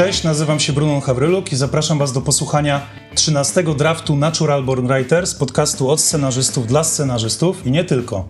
[0.00, 2.80] Cześć, nazywam się Bruno Hawryluk i zapraszam Was do posłuchania
[3.14, 8.28] 13 draftu Natural Born Writers, podcastu od scenarzystów dla scenarzystów i nie tylko.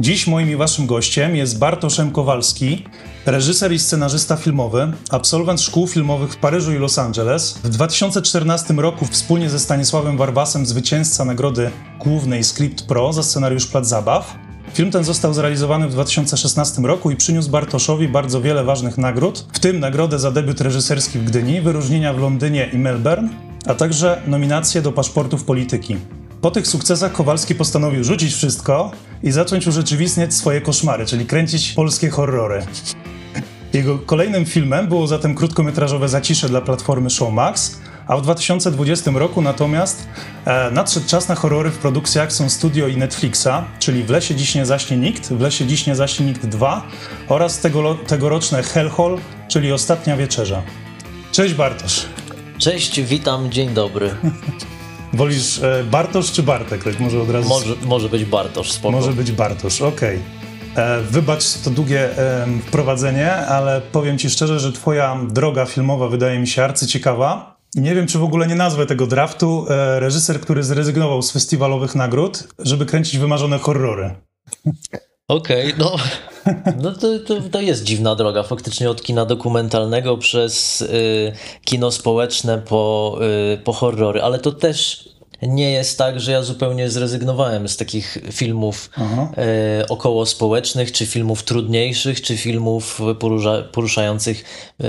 [0.00, 2.10] Dziś moim i Waszym gościem jest Bartosz M.
[2.10, 2.84] Kowalski,
[3.26, 7.58] reżyser i scenarzysta filmowy, absolwent szkół filmowych w Paryżu i Los Angeles.
[7.64, 13.86] W 2014 roku wspólnie ze Stanisławem Warbasem zwycięzca nagrody głównej Script Pro za scenariusz Plac
[13.86, 14.43] Zabaw.
[14.74, 19.58] Film ten został zrealizowany w 2016 roku i przyniósł Bartoszowi bardzo wiele ważnych nagród, w
[19.58, 23.28] tym nagrodę za debiut reżyserski w Gdyni, wyróżnienia w Londynie i Melbourne,
[23.66, 25.96] a także nominację do paszportów polityki.
[26.40, 28.90] Po tych sukcesach Kowalski postanowił rzucić wszystko
[29.22, 32.66] i zacząć urzeczywistniać swoje koszmary, czyli kręcić polskie horrory.
[33.72, 40.08] Jego kolejnym filmem było zatem krótkometrażowe Zacisze dla platformy Showmax, a w 2020 roku natomiast
[40.44, 43.48] e, nadszedł czas na horrory w produkcji Action Studio i Netflixa,
[43.78, 46.82] czyli W lesie dziś nie zaśnie nikt, W lesie dziś nie zaśnie nikt 2
[47.28, 49.16] oraz tego, tegoroczne Hellhole,
[49.48, 50.62] czyli Ostatnia Wieczerza.
[51.32, 52.06] Cześć Bartosz.
[52.58, 54.10] Cześć, witam, dzień dobry.
[55.12, 56.84] Wolisz e, Bartosz czy Bartek?
[56.84, 57.48] Tak może od razu...
[57.48, 58.92] Może, może być Bartosz, spoko.
[58.92, 60.18] Może być Bartosz, okej.
[60.18, 61.02] Okay.
[61.02, 66.46] Wybacz to długie e, wprowadzenie, ale powiem ci szczerze, że twoja droga filmowa wydaje mi
[66.46, 67.53] się arcyciekawa.
[67.74, 69.66] Nie wiem, czy w ogóle nie nazwę tego draftu.
[69.68, 74.14] E, reżyser, który zrezygnował z festiwalowych nagród, żeby kręcić wymarzone horrory.
[75.28, 75.96] Okej, okay, no,
[76.82, 78.42] no to, to, to, jest dziwna droga.
[78.42, 81.32] Faktycznie od kina dokumentalnego przez y,
[81.64, 83.18] kino społeczne po,
[83.54, 85.08] y, po horrory, ale to też
[85.48, 88.90] nie jest tak, że ja zupełnie zrezygnowałem z takich filmów
[89.82, 94.84] y, około społecznych, czy filmów trudniejszych, czy filmów porusza, poruszających y,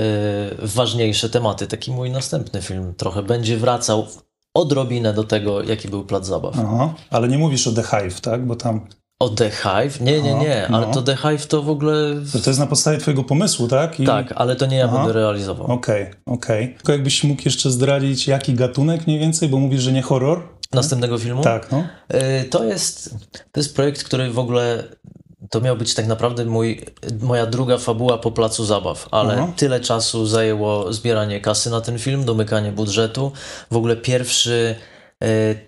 [0.58, 1.66] ważniejsze tematy.
[1.66, 4.06] Taki mój następny film trochę będzie wracał
[4.54, 6.54] odrobinę do tego, jaki był plac zabaw.
[6.58, 8.46] Aha, ale nie mówisz o The Hive, tak?
[8.46, 8.86] Bo tam
[9.18, 10.00] o The Hive?
[10.00, 10.92] Nie, nie, nie, ale no.
[10.92, 12.14] to The Hive to w ogóle...
[12.44, 14.00] To, jest na podstawie twojego pomysłu, tak?
[14.00, 14.06] I...
[14.06, 14.96] Tak, ale to nie ja Aha.
[14.96, 15.66] będę realizował.
[15.66, 16.64] Okej, okay, okej.
[16.64, 16.76] Okay.
[16.76, 20.42] Tylko jakbyś mógł jeszcze zdradzić, jaki gatunek mniej więcej, bo mówisz, że nie horror?
[20.72, 21.42] Następnego filmu?
[21.42, 21.84] Tak, no.
[22.14, 23.14] Y, to jest,
[23.52, 24.84] to jest projekt, który w ogóle
[25.50, 26.80] to miał być tak naprawdę mój,
[27.20, 29.52] moja druga fabuła po placu zabaw, ale Aha.
[29.56, 33.32] tyle czasu zajęło zbieranie kasy na ten film, domykanie budżetu.
[33.70, 34.76] W ogóle pierwszy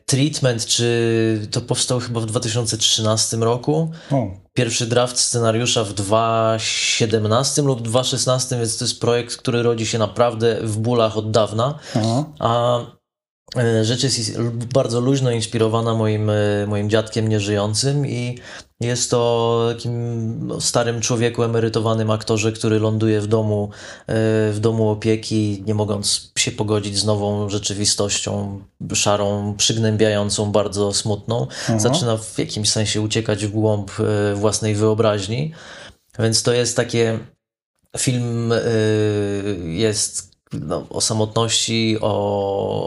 [0.06, 3.90] treatment, czy to powstał chyba w 2013 roku.
[4.10, 4.26] O.
[4.52, 10.58] Pierwszy draft scenariusza w 2017 lub 2016, więc to jest projekt, który rodzi się naprawdę
[10.62, 11.78] w bólach od dawna.
[11.96, 12.24] Aha.
[12.38, 12.97] A e,
[13.82, 14.40] rzecz jest
[14.74, 18.38] bardzo luźno inspirowana moim, e, moim dziadkiem nieżyjącym i
[18.80, 23.70] jest to takim no, starym człowieku, emerytowanym aktorze, który ląduje w domu,
[24.06, 24.14] e,
[24.52, 28.60] w domu opieki, nie mogąc się pogodzić z nową rzeczywistością,
[28.94, 31.42] szarą, przygnębiającą, bardzo smutną.
[31.42, 31.80] Mhm.
[31.80, 35.52] Zaczyna w jakimś sensie uciekać w głąb e, własnej wyobraźni.
[36.18, 37.18] Więc to jest takie.
[37.98, 38.58] Film e,
[39.64, 42.08] jest no, o samotności, o,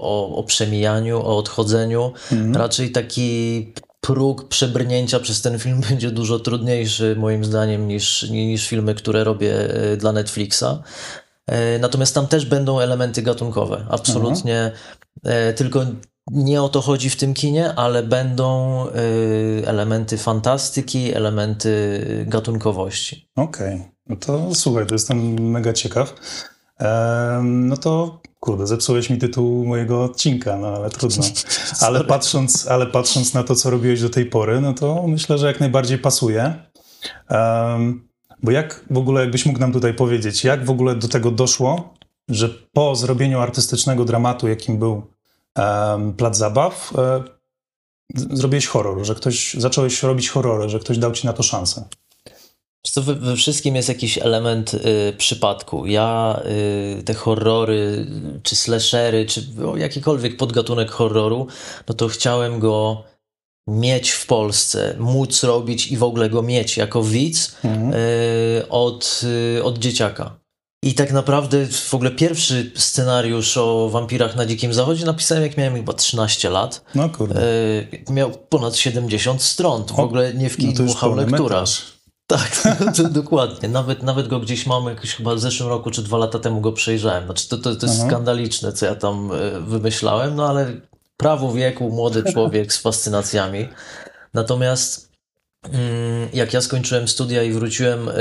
[0.02, 2.12] o, o przemijaniu, o odchodzeniu.
[2.32, 2.56] Mhm.
[2.56, 8.96] Raczej taki próg przebrnięcia przez ten film będzie dużo trudniejszy moim zdaniem niż, niż filmy,
[8.96, 10.84] które robię e, dla Netflixa.
[11.48, 13.86] E, natomiast tam też będą elementy gatunkowe.
[13.90, 14.60] Absolutnie.
[14.62, 15.56] Mhm.
[15.56, 15.86] Tylko
[16.32, 18.86] nie o to chodzi w tym kinie, ale będą
[19.66, 23.30] elementy fantastyki, elementy gatunkowości.
[23.36, 23.76] Okej.
[23.76, 23.92] Okay.
[24.08, 26.16] No to słuchaj, to jestem mega ciekaw.
[27.44, 31.24] No to Kurde, zepsułeś mi tytuł mojego odcinka, no ale trudno.
[31.86, 35.48] Ale patrząc, ale patrząc na to, co robiłeś do tej pory, no to myślę, że
[35.48, 36.54] jak najbardziej pasuje.
[37.30, 38.08] Um,
[38.44, 41.94] bo jak w ogóle, jakbyś mógł nam tutaj powiedzieć, jak w ogóle do tego doszło,
[42.30, 45.08] że po zrobieniu artystycznego dramatu, jakim był
[45.58, 47.24] um, Plac Zabaw, um,
[48.16, 51.86] zrobiłeś horror, że ktoś, zacząłeś robić horrory, że ktoś dał ci na to szansę?
[52.84, 55.86] Co we, we, wszystkim jest jakiś element y, przypadku.
[55.86, 56.40] Ja
[57.00, 58.06] y, te horrory,
[58.44, 61.48] czy slashery, czy o, jakikolwiek podgatunek horroru,
[61.88, 63.04] no to chciałem go
[63.68, 67.94] mieć w Polsce, móc robić i w ogóle go mieć jako widz mhm.
[67.94, 69.22] y, od,
[69.58, 70.42] y, od dzieciaka.
[70.84, 75.76] I tak naprawdę w ogóle pierwszy scenariusz o wampirach na Dzikim Zachodzie napisałem jak miałem
[75.76, 76.82] chyba 13 lat.
[76.96, 77.44] No kurde.
[77.44, 79.86] Y, miał ponad 70 stron.
[79.86, 81.42] W ogóle nie w no dmuchał lektura.
[81.42, 82.01] Metraż.
[82.32, 82.62] Tak,
[82.98, 83.70] to, dokładnie.
[83.70, 86.72] Nawet, nawet go gdzieś mam, jakoś chyba w zeszłym roku czy dwa lata temu go
[86.72, 87.26] przejrzałem.
[87.26, 88.08] Znaczy to, to, to jest Aha.
[88.08, 90.74] skandaliczne, co ja tam e, wymyślałem, no ale
[91.18, 93.70] prawo wieku, młody człowiek z fascynacjami.
[94.34, 95.12] Natomiast
[95.64, 98.14] mm, jak ja skończyłem studia i wróciłem e,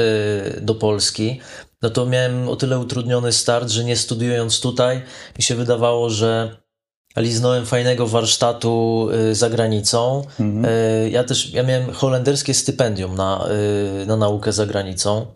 [0.60, 1.40] do Polski,
[1.82, 5.02] no to miałem o tyle utrudniony start, że nie studiując tutaj,
[5.38, 6.59] mi się wydawało, że
[7.16, 10.22] liznąłem fajnego warsztatu y, za granicą.
[10.40, 10.64] Mhm.
[10.64, 13.48] Y, ja też ja miałem holenderskie stypendium na,
[14.02, 15.26] y, na naukę za granicą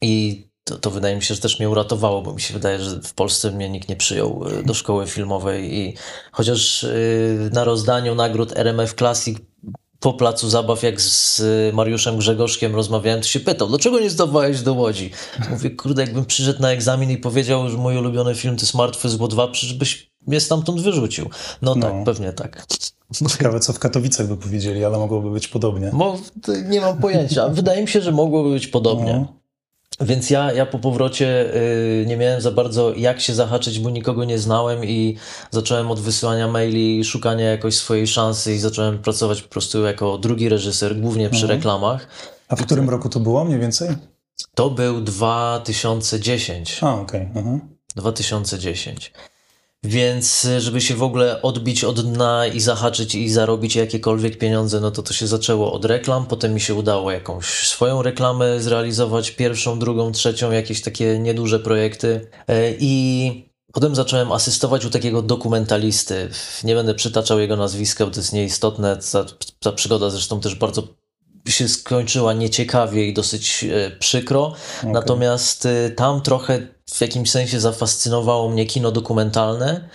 [0.00, 3.00] i to, to wydaje mi się, że też mnie uratowało, bo mi się wydaje, że
[3.02, 5.94] w Polsce mnie nikt nie przyjął do szkoły filmowej i
[6.32, 6.86] chociaż
[7.52, 9.38] na rozdaniu nagród RMF Classic
[10.00, 11.42] po placu zabaw, jak z
[11.74, 15.10] Mariuszem Grzegorzkiem rozmawiałem, to się pytał, dlaczego nie zdawałeś do Łodzi?
[15.50, 19.08] Mówię, kurde, jakbym przyszedł na egzamin i powiedział, że mój ulubiony film to jest Martwy
[19.08, 21.30] Zło 2, przecież byś mnie stamtąd wyrzucił.
[21.62, 21.90] No, no.
[21.90, 22.66] tak, pewnie tak.
[23.28, 25.90] Ciekawe, co w Katowicach by powiedzieli, ale mogłoby być podobnie.
[26.68, 27.48] Nie mam pojęcia.
[27.48, 29.12] Wydaje mi się, że mogłoby być podobnie.
[29.12, 29.38] No.
[30.00, 34.24] Więc ja, ja po powrocie y, nie miałem za bardzo jak się zahaczyć, bo nikogo
[34.24, 35.16] nie znałem i
[35.50, 40.48] zacząłem od wysyłania maili, szukania jakoś swojej szansy i zacząłem pracować po prostu jako drugi
[40.48, 41.58] reżyser, głównie przy mhm.
[41.58, 42.08] reklamach.
[42.48, 43.88] A w I którym to, roku to było mniej więcej?
[44.54, 46.78] To był 2010.
[46.82, 47.22] A, okej.
[47.22, 47.42] Okay.
[47.42, 47.60] Mhm.
[47.96, 49.12] 2010.
[49.84, 54.80] Więc y, żeby się w ogóle odbić od dna i zahaczyć i zarobić jakiekolwiek pieniądze,
[54.80, 59.30] no to to się zaczęło od reklam, potem mi się udało jakąś swoją reklamę zrealizować,
[59.30, 66.30] pierwszą, drugą, trzecią, jakieś takie nieduże projekty e, i Potem zacząłem asystować u takiego dokumentalisty.
[66.64, 68.98] Nie będę przytaczał jego nazwiska, bo to jest nieistotne.
[69.12, 69.24] Ta,
[69.60, 70.82] ta przygoda zresztą też bardzo
[71.48, 74.54] się skończyła nieciekawie i dosyć e, przykro.
[74.78, 74.92] Okay.
[74.92, 79.88] Natomiast e, tam trochę w jakimś sensie zafascynowało mnie kino dokumentalne,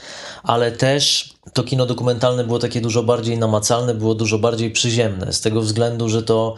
[0.44, 5.42] ale też to kino dokumentalne było takie dużo bardziej namacalne, było dużo bardziej przyziemne, z
[5.42, 6.56] tego względu, że to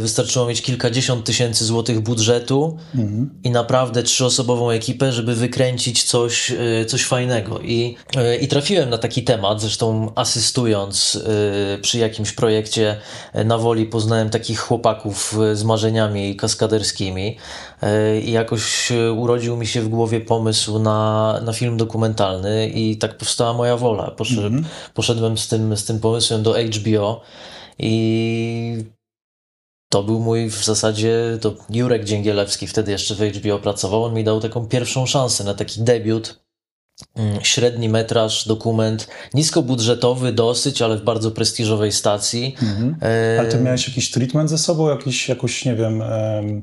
[0.00, 3.30] wystarczyło mieć kilkadziesiąt tysięcy złotych budżetu mhm.
[3.44, 7.60] i naprawdę trzyosobową ekipę, żeby wykręcić coś, e, coś fajnego.
[7.60, 11.22] I, e, I trafiłem na taki temat, zresztą asystując
[11.82, 12.96] przy jakimś projekcie
[13.44, 17.36] na woli poznałem takich chłopaków z marzeniami kaskaderskimi
[18.24, 23.52] i jakoś urodził mi się w głowie pomysł na, na film dokumentalny i tak powstała
[23.52, 24.10] moja wola.
[24.10, 24.74] Poszedłem, mhm.
[24.94, 27.20] poszedłem z, tym, z tym pomysłem do HBO
[27.78, 28.97] i
[29.88, 34.24] to był mój w zasadzie, to Jurek Dzięgielewski wtedy jeszcze w HBO pracował, on mi
[34.24, 36.40] dał taką pierwszą szansę na taki debiut,
[37.16, 42.56] mm, średni metraż, dokument, niskobudżetowy dosyć, ale w bardzo prestiżowej stacji.
[42.62, 42.96] Mhm.
[43.02, 46.02] E, ale ty miałeś jakiś treatment ze sobą, jakiś, jakoś, nie wiem,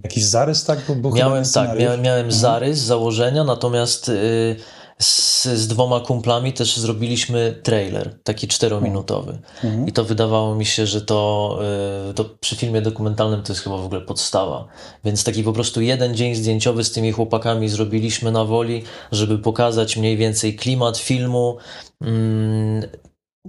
[0.03, 0.79] jakiś zarys, tak?
[0.87, 2.41] Bo, bo miałem, tak, miałem, miałem mhm.
[2.41, 4.09] zarys, założenia, natomiast...
[4.09, 4.55] Y,
[4.99, 9.37] z, z dwoma kumplami też zrobiliśmy trailer, taki czterominutowy.
[9.63, 9.87] Mhm.
[9.87, 11.59] I to wydawało mi się, że to,
[12.09, 14.67] y, to przy filmie dokumentalnym to jest chyba w ogóle podstawa.
[15.05, 19.97] Więc taki po prostu jeden dzień zdjęciowy z tymi chłopakami zrobiliśmy na woli, żeby pokazać
[19.97, 21.57] mniej więcej klimat filmu,
[22.01, 22.83] mm,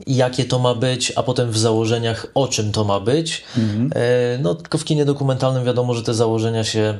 [0.06, 3.44] jakie to ma być, a potem w założeniach o czym to ma być.
[3.58, 3.90] Mhm.
[3.94, 6.98] E, no tylko w kinie dokumentalnym wiadomo, że te założenia się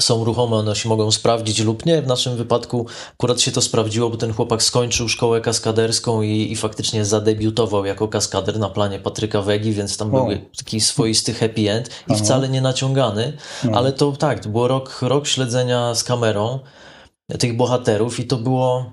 [0.00, 2.02] są ruchome, one się mogą sprawdzić lub nie.
[2.02, 6.56] W naszym wypadku akurat się to sprawdziło, bo ten chłopak skończył szkołę kaskaderską i, i
[6.56, 10.24] faktycznie zadebiutował jako kaskader na planie Patryka Wegi, więc tam o.
[10.24, 12.14] był taki swoisty happy end i Aha.
[12.14, 13.32] wcale nie naciągany,
[13.64, 13.78] no.
[13.78, 16.58] ale to tak, to było rok, rok śledzenia z kamerą
[17.38, 18.92] tych bohaterów i to było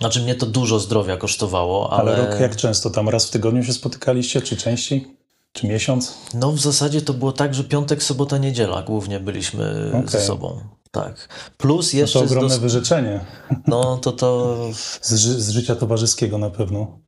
[0.00, 2.16] znaczy mnie to dużo zdrowia kosztowało, ale...
[2.16, 2.90] Ale rok jak często?
[2.90, 5.16] Tam raz w tygodniu się spotykaliście, czy częściej?
[5.54, 6.14] Czy miesiąc?
[6.34, 10.08] No w zasadzie to było tak, że piątek, sobota, niedziela głównie byliśmy okay.
[10.08, 10.60] ze sobą.
[10.90, 11.28] Tak.
[11.56, 12.18] Plus jeszcze...
[12.18, 12.58] No to ogromne dos...
[12.58, 13.20] wyrzeczenie.
[13.66, 14.56] No to to...
[14.72, 16.98] Z, ży z życia towarzyskiego na pewno.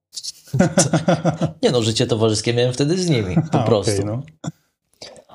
[1.62, 3.92] Nie no, życie towarzyskie miałem wtedy z nimi, po A, prostu.
[3.92, 4.22] Okay, no.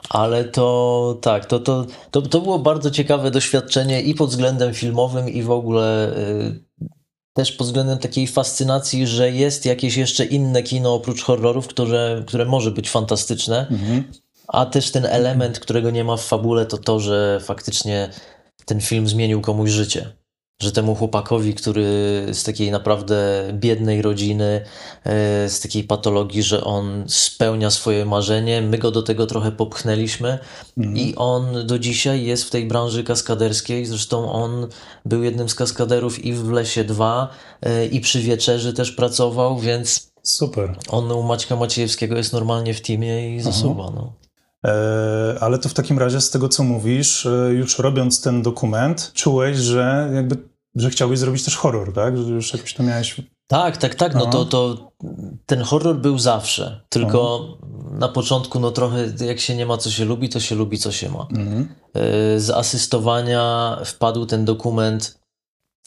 [0.09, 5.29] Ale to tak, to, to, to, to było bardzo ciekawe doświadczenie i pod względem filmowym,
[5.29, 6.59] i w ogóle y,
[7.33, 12.45] też pod względem takiej fascynacji, że jest jakieś jeszcze inne kino oprócz horrorów, które, które
[12.45, 13.67] może być fantastyczne.
[13.71, 14.03] Mhm.
[14.47, 18.09] A też ten element, którego nie ma w fabule, to to, że faktycznie
[18.65, 20.20] ten film zmienił komuś życie
[20.61, 21.85] że temu chłopakowi, który
[22.33, 24.61] z takiej naprawdę biednej rodziny,
[25.03, 30.39] e, z takiej patologii, że on spełnia swoje marzenie, my go do tego trochę popchnęliśmy
[30.77, 30.97] mhm.
[30.97, 33.85] i on do dzisiaj jest w tej branży kaskaderskiej.
[33.85, 34.67] Zresztą on
[35.05, 37.29] był jednym z kaskaderów i w Lesie 2
[37.61, 40.75] e, i przy Wieczerzy też pracował, więc Super.
[40.89, 43.91] On u Maćka Maciejewskiego jest normalnie w teamie i zasuwa.
[43.95, 44.13] No.
[44.65, 49.57] E, ale to w takim razie z tego, co mówisz, już robiąc ten dokument, czułeś,
[49.57, 52.17] że jakby że chciałbyś zrobić też horror, tak?
[52.17, 53.21] Że już jakoś to miałeś...
[53.47, 54.13] Tak, tak, tak.
[54.13, 54.91] No, to, to
[55.45, 56.81] ten horror był zawsze.
[56.89, 57.47] Tylko
[57.91, 60.91] na początku, no trochę jak się nie ma, co się lubi, to się lubi, co
[60.91, 61.27] się ma.
[61.31, 61.75] Mhm.
[61.93, 65.21] E, z asystowania wpadł ten dokument.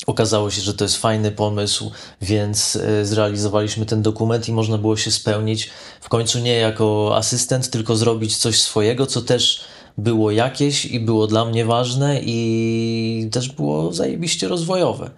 [0.07, 1.91] Okazało się, że to jest fajny pomysł,
[2.23, 7.71] więc e, zrealizowaliśmy ten dokument i można było się spełnić w końcu nie jako asystent,
[7.71, 9.65] tylko zrobić coś swojego, co też
[9.99, 15.11] było jakieś i było dla mnie ważne i też było zajebiście rozwojowe.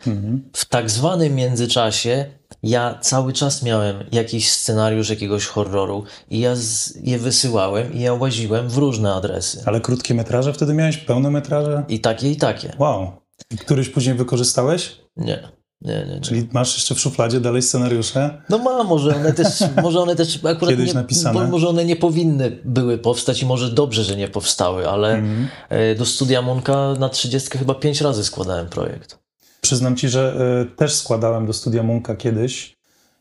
[0.52, 2.24] W tak zwanym międzyczasie
[2.62, 8.14] ja cały czas miałem jakiś scenariusz jakiegoś horroru i ja z, je wysyłałem i ja
[8.14, 9.62] łaziłem w różne adresy.
[9.66, 10.96] Ale krótkie metraże wtedy miałeś?
[10.96, 11.84] Pełne metraże?
[11.88, 12.72] I takie, i takie.
[12.78, 13.12] Wow.
[13.50, 14.96] I któryś później wykorzystałeś?
[15.16, 15.48] Nie,
[15.82, 16.14] nie, nie.
[16.14, 16.20] nie.
[16.20, 18.42] Czyli masz jeszcze w szufladzie dalej scenariusze?
[18.50, 19.48] No ma, może one też,
[19.82, 21.46] może one też akurat Kiedyś nie, napisane.
[21.46, 25.22] może one nie powinny były powstać i może dobrze, że nie powstały, ale
[25.68, 29.18] e, do studia Monka na 30 chyba pięć razy składałem projekt.
[29.60, 30.36] Przyznam ci, że
[30.72, 32.76] y, też składałem do studia Munka kiedyś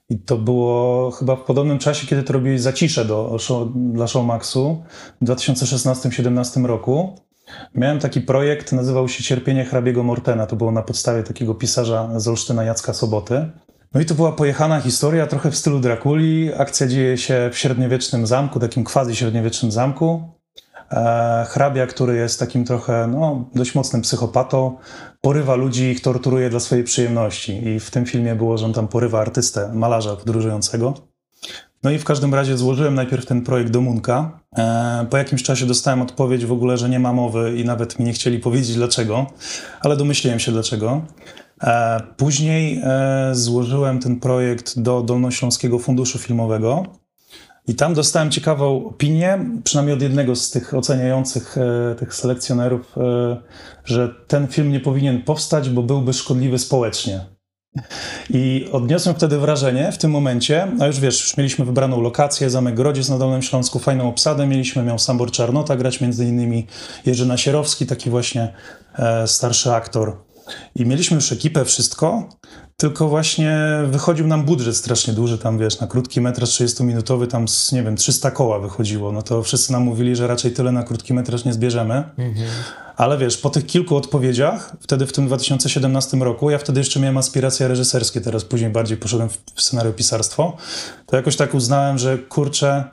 [0.09, 4.83] i to było chyba w podobnym czasie, kiedy to robiłeś zaciszę do, show, dla Showmaxu
[5.21, 7.19] w 2016-17 roku.
[7.75, 10.45] Miałem taki projekt, nazywał się Cierpienie hrabiego Mortena.
[10.45, 13.51] To było na podstawie takiego pisarza z Olsztyna Jacka Soboty.
[13.93, 16.53] No i to była pojechana historia, trochę w stylu Drakuli.
[16.57, 20.35] Akcja dzieje się w średniowiecznym zamku, takim quasi-średniowiecznym zamku.
[20.91, 24.77] E, hrabia, który jest takim trochę no, dość mocnym psychopatą,
[25.21, 27.67] porywa ludzi i ich torturuje dla swojej przyjemności.
[27.67, 30.93] I w tym filmie było, że on tam porywa artystę, malarza podróżującego.
[31.83, 34.39] No i w każdym razie złożyłem najpierw ten projekt do Munka.
[34.57, 38.05] E, po jakimś czasie dostałem odpowiedź w ogóle, że nie ma mowy i nawet mi
[38.05, 39.25] nie chcieli powiedzieć dlaczego,
[39.81, 41.01] ale domyśliłem się dlaczego.
[41.63, 46.83] E, później e, złożyłem ten projekt do Dolnośląskiego Funduszu Filmowego.
[47.67, 51.55] I tam dostałem ciekawą opinię, przynajmniej od jednego z tych oceniających
[51.99, 52.95] tych selekcjonerów,
[53.85, 57.34] że ten film nie powinien powstać, bo byłby szkodliwy społecznie.
[58.29, 62.75] I odniosłem wtedy wrażenie w tym momencie, a już wiesz, już mieliśmy wybraną lokację, Zamek
[62.75, 66.67] Grodziec na Dolnym Śląsku, fajną obsadę mieliśmy, miał Sambor Czarnota grać, między innymi
[67.05, 68.53] Jerzy Nasierowski, taki właśnie
[68.95, 70.17] e, starszy aktor.
[70.75, 72.29] I mieliśmy już ekipę, wszystko,
[72.77, 77.71] tylko właśnie wychodził nam budżet strasznie duży, tam wiesz, na krótki metraż 30-minutowy tam z,
[77.71, 81.13] nie wiem, 300 koła wychodziło, no to wszyscy nam mówili, że raczej tyle na krótki
[81.13, 82.03] metraż nie zbierzemy.
[82.95, 87.17] Ale wiesz, po tych kilku odpowiedziach, wtedy w tym 2017 roku, ja wtedy jeszcze miałem
[87.17, 90.57] aspiracje reżyserskie, teraz później bardziej poszedłem w w scenariopisarstwo,
[91.05, 92.83] to jakoś tak uznałem, że kurczę,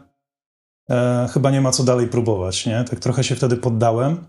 [0.91, 2.85] e, chyba nie ma co dalej próbować, nie?
[2.91, 4.25] Tak trochę się wtedy poddałem.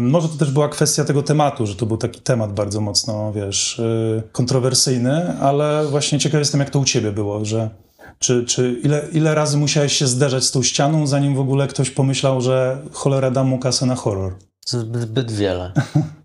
[0.00, 3.80] Może to też była kwestia tego tematu, że to był taki temat bardzo mocno, wiesz,
[3.80, 7.70] e, kontrowersyjny, ale właśnie ciekaw jestem, jak to u ciebie było, że
[8.18, 11.90] czy, czy ile, ile razy musiałeś się zderzać z tą ścianą, zanim w ogóle ktoś
[11.90, 14.34] pomyślał, że cholera dam mu kasę na horror?
[14.66, 15.72] Zbyt, zbyt wiele.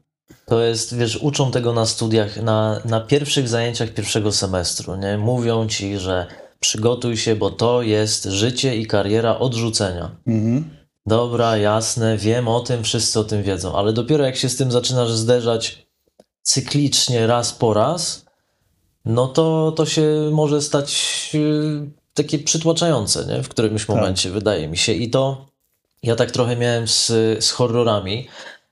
[0.46, 5.18] To jest, wiesz, uczą tego na studiach, na, na pierwszych zajęciach pierwszego semestru, nie?
[5.18, 6.28] Mówią ci, że
[6.60, 10.12] przygotuj się, bo to jest życie i kariera odrzucenia.
[10.28, 10.83] Mhm.
[11.06, 14.72] Dobra, jasne, wiem o tym, wszyscy o tym wiedzą, ale dopiero jak się z tym
[14.72, 15.88] zaczynasz zderzać
[16.42, 18.26] cyklicznie raz po raz,
[19.06, 23.44] no to to się może stać yy, takie przytłaczające, nie?
[23.44, 24.94] W którymś momencie, wydaje mi się.
[24.94, 25.46] I to
[26.04, 27.08] ja tak trochę miałem z,
[27.46, 28.28] z horrorami.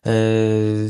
[0.06, 0.90] Yy,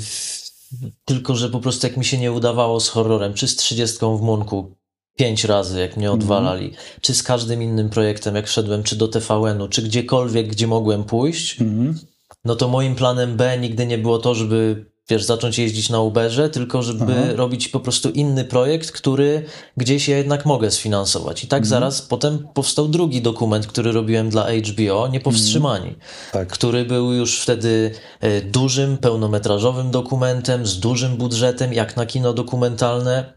[1.06, 4.22] tylko, że po prostu jak mi się nie udawało z horrorem, czy z 30 w
[4.22, 4.76] Monku
[5.22, 9.68] pięć razy, jak mnie odwalali, czy z każdym innym projektem, jak szedłem, czy do TVN-u,
[9.68, 12.00] czy gdziekolwiek, gdzie mogłem pójść, Mhm.
[12.46, 16.50] no to moim planem B nigdy nie było to, żeby wiesz, zacząć jeździć na Uberze,
[16.50, 17.34] tylko żeby Aha.
[17.36, 19.44] robić po prostu inny projekt, który
[19.78, 21.44] gdzieś ja jednak mogę sfinansować.
[21.44, 25.96] I tak zaraz potem powstał drugi dokument, który robiłem dla HBO, Niepowstrzymani,
[26.32, 26.48] Tak.
[26.48, 33.34] który był już wtedy e, dużym, pełnometrażowym dokumentem, z dużym budżetem, jak na kino dokumentalne.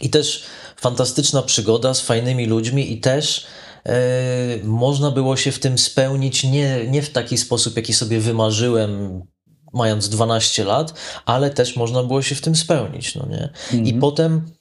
[0.00, 0.42] I też
[0.80, 3.46] fantastyczna przygoda z fajnymi ludźmi i też
[3.86, 3.92] e,
[4.62, 9.22] można było się w tym spełnić nie, nie w taki sposób, jaki sobie wymarzyłem
[9.72, 10.94] mając 12 lat,
[11.26, 13.48] ale też można było się w tym spełnić, no nie?
[13.84, 14.59] I potem e,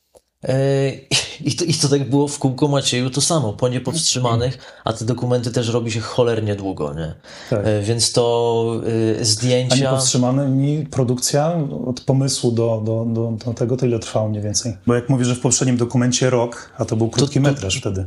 [1.45, 5.05] i, to, I to tak było w kółko Macieju to samo, po niepowstrzymanych, a te
[5.05, 7.15] dokumenty też robi się cholernie długo, nie?
[7.49, 7.59] Tak.
[7.67, 8.81] E, więc to
[9.17, 9.75] e, A zdjęcia...
[9.75, 11.53] niepowstrzymany produkcja
[11.85, 14.77] od pomysłu do, do, do, do tego, to ile trwało mniej więcej?
[14.87, 18.05] Bo jak mówisz, że w poprzednim dokumencie rok, a to był krótki to- metraż wtedy.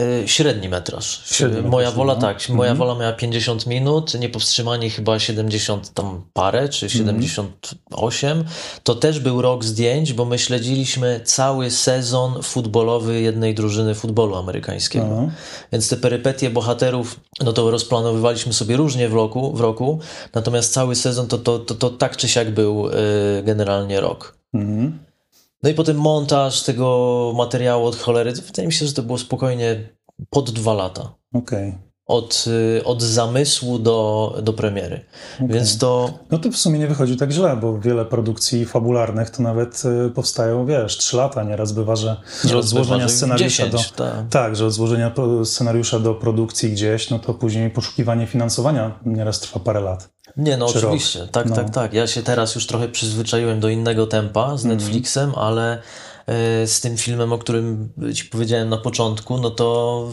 [0.00, 1.22] E, Średni metraż.
[1.24, 2.20] Średni metraż, moja wola no.
[2.20, 2.88] tak, moja Mhm.
[2.88, 6.98] wola miała 50 minut, niepowstrzymani chyba 70 tam parę, czy Mhm.
[6.98, 8.44] 78.
[8.82, 15.06] To też był rok zdjęć, bo my śledziliśmy cały sezon futbolowy jednej drużyny futbolu amerykańskiego.
[15.12, 15.30] Aha.
[15.72, 19.98] Więc te perypetie bohaterów, no to rozplanowywaliśmy sobie różnie w roku, w roku
[20.34, 22.92] natomiast cały sezon to, to, to, to tak czy siak był e,
[23.42, 24.38] generalnie rok.
[24.54, 25.03] Mhm.
[25.64, 28.32] No i potem montaż tego materiału od cholery.
[28.32, 29.88] Wydaje mi się, że to było spokojnie
[30.30, 31.14] pod dwa lata.
[31.34, 31.74] Okej.
[32.06, 32.44] od,
[32.78, 35.04] y, od zamysłu do, do premiery.
[35.40, 36.18] Więc to.
[36.30, 40.10] No to w sumie nie wychodzi tak źle, bo wiele produkcji fabularnych to nawet y,
[40.10, 41.42] powstają, wiesz, trzy lata.
[41.42, 44.04] Nieraz bywa, że, Że od złożenia scenariusza 10, do.
[44.04, 44.28] tak.
[44.30, 45.12] Tak, że od złożenia
[45.44, 50.13] scenariusza do produkcji gdzieś, no to później poszukiwanie finansowania nieraz trwa parę lat.
[50.36, 50.84] Nie, no Czy rok.
[50.84, 51.28] oczywiście.
[51.32, 51.56] Tak, No.
[51.56, 51.92] tak, tak.
[51.92, 55.78] Ja się teraz już trochę przyzwyczaiłem do innego tempa z Netflixem, ale
[56.62, 60.10] y, z tym filmem, o którym ci powiedziałem na początku, no to,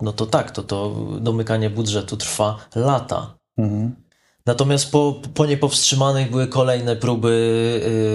[0.00, 3.34] no to tak, to, to domykanie budżetu trwa lata.
[3.58, 3.96] Mhm.
[4.46, 7.32] Natomiast po, po niepowstrzymanych były kolejne próby,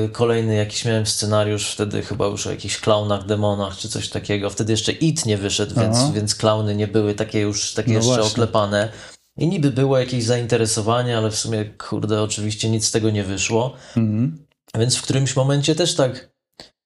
[0.03, 4.50] yy, kolejny jakiś miałem scenariusz, wtedy chyba już o jakichś klaunach, demonach czy coś takiego.
[4.50, 8.07] Wtedy jeszcze IT nie wyszedł, więc, więc klauny nie były takie już takie No jeszcze
[8.15, 8.31] właśnie.
[8.31, 8.89] oklepane.
[9.38, 13.74] I niby było jakieś zainteresowanie, ale w sumie, kurde, oczywiście nic z tego nie wyszło.
[13.98, 14.46] Mhm.
[14.77, 16.30] Więc w którymś momencie też tak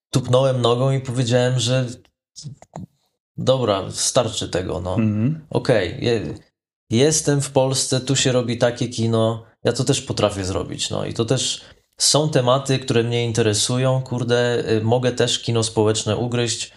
[0.10, 1.86] tupnąłem nogą i powiedziałem, że
[3.38, 5.46] dobra, starczy tego, no Mhm.
[5.50, 6.34] okej, je,
[6.90, 11.14] jestem w Polsce, tu się robi takie kino, ja to też potrafię zrobić, no i
[11.14, 11.62] to też
[11.98, 16.72] są tematy, które mnie interesują, kurde, y, mogę też kino społeczne ugryźć,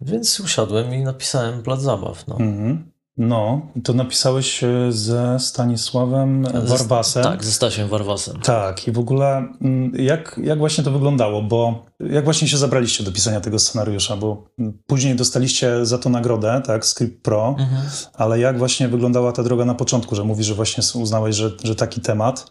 [0.00, 2.36] więc usiadłem i napisałem Plac Zabaw, no.
[2.36, 2.92] Mhm.
[3.18, 7.22] No, to napisałeś e, ze Stanisławem Warwasem.
[7.22, 8.40] Tak, ze Stasiem Warwasem.
[8.40, 13.04] Tak, i w ogóle mm, jak, jak właśnie to wyglądało, bo jak właśnie się zabraliście
[13.04, 17.82] do pisania tego scenariusza, bo mm, później dostaliście za to nagrodę, tak, Script Pro, Mhm.
[18.14, 21.74] ale jak właśnie wyglądała ta droga na początku, że mówisz, że właśnie uznałeś, że, że
[21.74, 22.46] taki temat,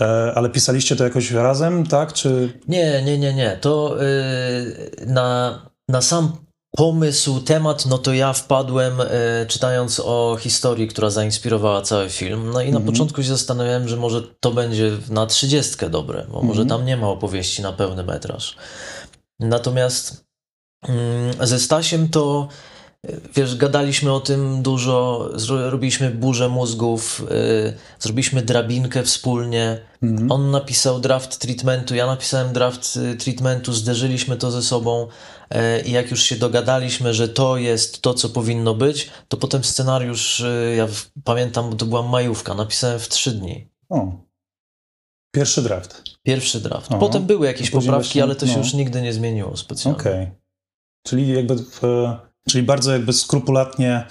[0.00, 2.60] e, ale pisaliście to jakoś razem, tak, czy...
[2.68, 5.58] Nie, nie, nie, nie, to y, na,
[5.88, 6.32] na sam
[6.76, 9.06] pomysł, temat, no to ja wpadłem y,
[9.48, 12.50] czytając o historii, która zainspirowała cały film.
[12.52, 12.84] No i na Mhm.
[12.92, 16.68] początku się zastanawiałem, że może to będzie na trzydziestkę dobre, bo może Mhm.
[16.68, 18.56] tam nie ma opowieści na pełny metraż.
[19.40, 20.24] Natomiast
[20.88, 22.48] mm, ze Stasiem to
[23.08, 25.28] y, wiesz, gadaliśmy o tym dużo,
[25.70, 29.78] robiliśmy burzę mózgów, y, zrobiliśmy drabinkę wspólnie.
[30.02, 30.32] Mhm.
[30.32, 35.08] On napisał draft treatmentu, ja napisałem draft y, treatmentu, zderzyliśmy to ze sobą e,
[35.86, 40.40] i jak już się dogadaliśmy, że to jest to, co powinno być, to potem scenariusz,
[40.40, 40.88] y, ja
[41.24, 43.68] pamiętam, to była majówka, napisałem w trzy dni.
[43.88, 44.12] O,
[45.34, 46.02] pierwszy draft.
[46.22, 46.86] Pierwszy draft.
[46.90, 47.00] Aha.
[47.00, 48.58] Potem były jakieś poprawki, właśnie, ale to się no.
[48.58, 50.00] już nigdy nie zmieniło specjalnie.
[50.00, 50.30] Okej.
[51.06, 51.82] Czyli jakby w,
[52.48, 54.06] czyli bardzo jakby skrupulatnie,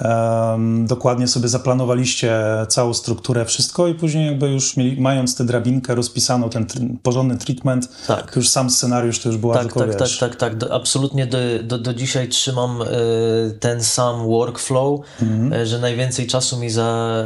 [0.00, 2.34] em, dokładnie sobie zaplanowaliście
[2.68, 6.66] całą strukturę, wszystko i później jakby już mieli, mając tę drabinkę rozpisaną, ten
[7.02, 8.32] porządny treatment, Tak.
[8.32, 10.56] to już sam scenariusz to już była Tak, tylko, tak, tak, wiesz, tak, tak.
[10.56, 12.86] Do, absolutnie do, do, do dzisiaj trzymam e,
[13.60, 15.52] ten sam workflow, Mhm.
[15.52, 17.22] e, że najwięcej czasu mi za,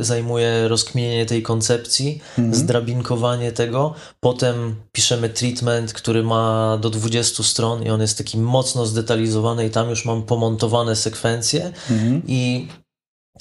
[0.00, 2.54] e, zajmuje rozkminienie tej koncepcji, Mhm.
[2.54, 3.94] zdrabinkowanie tego.
[4.20, 9.70] Potem piszemy treatment, który ma do 20 stron i on jest taki mocno zdetalizowany i
[9.70, 11.72] tam już mam pomontowane sekwencje
[12.14, 12.22] Mhm.
[12.26, 12.68] i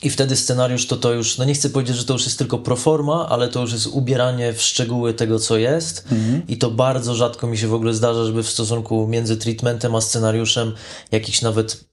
[0.04, 2.58] i wtedy scenariusz to to już, no nie chcę powiedzieć, że to już jest tylko
[2.58, 6.06] proforma, ale to już jest ubieranie w szczegóły tego, co jest.
[6.12, 6.48] Mhm.
[6.48, 10.02] I to bardzo rzadko mi się w ogóle zdarza, żeby w stosunku między treatmentem a
[10.02, 10.74] scenariuszem
[11.12, 11.86] jakiś nawet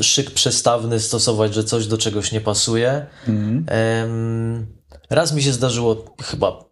[0.00, 3.06] szyk przestawny stosować, że coś do czegoś nie pasuje.
[3.28, 3.66] Mhm.
[3.68, 4.66] Em,
[5.10, 6.64] raz mi się zdarzyło chyba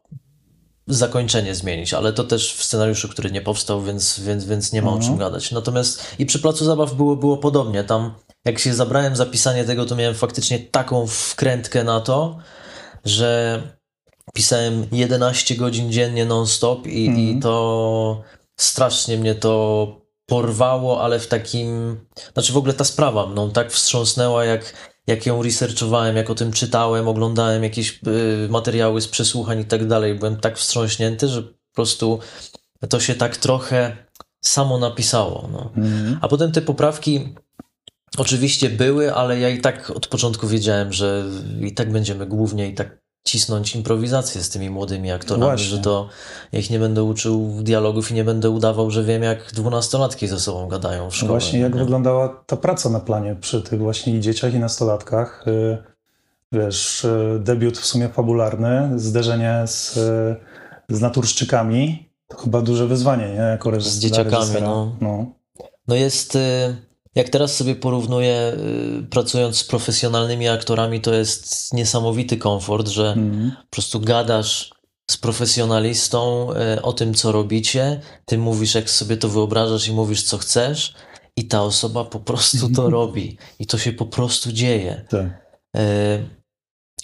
[0.86, 4.90] zakończenie zmienić, ale to też w scenariuszu, który nie powstał, więc, więc, więc nie ma
[4.90, 5.10] o Mhm.
[5.10, 5.50] czym gadać.
[5.50, 7.84] Natomiast i przy Placu Zabaw było, było podobnie.
[7.84, 8.14] Tam
[8.44, 12.38] jak się zabrałem za pisanie tego, to miałem faktycznie taką wkrętkę na to,
[13.04, 13.62] że
[14.34, 17.28] pisałem 11 godzin dziennie non-stop i, Mhm.
[17.28, 18.22] i to
[18.56, 19.86] strasznie mnie to
[20.26, 22.00] porwało, ale w takim...
[22.32, 24.74] Znaczy w ogóle ta sprawa mną tak wstrząsnęła, jak,
[25.06, 29.86] jak ją researchowałem, jak o tym czytałem, oglądałem jakieś y, materiały z przesłuchań i tak
[29.86, 30.14] dalej.
[30.14, 32.18] Byłem tak wstrząśnięty, że po prostu
[32.88, 33.96] to się tak trochę
[34.40, 35.48] samo napisało.
[35.52, 35.70] No.
[35.76, 36.18] Mhm.
[36.20, 37.34] A potem te poprawki
[38.18, 41.24] oczywiście były, ale ja i tak od początku wiedziałem, że
[41.60, 45.66] i tak będziemy głównie i tak cisnąć improwizację z tymi młodymi aktorami, Właśnie.
[45.66, 46.08] że to
[46.52, 50.40] ja ich nie będę uczył dialogów i nie będę udawał, że wiem jak dwunastolatki ze
[50.40, 51.28] sobą gadają w szkole.
[51.30, 51.80] Właśnie jak nie?
[51.80, 55.44] wyglądała ta praca na planie przy tych właśnie dzieciach i nastolatkach?
[55.48, 55.78] Y,
[56.54, 59.94] Wiesz, y, debiut w sumie fabularny, zderzenie z,
[60.88, 63.34] z naturszczykami, to chyba duże wyzwanie, nie?
[63.40, 64.66] Jako reżys- Z dzieciakami, reżysera.
[64.66, 64.96] no.
[65.00, 65.26] no.
[65.88, 66.76] No jest, y,
[67.14, 68.52] jak teraz sobie porównuję,
[69.02, 73.52] y, pracując z profesjonalnymi aktorami, to jest niesamowity komfort, że Mhm.
[73.60, 74.70] po prostu gadasz
[75.10, 80.22] z profesjonalistą y, o tym, co robicie, ty mówisz, jak sobie to wyobrażasz i mówisz,
[80.22, 80.94] co chcesz
[81.36, 85.04] i ta osoba po prostu to robi i to się po prostu dzieje.
[85.10, 85.26] Tak.
[85.76, 86.42] Y,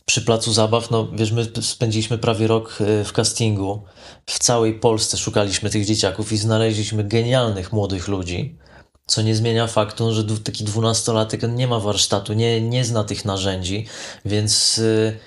[0.06, 3.82] Przy placu zabaw, no wiesz, my spędziliśmy prawie rok w castingu.
[4.26, 8.58] W całej Polsce szukaliśmy tych dzieciaków i znaleźliśmy genialnych młodych ludzi.
[9.08, 13.86] Co nie zmienia faktu, że taki dwunastolatek nie ma warsztatu, nie, nie zna tych narzędzi,
[14.24, 15.18] więc, y,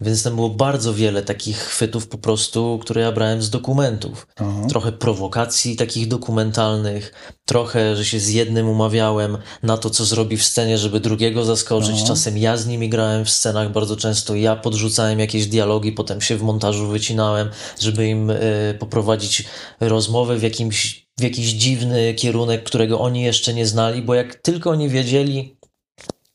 [0.00, 4.26] więc tam było bardzo wiele takich chwytów po prostu, które ja brałem z dokumentów.
[4.36, 4.66] Aha.
[4.68, 7.12] Trochę prowokacji takich dokumentalnych,
[7.44, 11.96] trochę, że się z jednym umawiałem na to, co zrobi w scenie, żeby drugiego zaskoczyć.
[11.96, 12.06] Aha.
[12.06, 16.36] Czasem ja z nimi grałem w scenach, bardzo często ja podrzucałem jakieś dialogi, potem się
[16.36, 17.50] w montażu wycinałem,
[17.80, 19.44] żeby im y, poprowadzić
[19.80, 24.70] rozmowę w jakimś w jakiś dziwny kierunek, którego oni jeszcze nie znali, bo jak tylko
[24.70, 25.56] oni wiedzieli,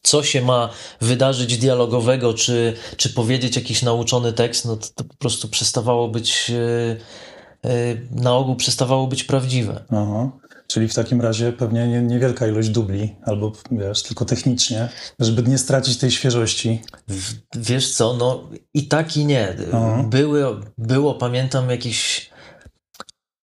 [0.01, 0.69] co się ma
[1.01, 6.51] wydarzyć dialogowego, czy, czy powiedzieć jakiś nauczony tekst, no to, to po prostu przestawało być,
[7.63, 9.83] e, e, na ogół przestawało być prawdziwe.
[9.89, 10.31] Aha.
[10.67, 14.89] Czyli w takim razie pewnie nie, niewielka ilość dubli, albo wiesz, tylko technicznie,
[15.19, 16.81] żeby nie stracić tej świeżości.
[17.07, 19.55] W- Wiesz co, no i tak i nie.
[19.73, 20.05] Aha.
[20.09, 20.43] Były,
[20.77, 22.29] było, pamiętam, jakieś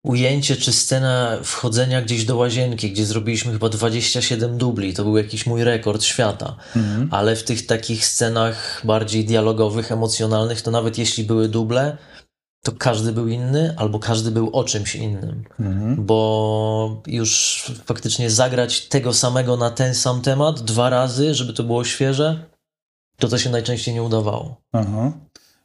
[0.02, 4.94] ujęcie czy scena wchodzenia gdzieś do łazienki, gdzie zrobiliśmy chyba 27 dubli.
[4.94, 6.56] To był jakiś mój rekord świata.
[6.76, 7.08] Mhm.
[7.10, 11.96] Ale w tych takich scenach bardziej dialogowych, emocjonalnych, to nawet jeśli były duble,
[12.62, 15.44] to każdy był inny, albo każdy był o czymś innym.
[15.60, 16.06] Mhm.
[16.06, 21.84] Bo już faktycznie zagrać tego samego na ten sam temat dwa razy, żeby to było
[21.84, 22.44] świeże,
[23.18, 24.60] to to się najczęściej nie udawało.
[24.72, 25.12] Aha.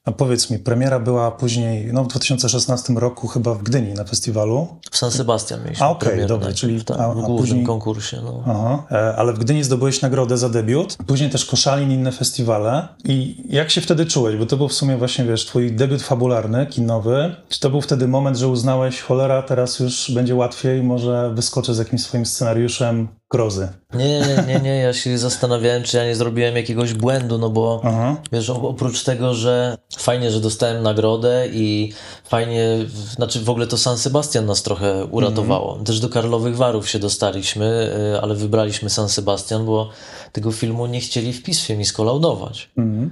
[0.08, 4.68] A powiedz mi, premiera była później, no w 2016 roku chyba w Gdyni na festiwalu.
[4.92, 8.18] W San Sebastian mieliśmy A, okej, premierę dobra, czyli- tak, a- w głównym później- konkursie.
[8.24, 8.44] No.
[8.48, 8.84] Aha.
[8.92, 12.88] E, Ale w Gdyni zdobyłeś nagrodę za debiut, później też Koszalin inne festiwale.
[13.04, 14.36] I jak się wtedy czułeś?
[14.36, 17.36] Bo to był w sumie właśnie, wiesz, twój debiut fabularny, kinowy.
[17.50, 21.78] Czy to był wtedy moment, że uznałeś, cholera, teraz już będzie łatwiej, może wyskoczę z
[21.78, 23.68] jakimś swoim scenariuszem grozy?
[23.94, 27.82] Nie, nie, nie, nie, ja się zastanawiałem, czy ja nie zrobiłem jakiegoś błędu, no bo
[27.84, 28.16] Aha.
[28.32, 32.86] Wiesz, oprócz tego, że fajnie, że dostałem nagrodę i fajnie,
[33.16, 35.80] znaczy w ogóle to San Sebastian nas trochę uratowało.
[35.86, 39.90] Też do Karlowych Warów się dostaliśmy, y, ale wybraliśmy San Sebastian, bo
[40.32, 42.70] tego filmu nie chcieli w pismie mi skolaudować.
[42.78, 43.12] Mhm.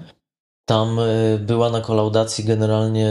[0.65, 3.09] Tam y, była na kolaudacji generalnie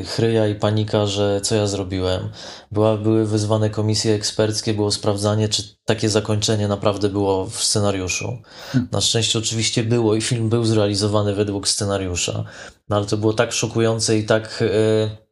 [0.00, 2.28] y, chryja i panika, że co ja zrobiłem.
[2.72, 8.38] Była, były wyzwane komisje eksperckie, było sprawdzanie, czy takie zakończenie naprawdę było w scenariuszu.
[8.92, 12.44] Na szczęście oczywiście było i film był zrealizowany według scenariusza,
[12.88, 15.27] no ale to było tak szokujące i tak y,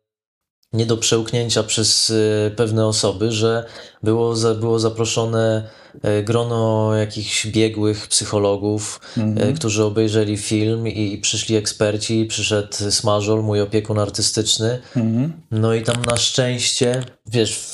[0.73, 3.65] nie do przełknięcia przez y, pewne osoby, że
[4.03, 9.49] było, za, było zaproszone y, grono jakichś biegłych psychologów, Mhm.
[9.49, 15.33] e, którzy obejrzeli film i, i przyszli eksperci, przyszedł Smażol, mój opiekun artystyczny, Mhm.
[15.51, 17.73] no i tam na szczęście, wiesz,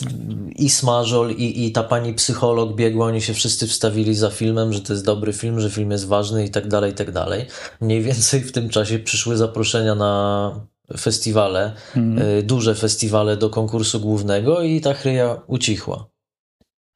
[0.56, 4.80] i Smażol i, i ta pani psycholog biegła, oni się wszyscy wstawili za filmem, że
[4.80, 7.46] to jest dobry film, że film jest ważny i tak dalej, i tak dalej.
[7.80, 12.28] Mniej więcej w tym czasie przyszły zaproszenia na festiwale, Mhm.
[12.38, 16.06] y, duże festiwale do konkursu głównego i ta chryja ucichła.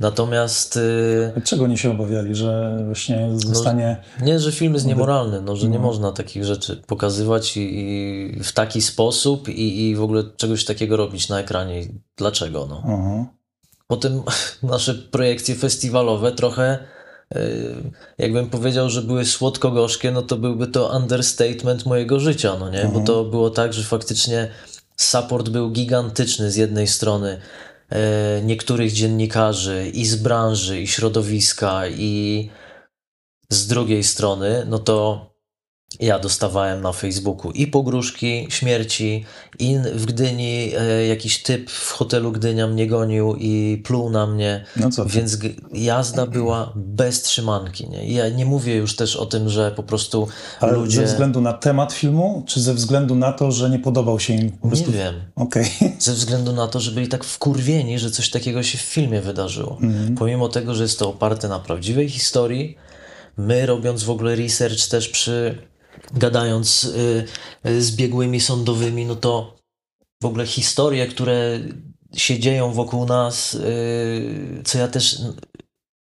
[0.01, 0.77] Natomiast...
[1.37, 3.97] y, Czego oni się obawiali, że właśnie zostanie...
[4.23, 5.85] Nie, że film jest niemoralny, no, że nie No.
[5.85, 10.97] można takich rzeczy pokazywać i, i w taki sposób i, i w ogóle czegoś takiego
[10.97, 11.83] robić na ekranie.
[12.17, 12.67] Dlaczego?
[12.71, 12.83] No.
[12.85, 13.27] Aha.
[13.87, 14.23] Potem
[14.63, 16.79] nasze projekcje festiwalowe trochę,
[18.19, 22.81] jakbym powiedział, że były słodko-gorzkie, no to byłby to understatement mojego życia, no nie?
[22.81, 23.05] Bo Mhm.
[23.05, 24.51] to było tak, że faktycznie
[24.97, 27.41] support był gigantyczny z jednej strony
[27.91, 32.51] e, niektórych dziennikarzy i z branży, i środowiska, i
[33.51, 35.27] z drugiej strony, no to
[36.01, 39.25] ja dostawałem na Facebooku i pogróżki śmierci,
[39.59, 44.65] i w Gdyni e, jakiś typ w hotelu Gdynia mnie gonił i pluł na mnie,
[44.77, 45.11] No co ty?
[45.11, 45.39] więc
[45.73, 47.89] jazda była bez trzymanki.
[47.91, 48.13] Nie?
[48.13, 50.29] Ja nie mówię już też o tym, że po prostu
[50.61, 50.97] Ale ludzie...
[50.97, 54.51] ze względu na temat filmu, czy ze względu na to, że nie podobał się im
[54.51, 54.93] po Nie prostu...
[54.93, 55.15] wiem.
[55.37, 55.67] Okej.
[55.99, 59.79] Ze względu na to, że byli tak wkurwieni, że coś takiego się w filmie wydarzyło.
[59.83, 60.15] Mhm.
[60.15, 62.77] Pomimo tego, że jest to oparte na prawdziwej historii,
[63.37, 65.59] my robiąc w ogóle research też przy
[66.15, 67.25] gadając y,
[67.67, 69.57] y, z biegłymi sądowymi, no to
[70.23, 71.61] w ogóle historie, które
[72.15, 75.19] się dzieją wokół nas, y, co ja też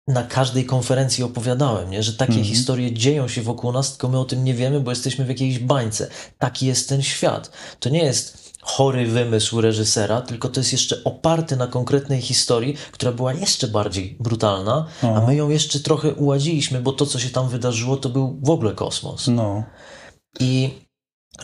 [0.08, 2.04] na każdej konferencji opowiadałem, nie?
[2.04, 2.48] że takie Mhm.
[2.50, 5.60] historie dzieją się wokół nas, tylko my o tym nie wiemy, bo jesteśmy w jakiejś
[5.60, 6.08] bańce.
[6.40, 7.52] Taki jest ten świat.
[7.80, 13.12] To nie jest chory wymysł reżysera, tylko to jest jeszcze oparte na konkretnej historii, która
[13.12, 15.24] była jeszcze bardziej brutalna, a Aha.
[15.28, 18.72] my ją jeszcze trochę uładziliśmy, bo to, co się tam wydarzyło, to był w ogóle
[18.74, 19.28] kosmos.
[19.28, 19.64] No.
[20.40, 20.70] I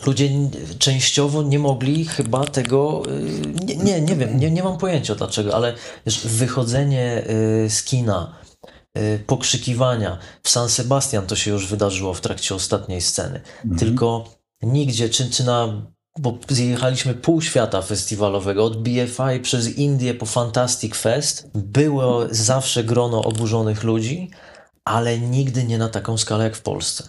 [0.06, 0.30] ludzie
[0.78, 3.02] częściowo nie mogli chyba tego.
[3.06, 5.74] y, Nie, nie, nie wiem, nie, nie mam pojęcia dlaczego, ale
[6.06, 7.24] wiesz, wychodzenie
[7.64, 8.34] y, z kina,
[8.98, 10.18] y, pokrzykiwania.
[10.42, 13.40] W San Sebastian to się już wydarzyło w trakcie ostatniej sceny.
[13.64, 13.78] Mhm.
[13.78, 14.24] Tylko
[14.62, 15.82] nigdzie, czy, czy na
[16.18, 21.50] bo zjechaliśmy pół świata festiwalowego, od BFI przez Indię po Fantastic Fest.
[21.54, 24.30] Było zawsze grono oburzonych ludzi,
[24.84, 27.08] ale nigdy nie na taką skalę jak w Polsce.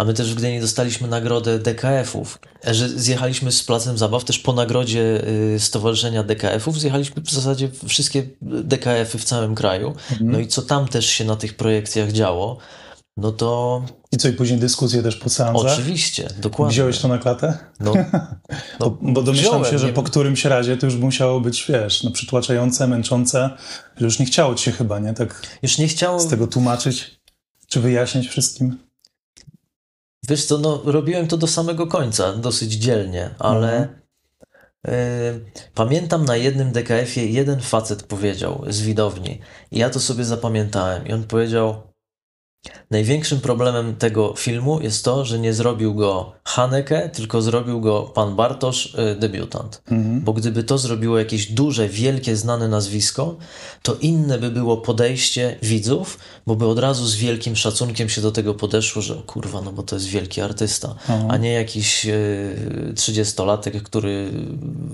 [0.00, 4.52] A my też w Gdyni dostaliśmy nagrodę DKF-ów, że zjechaliśmy z Placem Zabaw też po
[4.52, 5.22] nagrodzie
[5.54, 9.88] y, Stowarzyszenia DKF-ów, zjechaliśmy w zasadzie wszystkie DKF-y w całym kraju.
[10.10, 10.30] Mhm.
[10.30, 12.58] No i co tam też się na tych projekcjach działo,
[13.16, 13.82] no to
[14.12, 15.72] I co, i później dyskusje też po seansach?
[15.72, 16.72] oczywiście, dokładnie.
[16.72, 17.58] Wziąłeś to na klatę?
[17.80, 17.92] No,
[18.80, 22.02] Bo, bo domyślam wziąłem, się, że nie- po którymś razie to już musiało być, wiesz,
[22.02, 23.50] no, przytłaczające, męczące,
[23.96, 25.14] że już nie chciało ci się chyba, nie?
[25.14, 26.20] Tak Już nie chciało...
[26.20, 27.20] z tego tłumaczyć,
[27.68, 28.89] czy wyjaśnić wszystkim.
[30.28, 33.88] Wiesz co, no robiłem to do samego końca, dosyć dzielnie, ale
[34.88, 34.90] y,
[35.74, 41.12] pamiętam na jednym DKF-ie jeden facet powiedział z widowni i ja to sobie zapamiętałem i
[41.12, 41.89] on powiedział
[42.90, 48.36] największym problemem tego filmu jest to, że nie zrobił go Haneke, tylko zrobił go pan
[48.36, 49.82] Bartosz, y, debiutant.
[49.90, 50.20] Mhm.
[50.20, 53.36] Bo gdyby to zrobiło jakieś duże, wielkie, znane nazwisko,
[53.82, 58.32] to inne by było podejście widzów, bo by od razu z wielkim szacunkiem się do
[58.32, 61.26] tego podeszło, że kurwa, no bo to jest wielki artysta, Aha.
[61.28, 62.06] a nie jakiś
[62.96, 64.32] trzydziestolatek, który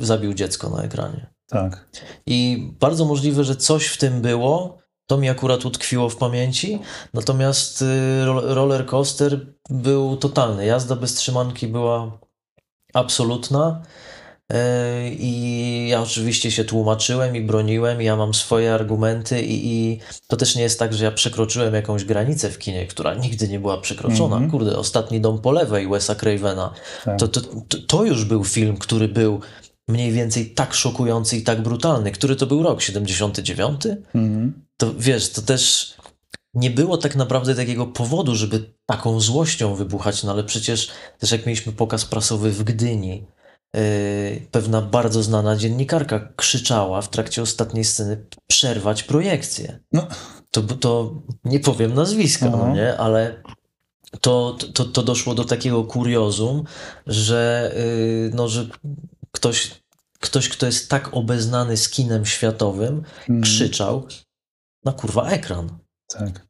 [0.01, 1.27] zabił dziecko na ekranie.
[1.49, 1.89] Tak.
[2.27, 4.86] I bardzo możliwe, że coś w tym było.
[5.07, 6.79] To mi akurat utkwiło w pamięci.
[7.15, 10.67] Natomiast y, ro- roller coaster był totalny.
[10.67, 12.19] Jazda bez trzymanki była
[12.95, 13.83] absolutna.
[14.53, 20.01] E, I ja oczywiście się tłumaczyłem i broniłem, i ja mam swoje argumenty, i, i
[20.29, 23.61] to też nie jest tak, że ja przekroczyłem jakąś granicę w kinie, która nigdy nie
[23.61, 24.35] była przekroczona.
[24.37, 24.51] Mhm.
[24.51, 26.73] Kurde, ostatni dom po lewej Wesa Cravena.
[27.05, 27.19] Tak.
[27.19, 29.41] To, to, to, to już był film, który był
[29.89, 32.13] mniej więcej tak szokujący i tak brutalny.
[32.13, 32.83] Który to był rok?
[32.83, 33.81] 79?
[34.15, 34.66] Mhm.
[34.77, 35.95] To wiesz, to też
[36.55, 41.47] nie było tak naprawdę takiego powodu, żeby taką złością wybuchać, no ale przecież też jak
[41.47, 43.27] mieliśmy pokaz prasowy w Gdyni,
[43.75, 43.81] yy,
[44.51, 49.79] pewna bardzo znana dziennikarka krzyczała w trakcie ostatniej sceny przerwać projekcję.
[49.93, 50.07] No.
[50.51, 52.57] To, to nie powiem nazwiska, Aha.
[52.67, 53.43] no nie, ale
[54.21, 56.65] to, to, to doszło do takiego kuriozum,
[57.07, 58.67] że, yy, no, że
[59.31, 59.71] ktoś,
[60.21, 63.41] ktoś, kto jest tak obeznany z kinem światowym, Mhm.
[63.43, 64.07] krzyczał
[64.87, 65.79] na kurwa ekran.
[66.09, 66.47] Tak.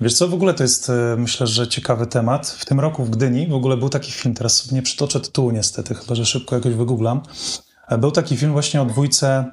[0.00, 2.46] Wiesz co, w ogóle to jest, e, myślę, że ciekawy temat.
[2.46, 5.50] W tym roku w Gdyni w ogóle był taki film, teraz sobie nie przytoczę tytułu
[5.50, 7.22] niestety, chyba że szybko jakoś wygooglam.
[7.88, 9.44] E, Był taki film właśnie o dwójce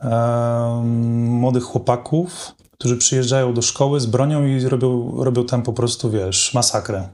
[0.00, 6.10] em, młodych chłopaków, którzy przyjeżdżają do szkoły z bronią i robią, robią tam po prostu,
[6.10, 7.08] wiesz, masakrę.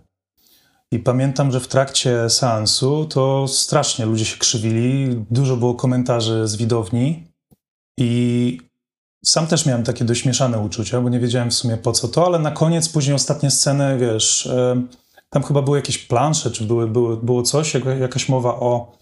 [0.92, 6.57] I pamiętam, że w trakcie seansu to strasznie ludzie się krzywili, dużo było komentarzy z
[6.57, 7.33] widowni
[7.98, 8.67] i
[9.24, 12.26] sam też miałem takie dość mieszane uczucia, bo nie wiedziałem w sumie po co to,
[12.26, 14.83] ale na koniec, później ostatnie sceny, wiesz, e,
[15.31, 18.98] tam chyba były jakieś plansze, czy były, były, było coś, jak, jakaś mowa o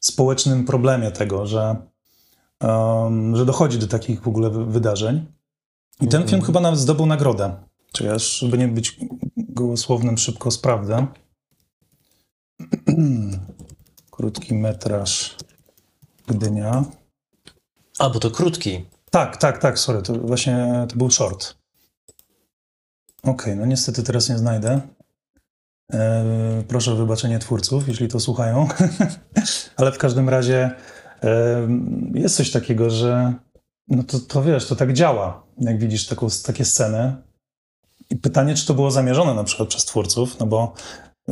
[0.00, 1.76] społecznym problemie tego, że,
[2.60, 5.26] em, że dochodzi do takich w ogóle wy- wydarzeń.
[6.00, 6.28] I ten Mhm.
[6.28, 7.56] film chyba nawet zdobył nagrodę.
[7.92, 8.96] Czy ja, żeby nie być
[9.36, 11.06] gołosłownym, szybko sprawdzę.
[14.10, 15.36] Krótki metraż
[16.26, 16.84] Gdynia.
[17.98, 18.84] A, bo to krótki.
[19.10, 21.54] Tak, tak, tak, sorry, to właśnie to był short.
[23.22, 24.80] Okej, no niestety teraz nie znajdę.
[25.92, 26.24] E,
[26.68, 28.68] proszę o wybaczenie twórców, jeśli to słuchają.
[29.76, 30.70] Ale w każdym razie
[31.22, 31.68] e,
[32.14, 33.34] jest coś takiego, że
[33.88, 37.16] no to, to wiesz, to tak działa, jak widzisz taką, takie sceny.
[38.10, 40.74] I pytanie, czy to było zamierzone na przykład przez twórców, no bo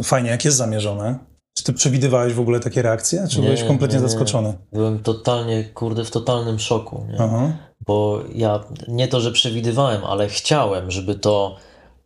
[0.02, 1.18] fajnie, jak jest zamierzone.
[1.56, 4.08] Czy ty przewidywałeś w ogóle takie reakcje, czy Nie, byłeś kompletnie nie, nie.
[4.08, 4.54] zaskoczony?
[4.72, 7.06] Byłem totalnie, kurde, w totalnym szoku.
[7.08, 7.16] Nie?
[7.20, 7.52] Aha.
[7.86, 11.56] Bo ja nie to, że przewidywałem, ale chciałem, żeby to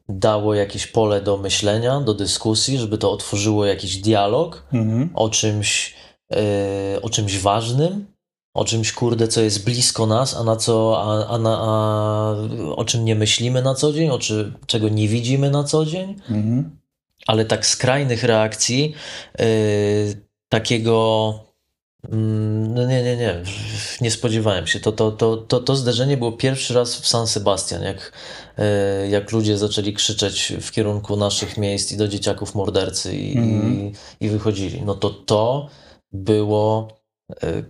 [0.09, 5.11] dało jakieś pole do myślenia, do dyskusji, żeby to otworzyło jakiś dialog Mhm.
[5.15, 5.95] o czymś,
[6.33, 8.07] e, o czymś ważnym,
[8.55, 12.35] o czymś, kurde, co jest blisko nas, a na co, a, a, na, a
[12.77, 16.17] o czym nie myślimy na co dzień, o czy, czego nie widzimy na co dzień.
[16.31, 16.77] Mhm.
[17.27, 18.95] ale tak skrajnych reakcji,
[19.39, 19.47] yy,
[20.49, 21.35] takiego.
[22.09, 23.43] Mm, No nie, nie, nie,
[24.01, 24.81] nie spodziewałem się.
[24.81, 28.12] To, to, to, to, to zdarzenie było pierwszy raz w San Sebastian, jak,
[28.59, 33.75] yy, jak ludzie zaczęli krzyczeć w kierunku naszych miejsc i do dzieciaków mordercy i, Mhm.
[33.75, 34.83] i, i wychodzili.
[34.83, 35.69] No to to
[36.12, 36.88] było
[37.43, 37.65] yy,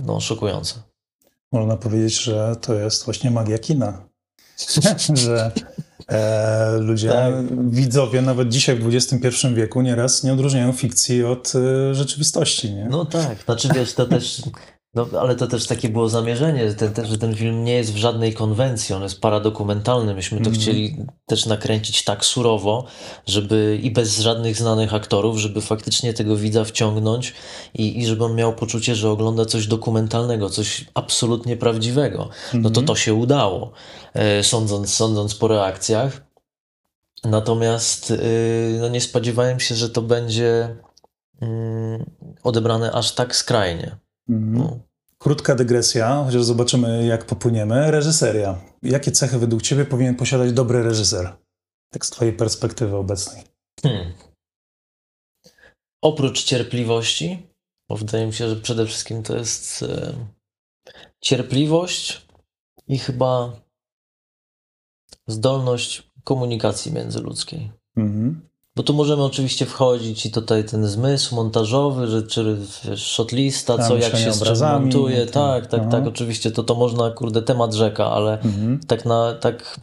[0.00, 0.74] no, szokujące.
[1.52, 4.08] Można powiedzieć, że to jest właśnie magia kina.
[5.14, 5.52] że
[6.08, 7.34] e, ludzie, Tak.
[7.70, 12.72] widzowie, nawet dzisiaj w XXI wieku nieraz nie odróżniają fikcji od e, rzeczywistości.
[12.72, 12.84] Nie?
[12.90, 14.42] No tak, znaczy wiesz, to też
[14.94, 17.96] No, ale to też takie było zamierzenie, że ten, że ten film nie jest w
[17.96, 20.14] żadnej konwencji, on jest paradokumentalny.
[20.14, 22.84] Myśmy to chcieli też nakręcić tak surowo,
[23.26, 27.34] żeby i bez żadnych znanych aktorów, żeby faktycznie tego widza wciągnąć
[27.74, 32.28] i, i żeby on miał poczucie, że ogląda coś dokumentalnego, coś absolutnie prawdziwego.
[32.54, 33.72] No to to się udało,
[34.14, 36.24] e, sądząc, sądząc po reakcjach.
[37.24, 40.76] Natomiast y, no nie spodziewałem się, że to będzie
[41.40, 42.04] mm,
[42.42, 44.03] odebrane aż tak skrajnie.
[44.28, 44.80] No.
[45.18, 47.90] Krótka dygresja, chociaż zobaczymy, jak popłyniemy.
[47.90, 48.60] Reżyseria.
[48.82, 51.36] Jakie cechy według Ciebie powinien posiadać dobry reżyser?
[51.90, 53.44] Tak z Twojej perspektywy obecnej.
[53.82, 54.12] Hmm.
[56.02, 57.46] Oprócz cierpliwości,
[57.88, 60.14] bo wydaje mi się, że przede wszystkim to jest e,
[61.20, 62.26] cierpliwość
[62.86, 63.60] i chyba
[65.26, 67.72] zdolność komunikacji międzyludzkiej.
[67.96, 68.48] Mhm.
[68.76, 72.56] Bo tu możemy oczywiście wchodzić i tutaj ten zmysł montażowy, że czy
[72.96, 74.32] shotlista, co jak się
[74.80, 75.32] montuje, tak.
[75.32, 75.90] tak, tak, Aha.
[75.90, 78.80] tak, oczywiście to to można, kurde, temat rzeka, ale Mhm.
[78.86, 79.80] tak na, tak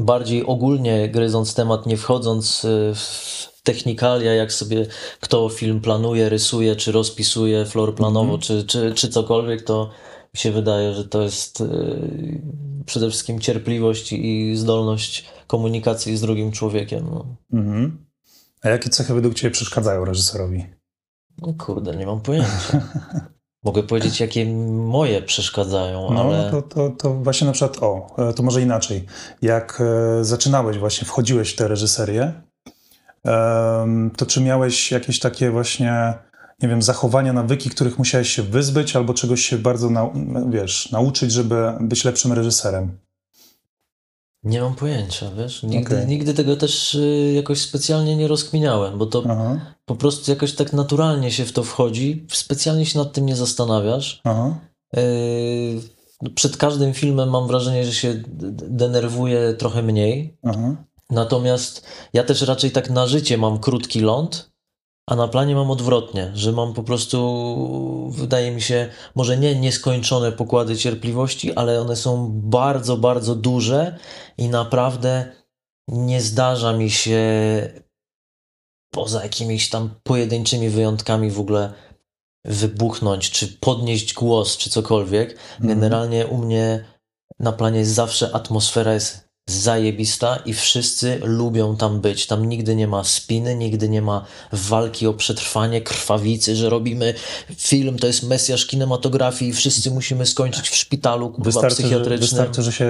[0.00, 4.86] bardziej ogólnie gryząc temat, nie wchodząc y, w technikalia, jak sobie
[5.20, 9.90] kto film planuje, rysuje, czy rozpisuje florplanowo, czy, czy, czy cokolwiek, to
[10.34, 12.42] mi się wydaje, że to jest y,
[12.86, 17.06] przede wszystkim cierpliwość i zdolność komunikacji z drugim człowiekiem.
[17.10, 17.36] No.
[17.52, 18.06] Mhm.
[18.62, 20.66] A jakie cechy według Ciebie przeszkadzają reżyserowi?
[21.38, 22.80] No kurde, nie mam pojęcia.
[23.64, 28.32] Mogę powiedzieć, jakie moje przeszkadzają, No, ale to, to, to właśnie na przykład, o, e,
[28.32, 29.06] to może inaczej.
[29.42, 32.32] Jak e, zaczynałeś właśnie, wchodziłeś w tę reżyserię,
[34.16, 36.14] to czy miałeś jakieś takie właśnie,
[36.62, 41.32] nie wiem, zachowania, nawyki, których musiałeś się wyzbyć, albo czegoś się bardzo, nau- wiesz, nauczyć,
[41.32, 42.98] żeby być lepszym reżyserem?
[44.42, 45.62] nie mam pojęcia, wiesz?
[45.62, 46.06] Nigdy, Okej.
[46.08, 50.72] nigdy tego też y, jakoś specjalnie nie rozkminiałem, bo to Aha, po prostu jakoś tak
[50.72, 54.22] naturalnie się w to wchodzi, specjalnie się nad tym nie zastanawiasz.
[54.96, 58.22] Yy, Przed każdym filmem mam wrażenie, że się
[58.68, 60.38] denerwuję trochę mniej.
[60.42, 60.76] aha.
[61.10, 64.50] Natomiast ja też raczej tak na życie mam krótki ląd,
[65.10, 70.32] a na planie mam odwrotnie, że mam po prostu, wydaje mi się, może nie nieskończone
[70.32, 73.98] pokłady cierpliwości, ale one są bardzo, bardzo duże
[74.38, 75.32] i naprawdę
[75.88, 77.20] nie zdarza mi się
[78.90, 81.72] poza jakimiś tam pojedynczymi wyjątkami w ogóle
[82.44, 85.38] wybuchnąć, czy podnieść głos, czy cokolwiek.
[85.60, 86.84] Generalnie u mnie
[87.38, 92.26] na planie zawsze atmosfera jest zajebista i wszyscy lubią tam być.
[92.26, 97.14] Tam nigdy nie ma spiny, nigdy nie ma walki o przetrwanie, krwawicy, że robimy
[97.56, 102.20] film, to jest mesjasz kinematografii i wszyscy musimy skończyć w szpitalu kurwa, Wystarczy że, psychiatrycznym.
[102.20, 102.88] wystarczy, że się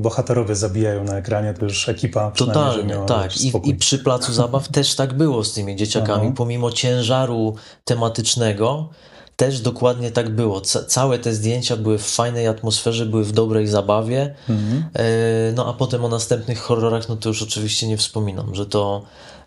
[0.00, 3.40] bohaterowie zabijają na ekranie, to już ekipa Totalnie, miała tak.
[3.40, 3.52] I.
[3.64, 6.24] I przy placu zabaw też tak było z tymi dzieciakami.
[6.26, 6.34] Aha.
[6.36, 8.88] Pomimo ciężaru tematycznego,
[9.36, 10.60] też dokładnie tak było.
[10.60, 14.34] Ca całe te zdjęcia były w fajnej atmosferze, były w dobrej zabawie.
[14.48, 14.84] Mhm.
[14.94, 19.02] E, No a potem o następnych horrorach, no to już oczywiście nie wspominam, że to.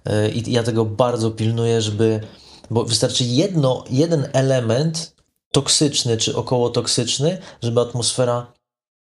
[0.06, 2.22] e, I ja tego bardzo pilnuję, żeby.
[2.72, 5.16] Bo wystarczy jedno, jeden element
[5.52, 8.54] toksyczny czy około toksyczny, żeby atmosfera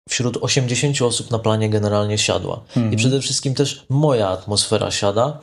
[0.09, 2.61] wśród 80 osób na planie generalnie siadła.
[2.67, 2.93] Mhm.
[2.93, 5.39] I przede wszystkim też moja atmosfera siada.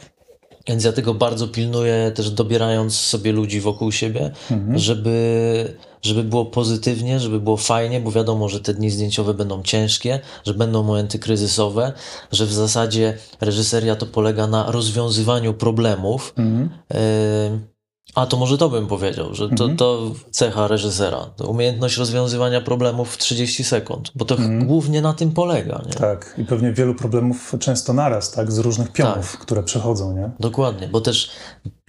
[0.68, 4.78] Więc ja tego bardzo pilnuję, też dobierając sobie ludzi wokół siebie, Mhm.
[4.78, 10.20] żeby, żeby było pozytywnie, żeby było fajnie, bo wiadomo, że te dni zdjęciowe będą ciężkie,
[10.46, 11.92] że będą momenty kryzysowe,
[12.32, 16.34] że w zasadzie reżyseria to polega na rozwiązywaniu problemów.
[16.36, 16.70] Mhm.
[16.90, 17.73] Yy,
[18.14, 19.76] a to może to bym powiedział, że to, Mhm.
[19.76, 21.26] to cecha reżysera.
[21.36, 24.66] To umiejętność rozwiązywania problemów w 30 sekund, bo to Mhm.
[24.66, 25.82] głównie na tym polega.
[25.86, 25.92] Nie?
[25.92, 29.40] Tak, i pewnie wielu problemów często naraz, tak, z różnych pionów, Tak.
[29.40, 30.30] które przechodzą, nie?
[30.40, 31.30] Dokładnie, bo też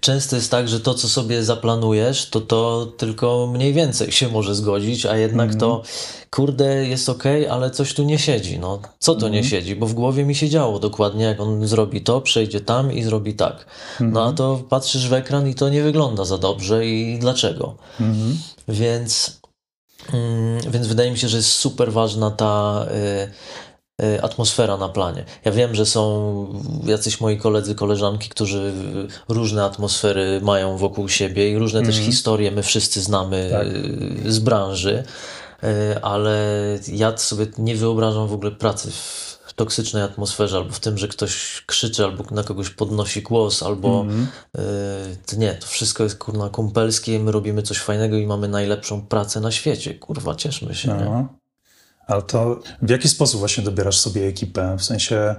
[0.05, 4.55] często jest tak, że to, co sobie zaplanujesz, to to tylko mniej więcej się może
[4.55, 5.59] zgodzić, a jednak Mhm.
[5.59, 5.83] to
[6.31, 8.59] kurde jest okej, ale coś tu nie siedzi.
[8.59, 9.49] No, co to nie Mhm.
[9.49, 9.75] siedzi?
[9.75, 13.33] Bo w głowie mi się działo dokładnie, jak on zrobi to, przejdzie tam i zrobi
[13.33, 13.65] tak.
[13.99, 17.75] No a to patrzysz w ekran i to nie wygląda za dobrze i dlaczego?
[18.01, 18.37] Mhm.
[18.67, 19.39] Więc,
[20.13, 23.31] mm, więc wydaje mi się, że jest super ważna ta y,
[24.21, 25.25] atmosfera na planie.
[25.45, 26.05] Ja wiem, że są
[26.85, 28.73] jacyś moi koledzy, koleżanki, którzy
[29.29, 33.67] y, różne atmosfery mają wokół siebie i różne też historie my wszyscy znamy Tak.
[34.25, 35.03] y, z branży,
[35.63, 36.39] y, ale
[36.87, 38.91] ja sobie nie wyobrażam w ogóle pracy
[39.45, 44.01] w toksycznej atmosferze, albo w tym, że ktoś krzyczy, albo na kogoś podnosi głos, albo
[44.01, 44.27] Mhm.
[45.25, 49.39] To nie, to wszystko jest kurna kumpelskie, my robimy coś fajnego i mamy najlepszą pracę
[49.39, 49.93] na świecie.
[49.93, 50.87] Kurwa, cieszmy się.
[50.87, 51.27] Nie?
[52.07, 54.75] Ale to w jaki sposób właśnie dobierasz sobie ekipę?
[54.79, 55.35] W sensie,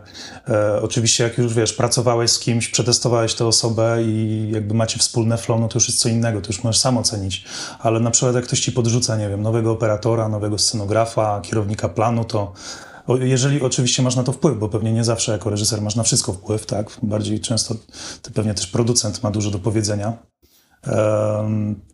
[0.49, 5.39] e, oczywiście jak już wiesz, pracowałeś z kimś, przetestowałeś tę osobę i jakby macie wspólne
[5.39, 7.45] flow, no to już jest co innego, to już możesz sam ocenić.
[7.79, 12.25] Ale na przykład jak ktoś ci podrzuca, nie wiem, nowego operatora, nowego scenografa, kierownika planu,
[12.25, 12.53] to
[13.09, 16.33] jeżeli oczywiście masz na to wpływ, bo pewnie nie zawsze jako reżyser masz na wszystko
[16.33, 16.87] wpływ, tak?
[17.03, 17.75] Bardziej często
[18.23, 20.13] ty pewnie też producent ma dużo do powiedzenia.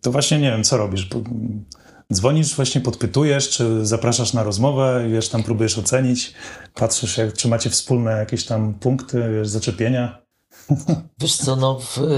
[0.01, 1.09] To właśnie nie wiem, co robisz.
[2.13, 6.35] Dzwonisz, właśnie podpytujesz, czy zapraszasz na rozmowę, wiesz, tam próbujesz ocenić,
[6.75, 10.23] patrzysz, jak, czy macie wspólne jakieś tam punkty, wiesz, zaczepienia.
[11.21, 12.09] Wiesz co, no, w, y,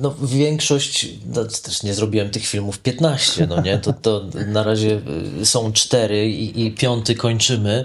[0.00, 5.00] no większość, no, też nie zrobiłem tych filmów 15, no nie, to, to na razie
[5.40, 7.84] y, są cztery i, i piąty kończymy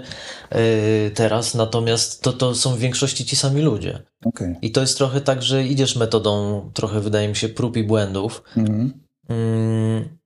[0.52, 4.02] y, teraz, natomiast to, to są w większości ci sami ludzie.
[4.24, 4.56] Okay.
[4.62, 8.42] I to jest trochę tak, że idziesz metodą trochę, wydaje mi się, prób i błędów.
[8.56, 8.92] Mhm.
[9.28, 10.21] Mm.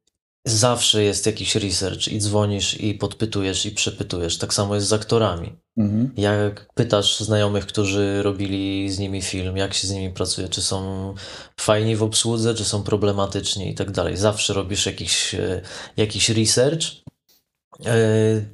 [0.47, 4.39] Zawsze jest jakiś research i dzwonisz i podpytujesz i przepytujesz.
[4.39, 5.53] Tak samo jest z aktorami.
[5.79, 6.13] Mhm.
[6.17, 11.15] Jak pytasz znajomych, którzy robili z nimi film, jak się z nimi pracuje, czy są
[11.61, 14.17] fajni w obsłudze, czy są problematyczni i tak dalej.
[14.17, 15.63] Zawsze robisz jakiś, e,
[15.97, 17.06] jakiś research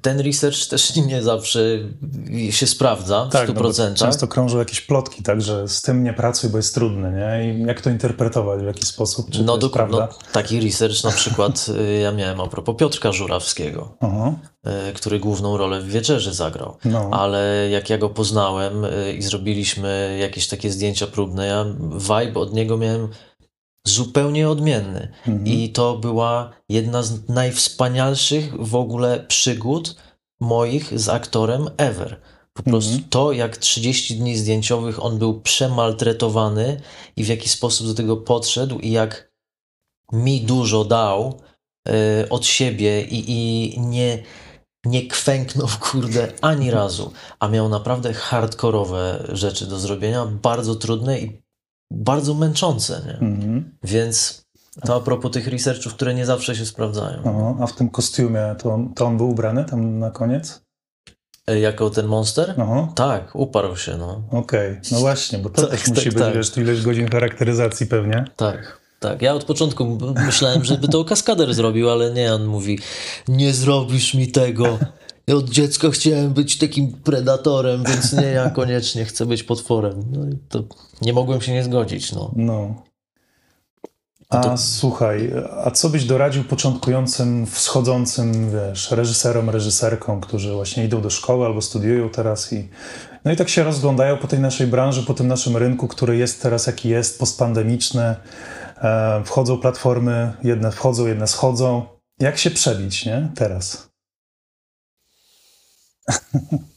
[0.02, 1.60] ten research też nie zawsze
[2.50, 3.90] się sprawdza w tak, 100%.
[3.90, 7.54] No często krążą jakieś plotki, tak, że z tym nie pracuj, bo jest trudny, nie?
[7.54, 10.08] I jak to interpretować, w jaki sposób, czy no, to jest prawda?
[10.12, 14.34] No, taki research na przykład y, ja miałem a propos Piotrka Żurawskiego, uh-huh.
[14.94, 16.76] który główną rolę w Wieczerzy zagrał.
[16.84, 17.10] No.
[17.12, 21.64] Ale jak ja go poznałem y, i zrobiliśmy jakieś takie zdjęcia próbne, ja
[21.94, 23.08] vibe od niego miałem
[23.84, 25.12] zupełnie odmienny.
[25.26, 25.46] Mhm.
[25.46, 29.96] I to była jedna z najwspanialszych w ogóle przygód
[30.40, 32.20] moich z aktorem ever.
[32.52, 33.08] Po prostu mhm.
[33.10, 36.80] to, jak 30 dni zdjęciowych on był przemaltretowany
[37.16, 39.32] i w jaki sposób do tego podszedł i jak
[40.12, 41.40] mi dużo dał
[41.88, 44.22] y, od siebie i, i nie,
[44.84, 51.41] nie kwęknął, kurde, ani razu, a miał naprawdę hardkorowe rzeczy do zrobienia, bardzo trudne i
[51.92, 53.28] bardzo męczące, nie?
[53.28, 53.78] Mhm.
[53.84, 54.42] Więc
[54.86, 57.22] to a propos tych researchów, które nie zawsze się sprawdzają.
[57.26, 60.62] Aha, a w tym kostiumie to, to on był ubrany tam na koniec?
[61.46, 62.54] E, jako ten monster?
[62.58, 62.92] Aha.
[62.94, 64.22] Tak, uparł się, no.
[64.30, 64.80] Okej, okay.
[64.92, 66.34] no właśnie, bo to tak, też musi tak, być, tak.
[66.34, 68.24] wiesz, ileś godzin charakteryzacji pewnie.
[68.36, 68.82] Tak.
[69.00, 72.78] Tak, ja od początku myślałem, żeby to kaskader zrobił, ale nie, on mówi,
[73.28, 74.78] nie zrobisz mi tego.
[75.26, 80.04] Ja od dziecka chciałem być takim predatorem, więc nie, ja koniecznie chcę być potworem.
[80.10, 80.62] No i to
[81.02, 82.32] nie mogłem się nie zgodzić, no.
[82.36, 82.82] no.
[84.28, 84.56] A to...
[84.56, 85.32] słuchaj,
[85.64, 91.62] a co byś doradził początkującym, wschodzącym, wiesz, reżyserom, reżyserkom, którzy właśnie idą do szkoły albo
[91.62, 92.68] studiują teraz i
[93.24, 96.42] no i tak się rozglądają po tej naszej branży, po tym naszym rynku, który jest
[96.42, 98.16] teraz jaki jest, postpandemiczny.
[98.82, 101.82] E, wchodzą platformy, jedne wchodzą, jedne schodzą.
[102.20, 103.28] Jak się przebić, nie?
[103.34, 103.91] Teraz.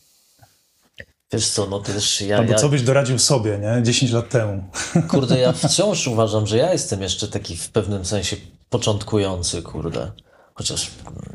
[1.34, 2.38] Wiesz co, no też ja...
[2.38, 2.58] Albo ja...
[2.58, 3.84] co byś doradził sobie, nie?
[3.84, 4.64] 10 lat temu.
[5.12, 8.36] Kurde, ja wciąż uważam, że ja jestem jeszcze taki w pewnym sensie
[8.70, 10.12] początkujący, kurde.
[10.54, 10.92] Chociaż,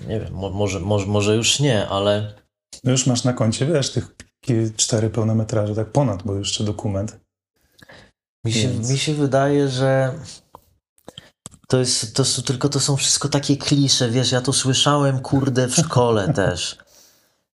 [0.08, 2.34] nie wiem, może, może, może już nie, ale...
[2.84, 4.14] No już masz na koncie, wiesz, tych
[4.76, 7.20] cztery pełnometraże, tak ponad, bo jeszcze dokument.
[8.44, 8.90] Mi się, Więc...
[8.90, 10.14] mi się wydaje, że
[11.68, 15.74] to jest, to, tylko to są wszystko takie klisze, wiesz, ja to słyszałem, kurde, w
[15.74, 16.78] szkole też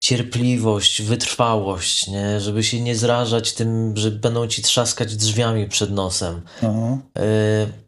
[0.05, 2.41] cierpliwość, wytrwałość, nie?
[2.41, 6.43] żeby się nie zrażać tym, że będą ci trzaskać drzwiami przed nosem.
[6.63, 7.03] Mhm.
[7.19, 7.85] Y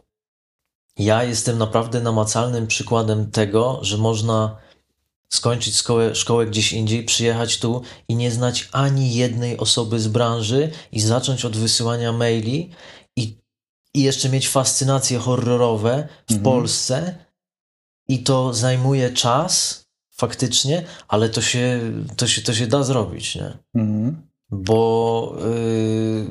[0.98, 4.56] ja jestem naprawdę namacalnym przykładem tego, że można
[5.28, 10.70] skończyć szkołę, szkołę gdzieś indziej, przyjechać tu i nie znać ani jednej osoby z branży
[10.92, 12.70] i zacząć od wysyłania maili
[13.16, 13.38] i,
[13.94, 16.42] i jeszcze mieć fascynacje horrorowe w mhm.
[16.42, 17.14] Polsce
[18.08, 19.85] i to zajmuje czas,
[20.16, 21.80] faktycznie, ale to się,
[22.16, 23.58] to się, to się da zrobić, nie?
[23.74, 24.22] Mhm.
[24.50, 26.26] Bo, yy,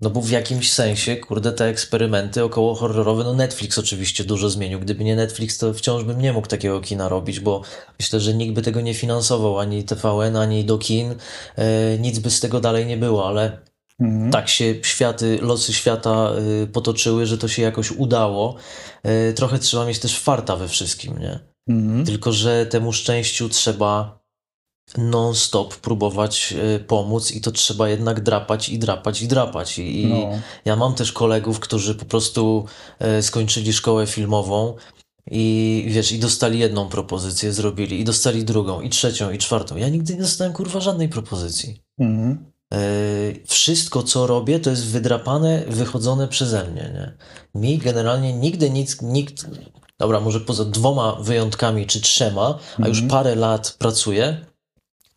[0.00, 4.80] no bo w jakimś sensie, kurde, te eksperymenty około horrorowe, no Netflix oczywiście dużo zmienił.
[4.80, 7.62] Gdyby nie Netflix, to wciąż bym nie mógł takiego kina robić, bo
[7.98, 11.64] myślę, że nikt by tego nie finansował, ani TVN, ani do kin, yy,
[11.98, 13.69] nic by z tego dalej nie było, ale
[14.00, 14.30] Mhm.
[14.30, 16.32] Tak się światy, losy świata
[16.62, 18.56] y, potoczyły, że to się jakoś udało.
[19.30, 21.40] Y, trochę trzeba mieć też farta we wszystkim, nie?
[21.68, 22.04] Mhm.
[22.06, 24.20] Tylko, że temu szczęściu trzeba
[24.98, 29.78] non-stop próbować y, pomóc i to trzeba jednak drapać i drapać i drapać.
[29.78, 30.30] I, no.
[30.64, 32.64] ja mam też kolegów, którzy po prostu
[33.20, 34.76] skończyli szkołę filmową
[35.30, 39.76] i wiesz, i dostali jedną propozycję, zrobili, i dostali drugą, i trzecią, i czwartą.
[39.76, 41.82] Ja nigdy nie dostałem kurwa żadnej propozycji.
[41.98, 42.49] Mhm.
[42.74, 46.90] Y, wszystko, co robię, to jest wydrapane, wychodzone przeze mnie.
[46.94, 47.16] Nie?
[47.60, 49.46] Mi generalnie nigdy nic, nikt
[49.98, 54.46] dobra, może poza dwoma wyjątkami czy trzema, a już parę lat pracuję,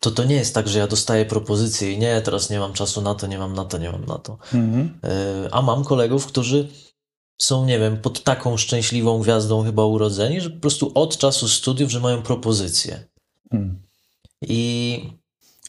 [0.00, 3.02] to to nie jest tak, że ja dostaję propozycję i nie, teraz nie mam czasu
[3.02, 4.38] na to, nie mam na to, nie mam na to.
[4.54, 5.00] Mhm.
[5.42, 6.68] Yy, A mam kolegów, którzy
[7.38, 11.90] są, nie wiem, pod taką szczęśliwą gwiazdą chyba urodzeni, że po prostu od czasu studiów,
[11.90, 13.04] że mają propozycję.
[13.52, 13.82] Mhm.
[14.42, 15.00] I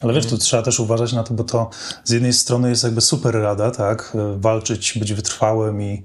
[0.00, 1.70] Ale wiesz, tu trzeba też uważać na to, bo to
[2.04, 4.12] z jednej strony jest jakby super rada, tak?
[4.14, 6.02] E, Walczyć, być wytrwałym i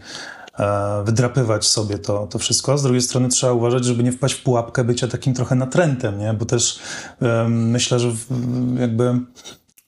[0.59, 2.77] e, wydrapywać sobie to, to wszystko.
[2.77, 6.33] Z drugiej strony trzeba uważać, żeby nie wpaść w pułapkę bycia takim trochę natrętem, nie?
[6.33, 6.79] Bo też
[7.21, 8.25] e, myślę, że w,
[8.79, 9.19] jakby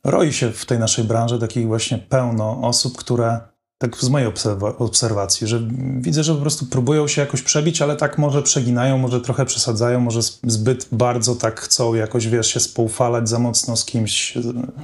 [0.03, 3.52] roi się w tej naszej branży takich właśnie pełno osób, które
[3.83, 5.59] tak z mojej obserwa- obserwacji, że
[5.99, 9.99] widzę, że po prostu próbują się jakoś przebić, ale tak może przeginają, może trochę przesadzają,
[9.99, 14.33] może zbyt bardzo tak chcą jakoś, wiesz, się spoufalać za mocno z kimś,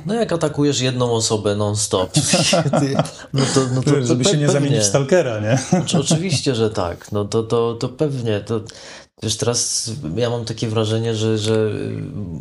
[0.06, 2.12] no jak atakujesz jedną osobę non-stop,
[3.34, 5.80] no to, no to, żeby się nie zamienić w stalkera, nie?
[5.82, 7.12] Oczy- Oczywiście, że tak.
[7.12, 8.40] No to, to, to pewnie.
[8.40, 8.62] To,
[9.24, 11.72] wiesz, teraz ja mam takie wrażenie, że, że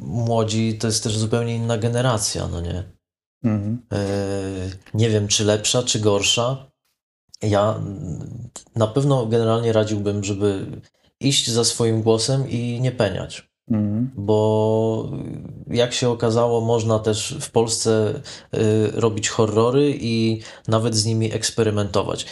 [0.03, 2.98] młodzi to jest też zupełnie inna generacja, no nie?
[3.45, 3.83] Mhm.
[3.93, 3.99] E,
[4.95, 6.71] Nie wiem, czy lepsza, czy gorsza.
[7.43, 7.81] Ja
[8.77, 10.67] na pewno generalnie radziłbym, żeby
[11.21, 13.49] iść za swoim głosem i nie peniać.
[13.71, 14.11] Mhm.
[14.17, 15.11] Bo
[15.67, 18.23] jak się okazało, można też w Polsce
[18.55, 22.27] y, robić horrory i nawet z nimi eksperymentować.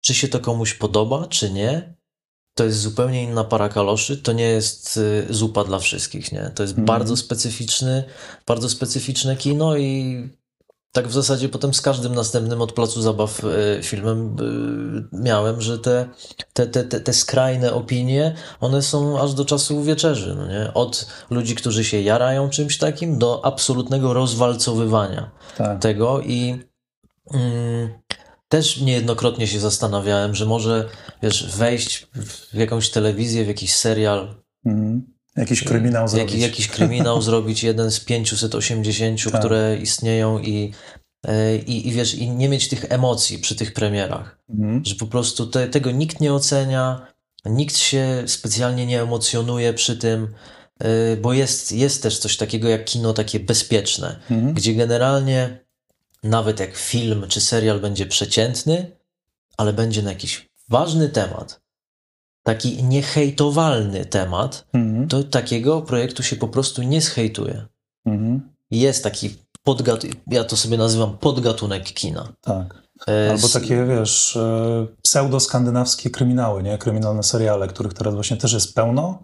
[0.00, 1.94] Czy się to komuś podoba, czy nie,
[2.58, 4.16] to jest zupełnie inna para kaloszy.
[4.16, 6.50] To nie jest y, zupa dla wszystkich, nie?
[6.54, 6.86] To jest Mhm.
[6.86, 8.04] bardzo specyficzny,
[8.46, 10.28] bardzo specyficzne kino i
[10.92, 14.36] tak w zasadzie potem z każdym następnym od placu zabaw y, filmem
[15.12, 16.08] y, miałem, że te,
[16.52, 20.74] te, te, te, te skrajne opinie, one są aż do czasu wieczerzy, no nie?
[20.74, 25.80] Od ludzi, którzy się jarają czymś takim, do absolutnego rozwalcowywania Tak.
[25.82, 26.60] tego i
[27.34, 27.88] mm,
[28.48, 30.88] też niejednokrotnie się zastanawiałem, że może,
[31.22, 32.06] wiesz, wejść
[32.52, 34.34] w jakąś telewizję, w jakiś serial,
[34.66, 35.14] Mhm.
[35.36, 36.30] Jakiś kryminał zrobić.
[36.32, 39.40] Jaki, jakiś kryminał zrobić, jeden z 580, Tak.
[39.40, 40.72] które istnieją i,
[41.26, 44.84] e, i, i wiesz, i nie mieć tych emocji przy tych premierach, Mhm.
[44.84, 47.06] że po prostu te, tego nikt nie ocenia,
[47.44, 50.34] nikt się specjalnie nie emocjonuje przy tym,
[50.80, 54.54] e, bo jest, jest też coś takiego jak kino takie bezpieczne, Mhm.
[54.54, 55.64] gdzie generalnie
[56.22, 58.96] nawet jak film czy serial będzie przeciętny,
[59.56, 61.60] ale będzie na jakiś ważny temat,
[62.42, 65.08] taki niehejtowalny temat, Mhm.
[65.08, 67.66] to takiego projektu się po prostu nie zhejtuje.
[68.06, 68.40] Mhm.
[68.70, 72.32] Jest taki podgat, ja to sobie nazywam podgatunek kina.
[72.40, 72.82] Tak.
[73.08, 76.78] E, Albo takie, wiesz, e, pseudo-skandynawskie kryminały, nie?
[76.78, 79.22] Kryminalne seriale, których teraz właśnie też jest pełno.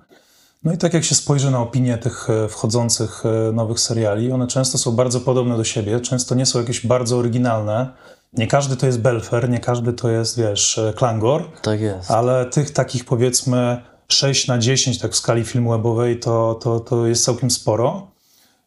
[0.65, 4.47] No i tak jak się spojrzy na opinie tych e, wchodzących e, nowych seriali, one
[4.47, 7.91] często są bardzo podobne do siebie, często nie są jakieś bardzo oryginalne.
[8.33, 12.11] Nie każdy to jest Belfer, nie każdy to jest, wiesz, e, Klangor, Tak jest.
[12.11, 17.25] ale tych takich powiedzmy 6 na 10 tak w skali filmwebowej to, to, to jest
[17.25, 18.11] całkiem sporo.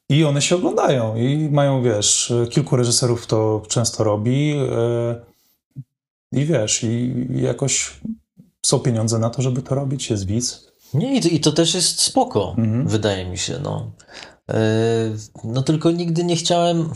[0.09, 5.15] I one się oglądają i mają, wiesz, kilku reżyserów to często robi e,
[6.31, 7.99] i wiesz, i jakoś
[8.65, 10.66] są pieniądze na to, żeby to robić, jest widz.
[10.97, 12.87] Nie, i to, też jest spoko, Mhm.
[12.87, 13.91] wydaje mi się, no.
[14.49, 14.59] E,
[15.43, 16.89] no tylko nigdy nie chciałem,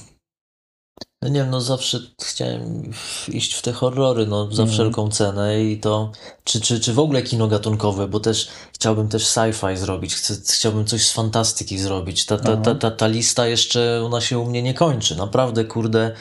[1.22, 2.92] no nie wiem, no zawsze chciałem
[3.28, 4.70] iść w te horrory, no za Mhm.
[4.70, 6.12] wszelką cenę i to,
[6.44, 10.86] czy, czy, czy w ogóle kino gatunkowe, bo też chciałbym też sci-fi zrobić, chcę, chciałbym
[10.86, 12.26] coś z fantastyki zrobić.
[12.26, 16.12] Ta, ta, ta, ta, ta lista jeszcze, ona się u mnie nie kończy, naprawdę, kurde,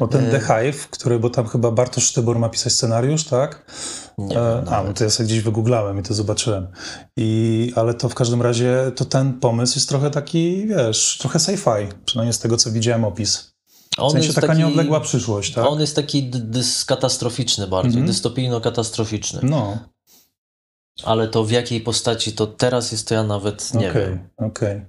[0.00, 0.30] Bo ten E.
[0.30, 3.72] The Hive, który, bo tam chyba Bartosz Sztybor ma pisać scenariusz, tak?
[4.18, 6.66] nie E, a, no to ja sobie gdzieś wygooglałem i to zobaczyłem.
[7.16, 11.86] I, ale to w każdym razie, to ten pomysł jest trochę taki, wiesz, trochę sci-fi,
[12.04, 13.49] przynajmniej z tego, co widziałem opis.
[14.00, 15.66] W On sensie jest taka taki- nieodległa przyszłość, tak?
[15.66, 18.06] On jest taki d- dys katastroficzny bardziej, Mhm.
[18.06, 19.40] dystopijno-katastroficzny.
[19.42, 19.78] No,
[21.04, 24.28] Ale to w jakiej postaci to teraz jest, to ja nawet nie okej, wiem.
[24.36, 24.84] okej.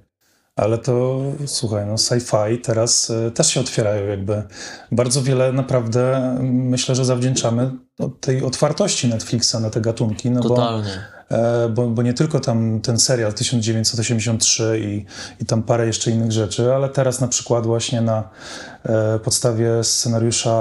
[0.55, 4.43] Ale to, słuchaj, no sci-fi teraz e, też się otwierają jakby.
[4.91, 10.41] Bardzo wiele naprawdę mm, myślę, że zawdzięczamy no, tej otwartości Netflixa na te gatunki, no
[10.41, 10.89] bo Totalnie.
[10.93, 11.20] E,
[11.69, 15.05] bo, bo nie tylko tam ten serial 1983 i,
[15.43, 18.29] i tam parę jeszcze innych rzeczy, ale teraz na przykład właśnie na
[18.83, 20.51] e, podstawie scenariusza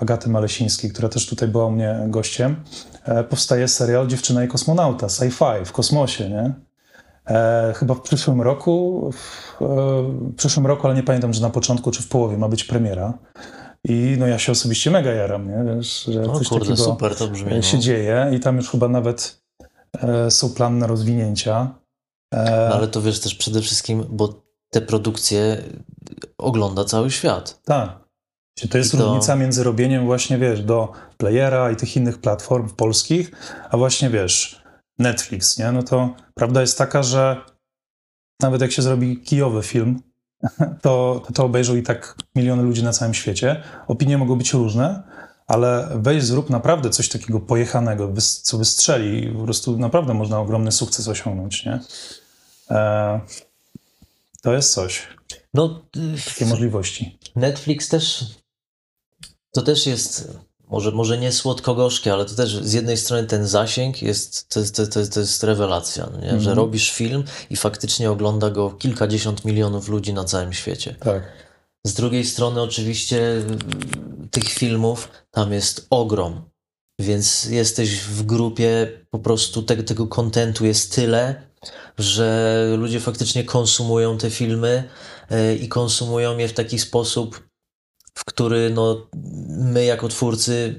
[0.00, 2.56] Agaty Malesińskiej, która też tutaj była u mnie gościem,
[3.04, 6.52] e, powstaje serial Dziewczyna i kosmonauta, sci-fi w kosmosie, nie?
[7.30, 11.90] E, chyba w przyszłym roku, w, e, przyszłym roku, ale nie pamiętam, czy na początku,
[11.90, 13.18] czy w połowie ma być premiera.
[13.84, 15.74] I no ja się osobiście mega jaram, nie?
[15.74, 17.54] Wiesz, że O coś kurde, takiego super to brzmi.
[17.54, 17.62] No.
[17.62, 19.37] się dzieje i tam już chyba nawet e,
[20.30, 21.74] są plany na rozwinięcia.
[22.34, 25.62] E, No, ale to wiesz też przede wszystkim, bo te produkcje
[26.38, 27.60] ogląda cały świat.
[27.64, 28.08] Tak.
[28.70, 33.30] To jest to- różnica między robieniem właśnie, wiesz, do playera i tych innych platform polskich,
[33.70, 34.62] a właśnie, wiesz,
[34.98, 35.72] Netflix, nie?
[35.72, 37.36] No to prawda jest taka, że
[38.42, 40.02] nawet jak się zrobi kijowy film,
[40.82, 43.62] to, to obejrzą i tak miliony ludzi na całym świecie.
[43.88, 45.02] Opinie mogą być różne,
[45.48, 50.72] ale weź zrób naprawdę coś takiego pojechanego, co wystrzeli i po prostu naprawdę można ogromny
[50.72, 51.80] sukces osiągnąć, nie?
[52.70, 53.20] E,
[54.42, 55.06] to jest coś.
[55.54, 55.80] No,
[56.28, 57.18] Takie możliwości.
[57.36, 58.24] Netflix też,
[59.52, 60.28] to też jest
[60.70, 64.76] może, może nie słodko-gorzkie, ale to też z jednej strony ten zasięg jest, to, jest,
[64.76, 66.28] to, jest, to jest rewelacja, nie?
[66.28, 66.42] Mm -hmm.
[66.42, 70.94] że robisz film i faktycznie ogląda go kilkadziesiąt milionów ludzi na całym świecie.
[71.00, 71.47] Tak.
[71.88, 73.42] Z drugiej strony oczywiście
[74.30, 76.50] tych filmów tam jest ogrom,
[77.00, 81.42] więc jesteś w grupie, po prostu te, tego kontentu jest tyle,
[81.98, 84.88] że ludzie faktycznie konsumują te filmy
[85.30, 87.48] yy, i konsumują je w taki sposób,
[88.14, 89.08] w który no,
[89.48, 90.74] my jako twórcy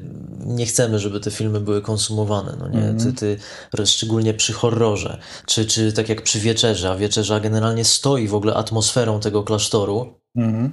[0.45, 2.57] nie chcemy, żeby te filmy były konsumowane.
[2.59, 2.83] No nie?
[2.83, 2.99] Mm.
[2.99, 3.37] Ty, ty,
[3.85, 8.53] szczególnie przy horrorze, czy, czy tak jak przy wieczerze, a wieczerza generalnie stoi w ogóle
[8.53, 10.18] atmosferą tego klasztoru.
[10.35, 10.71] Mm.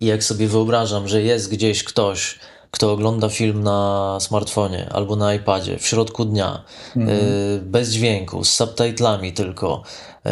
[0.00, 2.38] I jak sobie wyobrażam, że jest gdzieś ktoś,
[2.70, 6.64] kto ogląda film na smartfonie albo na iPadzie w środku dnia,
[6.96, 7.08] mm.
[7.08, 9.82] y, bez dźwięku, z subtitlami tylko,
[10.26, 10.30] y,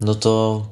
[0.00, 0.62] no to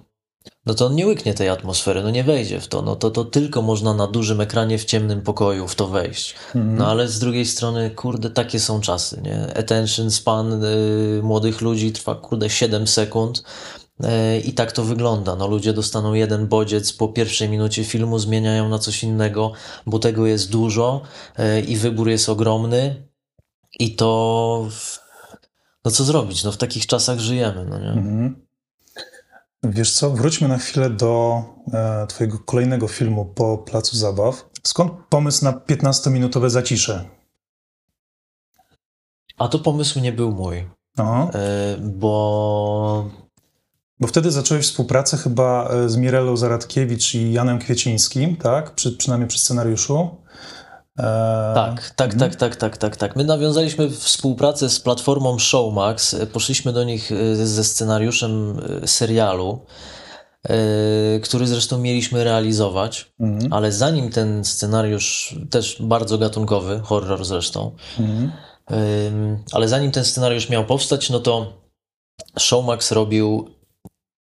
[0.66, 2.82] no to on nie łyknie tej atmosfery, no nie wejdzie w to.
[2.82, 6.34] No to, to tylko można na dużym ekranie w ciemnym pokoju w to wejść.
[6.54, 6.76] Mhm.
[6.76, 9.56] No ale z drugiej strony, kurde, takie są czasy, nie?
[9.56, 13.42] Attention span y, młodych ludzi trwa, kurde, 7 sekund.
[14.04, 15.36] Y, I tak to wygląda.
[15.36, 19.52] No, ludzie dostaną jeden bodziec po pierwszej minucie filmu, zmieniają na coś innego,
[19.86, 21.02] bo tego jest dużo
[21.38, 23.06] y, i wybór jest ogromny.
[23.78, 24.68] I to.
[25.84, 26.44] No co zrobić?
[26.44, 27.88] No w takich czasach żyjemy, no nie?
[27.88, 28.46] Mhm.
[29.62, 31.42] Wiesz co, wróćmy na chwilę do
[31.72, 34.50] e, Twojego kolejnego filmu po Placu Zabaw.
[34.62, 37.04] Skąd pomysł na 15-minutowe zacisze?
[39.38, 40.68] A to pomysł nie był mój.
[40.96, 41.30] Aha.
[41.34, 43.10] E, bo.
[44.00, 48.74] Bo wtedy zacząłeś współpracę chyba e, z Mirelą Zaradkiewicz i Janem Kwiecińskim, tak?
[48.74, 50.08] Przy, przynajmniej przy scenariuszu.
[51.54, 53.16] Tak, tak, tak, tak, tak, tak, tak.
[53.16, 56.16] My nawiązaliśmy współpracę z platformą Showmax.
[56.32, 57.10] Poszliśmy do nich
[57.44, 59.66] ze scenariuszem serialu,
[61.22, 63.52] który zresztą mieliśmy realizować, mhm.
[63.52, 68.32] ale zanim ten scenariusz, też bardzo gatunkowy, horror zresztą, mhm.
[69.52, 71.52] ale zanim ten scenariusz miał powstać, no to
[72.38, 73.55] Showmax robił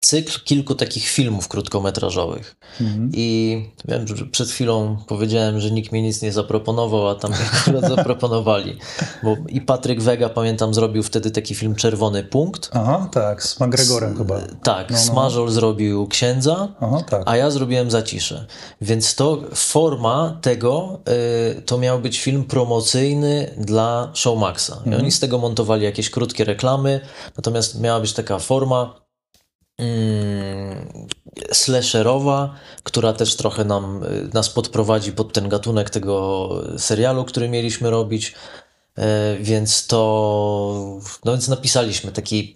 [0.06, 2.56] cykl kilku takich filmów krótkometrażowych.
[2.82, 3.10] Mhm.
[3.14, 7.32] I wiem, że przed chwilą powiedziałem, że nikt mi nic nie zaproponował, a tam
[7.62, 8.78] akurat zaproponowali.
[9.24, 12.70] Bo i Patryk Wega, pamiętam, zrobił wtedy taki film Czerwony Punkt.
[12.74, 14.40] Aha, tak, z McGregorem S chyba.
[14.64, 15.04] Tak, no, no.
[15.04, 17.24] Smażol zrobił Księdza, Aha, tak.
[17.26, 18.46] a ja zrobiłem Zaciszę.
[18.82, 21.00] Więc to forma tego,
[21.58, 24.72] y, to miał być film promocyjny dla Showmaxa.
[24.72, 25.02] I mhm.
[25.02, 27.02] oni z tego montowali jakieś krótkie reklamy,
[27.38, 29.05] natomiast miała być taka forma,
[31.52, 37.90] slasherowa, która też trochę nam, y, nas podprowadzi pod ten gatunek tego serialu, który mieliśmy
[37.90, 38.36] robić.
[38.98, 42.56] E, więc to, no więc napisaliśmy taki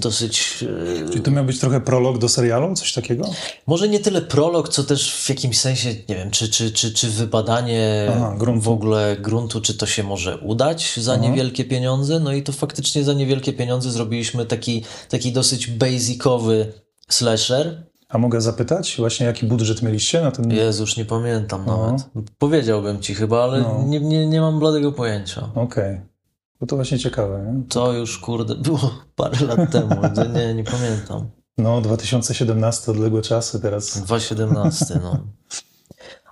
[0.00, 0.64] dosyć.
[1.04, 3.30] E, Czyli to miał być trochę prolog do serialu, coś takiego?
[3.66, 7.10] Może nie tyle prolog, co też w jakimś sensie, nie wiem, czy, czy, czy, czy
[7.10, 11.22] wybadanie Aha, w ogóle gruntu, czy to się może udać za Aha.
[11.22, 12.20] niewielkie pieniądze.
[12.20, 16.72] No i to faktycznie za niewielkie pieniądze zrobiliśmy taki, taki dosyć basicowy
[17.08, 17.88] slasher.
[18.08, 20.50] A mogę zapytać właśnie, jaki budżet mieliście na ten...
[20.50, 21.86] Jezu, już nie pamiętam no.
[21.86, 22.06] nawet.
[22.38, 23.84] Powiedziałbym ci chyba, ale no.
[23.86, 25.48] nie, nie, nie mam bladego pojęcia.
[25.54, 25.94] Okej.
[25.94, 26.17] Okay.
[26.60, 27.52] Bo to właśnie ciekawe.
[27.52, 27.62] Nie?
[27.68, 29.94] To już, kurde, było parę lat temu.
[30.34, 31.30] nie, nie pamiętam.
[31.58, 33.98] No, 2017, odległe czasy teraz.
[33.98, 35.18] 2017, no.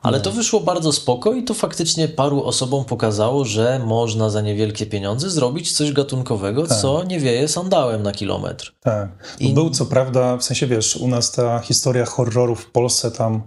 [0.03, 4.87] Ale to wyszło bardzo spoko i to faktycznie paru osobom pokazało, że można za niewielkie
[4.87, 6.79] pieniądze zrobić coś gatunkowego, tak.
[6.79, 8.74] co nie wieje sandałem na kilometr.
[8.81, 9.09] Tak.
[9.41, 9.55] I...
[9.55, 13.43] Był co prawda, w sensie wiesz, u nas ta historia horrorów w Polsce tam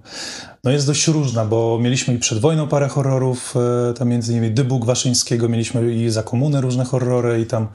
[0.63, 3.55] no jest dość różna, bo mieliśmy i przed wojną parę horrorów,
[3.89, 7.67] e, tam między innymi Dybuk Waszyńskiego, mieliśmy i za komuny różne horrory i tam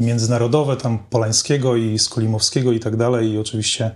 [0.00, 3.90] i międzynarodowe, tam Polańskiego i Skolimowskiego i tak dalej i oczywiście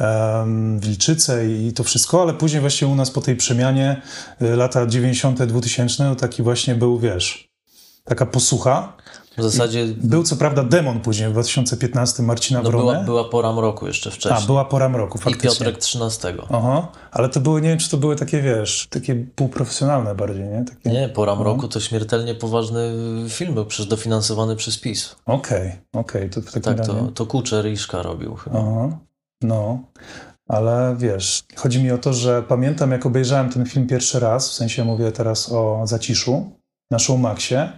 [0.00, 4.02] um, Wilczyce i to wszystko, ale później właśnie u nas po tej przemianie
[4.40, 7.48] e, lata 90 2000 no taki właśnie był, wiesz,
[8.04, 8.96] taka posłucha
[9.38, 9.86] w zasadzie...
[9.86, 12.92] Był co prawda demon później w 2015 Marcina no Wronę.
[12.92, 14.44] Była, była pora mroku jeszcze wcześniej.
[14.44, 15.50] A, była pora mroku, faktycznie.
[15.50, 16.34] I Piotrek 13.
[16.50, 20.64] Aha, ale to były, nie wiem, czy to były takie, wiesz, takie półprofesjonalne bardziej, nie?
[20.64, 20.90] Takie...
[20.90, 22.92] Nie, pora mroku to śmiertelnie poważny
[23.28, 25.16] film, był przecież dofinansowany przez PiS.
[25.26, 26.30] Okej, okay, okej.
[26.30, 26.42] Okay.
[26.42, 28.58] To, tak, to, to Kuczer i Szka robił chyba.
[28.58, 28.98] Aha,
[29.42, 29.78] no.
[30.48, 34.52] Ale wiesz, chodzi mi o to, że pamiętam, jak obejrzałem ten film pierwszy raz, w
[34.52, 36.50] sensie mówię teraz o Zaciszu,
[36.90, 37.72] na Showmaxie,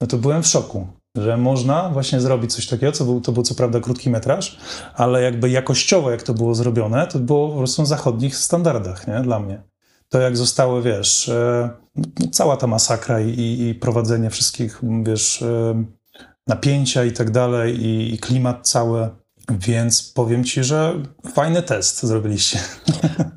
[0.00, 3.42] no to byłem w szoku że można właśnie zrobić coś takiego, co był, to był
[3.42, 4.58] co prawda krótki metraż,
[4.94, 9.20] ale jakby jakościowo jak to było zrobione, to było po prostu na zachodnich standardach, nie?
[9.20, 9.62] Dla mnie.
[10.08, 11.70] To jak zostały, wiesz, e,
[12.32, 15.84] cała ta masakra i, i prowadzenie wszystkich, wiesz, e,
[16.46, 19.08] napięcia i tak dalej i, i klimat cały,
[19.50, 21.02] więc powiem ci, że
[21.34, 22.58] fajny test zrobiliście.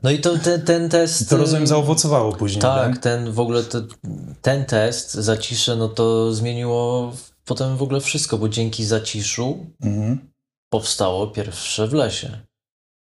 [0.03, 1.29] No i to ten, ten test.
[1.29, 2.61] To rozumiem zaowocowało później.
[2.61, 2.97] Tak, tak?
[2.97, 3.81] ten w ogóle te,
[4.41, 7.11] ten test zacisze, no to zmieniło
[7.47, 10.31] potem w ogóle wszystko, bo dzięki zaciszu Mhm.
[10.69, 12.39] powstało pierwsze w lesie.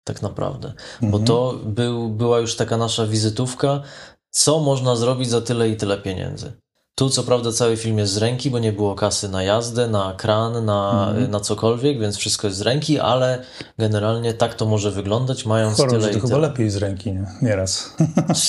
[0.05, 0.73] Tak naprawdę.
[1.01, 1.25] Bo Mhm.
[1.25, 3.83] to był, była już taka nasza wizytówka,
[4.31, 6.53] co można zrobić za tyle i tyle pieniędzy.
[6.95, 10.15] Tu co prawda cały film jest z ręki, bo nie było kasy na jazdę, na
[10.15, 11.31] kran, na, Mhm.
[11.31, 13.45] na cokolwiek, więc wszystko jest z ręki, ale
[13.79, 16.49] generalnie tak to może wyglądać, mając Horror, tyle że i to chyba tyle.
[16.49, 17.27] lepiej z ręki, nie?
[17.43, 17.95] Nieraz.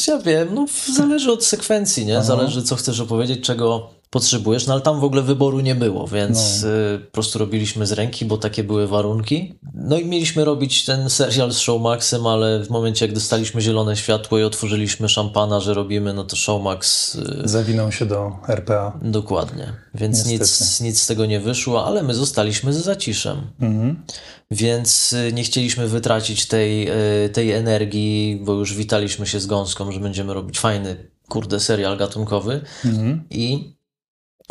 [0.07, 0.65] Ja wiem, no
[0.95, 2.17] zależy od sekwencji, nie?
[2.17, 2.25] Aha.
[2.25, 6.63] Zależy co chcesz opowiedzieć, czego potrzebujesz, no ale tam w ogóle wyboru nie było, więc
[6.63, 6.69] No.
[6.69, 9.59] y, po prostu robiliśmy z ręki, bo takie były warunki.
[9.73, 14.39] No i mieliśmy robić ten serial z Showmaxem, ale w momencie jak dostaliśmy zielone światło
[14.39, 18.99] i otworzyliśmy szampana, że robimy, no to Showmax y, Zawinął się do RPA.
[19.01, 19.73] dokładnie.
[19.95, 23.41] Więc nic, nic z tego nie wyszło, ale my zostaliśmy z zaciszem.
[23.61, 24.03] Mhm.
[24.51, 26.89] Więc y, nie chcieliśmy wytracić tej,
[27.25, 31.97] y, tej energii, bo już witaliśmy się z gąską, że będziemy robić fajny, kurde, serial
[31.97, 33.23] gatunkowy Mhm.
[33.29, 33.78] i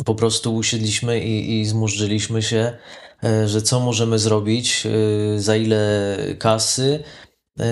[0.05, 2.77] po prostu usiedliśmy i, i zmurzyliśmy się,
[3.23, 4.85] y, że co możemy zrobić,
[5.35, 7.03] y, za ile kasy
[7.59, 7.63] y,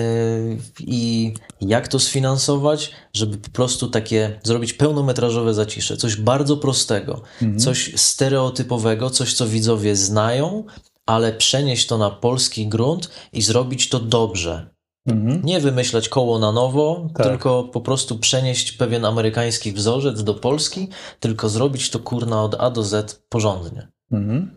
[0.80, 7.58] i jak to sfinansować, żeby po prostu takie zrobić pełnometrażowe zacisze, coś bardzo prostego, Mhm.
[7.58, 10.64] coś stereotypowego, coś co widzowie znają,
[11.06, 14.77] ale przenieść to na polski grunt i zrobić to dobrze.
[15.08, 15.40] Mhm.
[15.44, 17.26] Nie wymyślać koło na nowo, Tak.
[17.26, 20.88] tylko po prostu przenieść pewien amerykański wzorzec do Polski,
[21.20, 23.88] tylko zrobić to kurna od A do Z porządnie.
[24.12, 24.56] Mhm.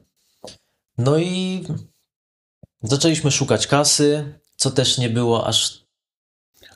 [0.97, 1.63] No i
[2.83, 5.81] zaczęliśmy szukać kasy, co też nie było aż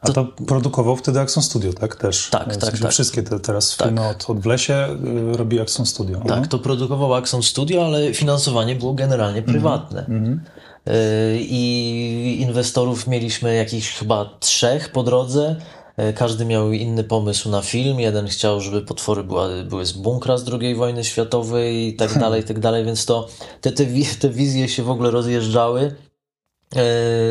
[0.01, 1.95] A to produkował wtedy Axon Studio, tak?
[1.95, 2.30] Też.
[2.30, 2.91] Tak, W tak, tak.
[2.91, 3.88] Wszystkie te teraz Tak.
[3.88, 4.97] filmy od, od w lesie
[5.34, 6.21] y, robi Axon Studio.
[6.28, 9.99] tak, to produkował Axon Studio, ale finansowanie było generalnie prywatne.
[9.99, 10.43] Mhm.
[10.86, 10.93] Yy,
[11.39, 15.55] I inwestorów mieliśmy jakichś chyba trzech po drodze.
[15.97, 17.99] Yy, Każdy miał inny pomysł na film.
[17.99, 22.41] Jeden chciał, żeby potwory była, były z bunkra z II wojny światowej i tak dalej,
[22.41, 23.27] i tak dalej, więc to
[23.61, 23.86] te, te,
[24.19, 25.95] te wizje się w ogóle rozjeżdżały.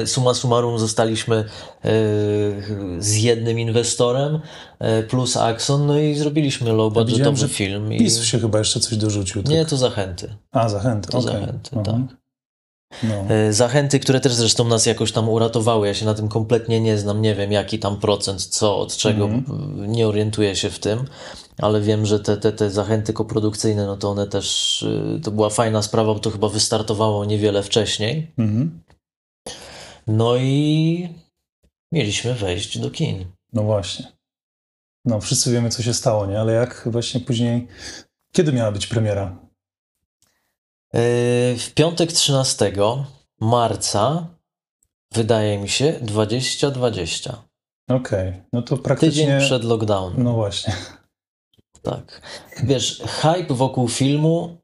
[0.01, 1.45] Yy, Summa summarum zostaliśmy
[2.99, 4.41] z jednym inwestorem
[5.09, 7.93] plus Axon, no i zrobiliśmy low widziałem, budgetowy że film.
[7.93, 7.99] I...
[7.99, 9.43] PiS się chyba jeszcze coś dorzucił.
[9.43, 9.53] Tak?
[9.53, 10.35] Nie, to zachęty.
[10.53, 11.09] A, zachęty.
[11.09, 11.33] To okej.
[11.33, 12.09] zachęty, Mhm.
[12.09, 12.17] tak.
[13.03, 13.15] No.
[13.35, 15.87] E, Zachęty, które też zresztą nas jakoś tam uratowały.
[15.87, 19.25] Ja się na tym kompletnie nie znam, nie wiem jaki tam procent, co, od czego,
[19.25, 19.93] Mhm.
[19.93, 21.05] nie orientuję się w tym,
[21.59, 25.51] ale wiem, że te, te, te zachęty koprodukcyjne, no to one też, y, to była
[25.51, 28.33] fajna sprawa, bo to chyba wystartowało niewiele wcześniej.
[28.39, 28.83] Mhm.
[30.07, 31.09] No i
[31.93, 33.25] mieliśmy wejść do kin.
[33.53, 34.13] no właśnie.
[35.05, 36.41] No, wszyscy wiemy, co się stało, nie?
[36.41, 37.67] Ale jak właśnie później...
[38.35, 39.39] Kiedy miała być premiera?
[40.95, 40.99] E,
[41.57, 42.73] W piątek 13
[43.41, 44.27] marca,
[45.15, 47.43] wydaje mi się, 2020.
[47.91, 49.39] Okej, no to Tydzień praktycznie...
[49.41, 50.25] przed lockdownem.
[50.25, 50.73] No właśnie.
[51.83, 52.21] Tak.
[52.65, 54.57] Wiesz, hype wokół filmu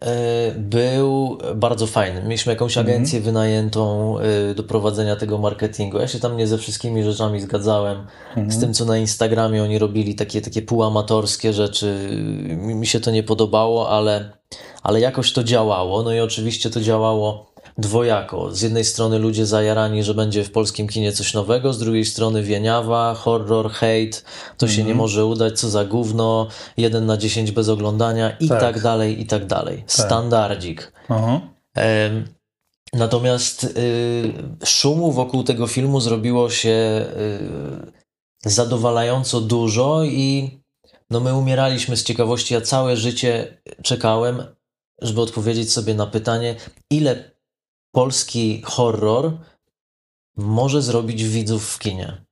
[0.00, 2.22] e, był bardzo fajny.
[2.22, 2.94] Mieliśmy jakąś Mhm.
[2.96, 5.98] agencję wynajętą e, do prowadzenia tego marketingu.
[5.98, 8.06] Ja się tam nie ze wszystkimi rzeczami zgadzałem.
[8.28, 8.50] Mhm.
[8.52, 12.08] Z tym, co na Instagramie oni robili, takie, takie półamatorskie rzeczy,
[12.56, 14.41] mi się to nie podobało, ale,
[14.82, 16.02] ale jakoś to działało.
[16.02, 18.54] No i oczywiście to działało dwojako.
[18.54, 22.42] Z jednej strony ludzie zajarani, że będzie w polskim kinie coś nowego, z drugiej strony
[22.42, 24.22] wieniawa, horror, hate,
[24.58, 24.88] to się Mhm.
[24.88, 28.60] nie może udać, co za gówno, jeden na 10 bez oglądania i Tak.
[28.60, 29.84] tak, dalej, i tak dalej.
[29.86, 30.92] Standardzik.
[31.08, 31.40] Aha.
[31.74, 32.24] Em,
[32.94, 34.32] Natomiast y,
[34.64, 37.04] szumu wokół tego filmu zrobiło się
[38.44, 40.58] y, zadowalająco dużo i
[41.12, 42.54] no my umieraliśmy z ciekawości.
[42.54, 44.42] Ja całe życie czekałem,
[45.02, 46.56] żeby odpowiedzieć sobie na pytanie,
[46.90, 47.30] ile
[47.94, 49.38] polski horror
[50.36, 52.24] może zrobić widzów w kinie.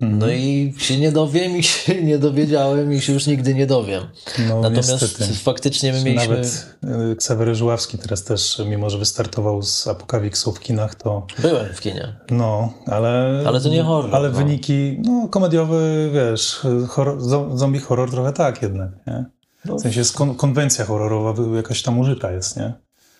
[0.00, 0.18] Mhm.
[0.18, 4.02] No i się nie dowiem i się nie dowiedziałem i się już nigdy nie dowiem.
[4.48, 5.34] no, Natomiast niestety.
[5.34, 6.28] faktycznie my mieliśmy...
[6.28, 6.66] Nawet
[7.12, 11.80] y, Ksawery Żuławski teraz też, mimo że wystartował z Apokawiksu w kinach, to Byłem w
[11.80, 12.16] kinie.
[12.30, 13.42] no, ale...
[13.46, 14.36] Ale to nie horror, Ale no.
[14.38, 19.24] wyniki, no komediowy, wiesz, horror, zo- zombie horror trochę tak jednak, nie?
[19.64, 19.76] No.
[19.76, 22.72] W sensie jest kon- konwencja horrorowa jakaś tam użyta jest, nie?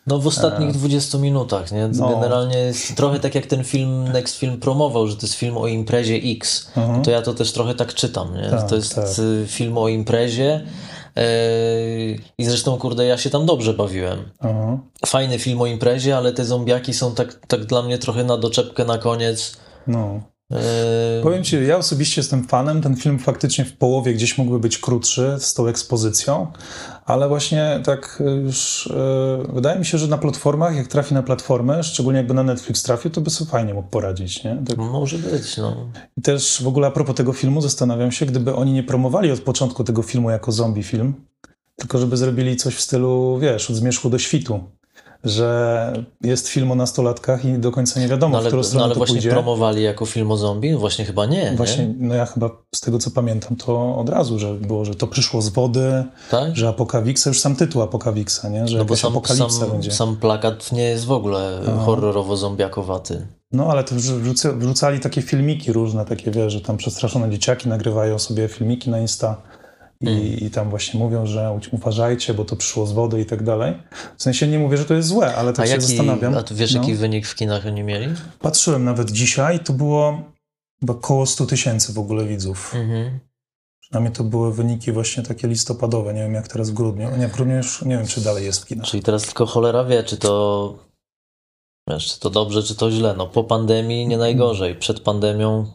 [0.06, 1.84] No w ostatnich 20 minutach, nie?
[1.84, 1.88] E.
[1.88, 2.08] No.
[2.08, 5.66] Generalnie jest trochę tak jak ten film, Next Film promował, że to jest film o
[5.66, 6.70] imprezie X.
[6.76, 7.02] Mhm.
[7.02, 8.50] To ja to też trochę tak czytam, nie?
[8.50, 9.04] Tak, to jest tak.
[9.18, 10.66] y, film o imprezie,
[11.16, 14.30] Yy, I zresztą, kurde, ja się tam dobrze bawiłem.
[14.40, 14.78] Aha.
[15.06, 18.84] Fajny film o imprezie, ale te zombiaki są tak, tak dla mnie trochę na doczepkę
[18.84, 19.56] na koniec.
[19.86, 20.20] No.
[20.50, 22.82] Yy, Powiem ci, ja osobiście jestem fanem.
[22.82, 26.46] Ten film faktycznie w połowie gdzieś mógłby być krótszy z tą ekspozycją,
[27.04, 31.82] ale właśnie tak już e, wydaje mi się, że na platformach, jak trafi na platformę,
[31.82, 34.62] szczególnie jakby na Netflix trafił, to by sobie fajnie mógł poradzić, nie?
[34.68, 34.76] Tak.
[34.76, 35.76] Może być, no.
[36.16, 39.40] I też w ogóle a propos tego filmu zastanawiam się, gdyby oni nie promowali od
[39.40, 41.14] początku tego filmu jako zombie film,
[41.76, 44.60] tylko żeby zrobili coś w stylu, wiesz, od zmierzchu do świtu.
[45.24, 45.92] Że
[46.22, 48.84] jest film o nastolatkach i do końca nie wiadomo, No w ale, którą no, stronę
[48.84, 49.30] ale to właśnie pójdzie.
[49.30, 50.74] promowali jako film o zombie?
[50.76, 51.94] Właśnie chyba nie, Właśnie, nie?
[51.98, 55.42] no ja chyba z tego co pamiętam, to od razu, że było, że to przyszło
[55.42, 56.56] z wody, Tak?
[56.56, 58.68] że Apokawiksa, już sam tytuł Apokawiksa, nie?
[58.68, 59.90] Że No bo sam, apokalipsa sam, będzie.
[59.92, 63.26] sam plakat nie jest w ogóle horrorowo-zombiakowaty.
[63.52, 67.68] No ale to wrzu- wrzuca, wrzucali takie filmiki różne, takie wiesz, że tam przestraszone dzieciaki
[67.68, 69.36] nagrywają sobie filmiki na Insta
[70.00, 70.22] i, Mm.
[70.38, 73.74] i tam właśnie mówią, że uważajcie, bo to przyszło z wody i tak dalej.
[74.16, 76.34] W sensie nie mówię, że to jest złe, ale tak A się jaki, zastanawiam.
[76.36, 76.80] a tu wiesz, No.
[76.80, 78.06] jaki wynik w kinach oni mieli?
[78.38, 80.22] Patrzyłem nawet dzisiaj, to było
[80.80, 82.74] chyba około 100 tysięcy w ogóle widzów.
[82.74, 83.18] Mhm.
[83.80, 86.14] Przynajmniej to były wyniki właśnie takie listopadowe.
[86.14, 87.16] Nie wiem jak teraz w grudniu.
[87.16, 88.86] Nie, w grudniu już nie wiem, czy dalej jest w kinach.
[88.86, 90.74] Czyli teraz tylko cholera wie, czy to
[91.88, 93.14] wiesz, czy to dobrze, czy to źle.
[93.18, 95.66] No po pandemii nie najgorzej, przed pandemią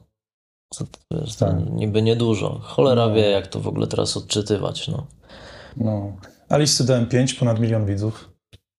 [0.75, 1.55] to, to to Tak.
[1.71, 2.59] niby niedużo.
[2.63, 3.13] Cholera No.
[3.13, 4.87] wie, jak to w ogóle teraz odczytywać.
[4.87, 5.07] No.
[5.77, 6.17] No.
[6.49, 8.29] A listy dałem 5, ponad milion widzów.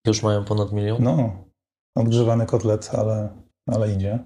[0.07, 0.97] Już mają ponad milion?
[1.03, 1.17] No.
[1.17, 3.29] No, odgrzewany kotlet, ale,
[3.67, 4.19] ale idzie.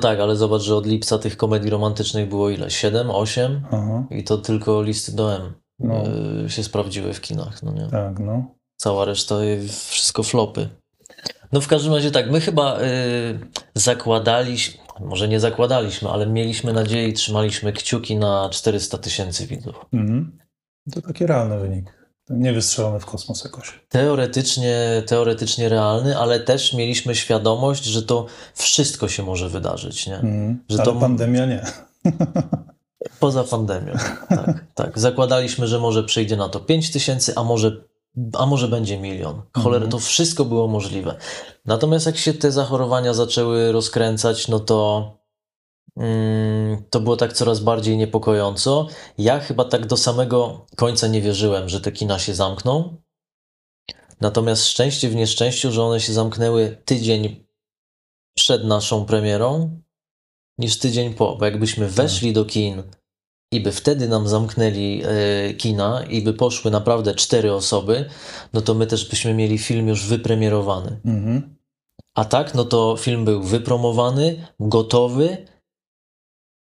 [0.00, 2.70] tak, ale zobacz, że od lipca tych komedii romantycznych było ile?
[2.70, 3.62] 7, 8?
[3.72, 5.94] Aha, I to tylko listy do M no,
[6.46, 7.88] y, się sprawdziły w kinach, no nie?
[7.90, 8.44] tak, no.
[8.76, 10.68] Cała reszta y, wszystko flopy.
[11.52, 12.84] No w każdym razie tak, my chyba y,
[13.74, 19.74] zakładaliśmy, może nie zakładaliśmy, ale mieliśmy nadzieję i trzymaliśmy kciuki na 400 tysięcy widzów.
[19.92, 20.38] Mhm.
[20.92, 21.98] To taki realny wynik.
[22.30, 23.80] Nie wystrzelony w kosmos jakoś.
[23.88, 30.14] Teoretycznie, teoretycznie realny, ale też mieliśmy świadomość, że to wszystko się może wydarzyć, nie?
[30.14, 30.64] Mhm.
[30.68, 31.64] Że Ale to- pandemia nie.
[33.20, 33.92] Poza pandemią.
[34.28, 34.98] Tak, tak.
[34.98, 37.76] Zakładaliśmy, że może przyjdzie na to 5 tysięcy, a może,
[38.38, 39.42] a może będzie milion.
[39.54, 39.90] Cholera, Mhm.
[39.90, 41.16] to wszystko było możliwe.
[41.64, 45.10] Natomiast jak się te zachorowania zaczęły rozkręcać, no to
[45.96, 48.86] mm, to było tak coraz bardziej niepokojąco.
[49.18, 52.96] Ja chyba tak do samego końca nie wierzyłem, że te kina się zamkną.
[54.20, 57.44] Natomiast szczęście w nieszczęściu, że one się zamknęły tydzień
[58.36, 59.80] przed naszą premierą,
[60.58, 61.36] niż tydzień po.
[61.36, 62.82] Bo jakbyśmy weszli do kin
[63.52, 68.08] i by wtedy nam zamknęli e, kina i by poszły naprawdę cztery osoby,
[68.52, 71.00] no to my też byśmy mieli film już wypremierowany.
[71.04, 71.56] Mhm.
[72.14, 75.46] A tak, no to film był wypromowany, gotowy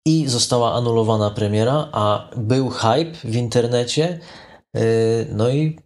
[0.06, 4.20] i została anulowana premiera, a był hype w internecie,
[4.76, 4.80] e,
[5.34, 5.78] no i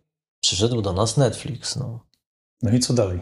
[0.43, 1.77] przyszedł do nas Netflix.
[1.77, 2.01] No,
[2.63, 3.21] No i co dalej?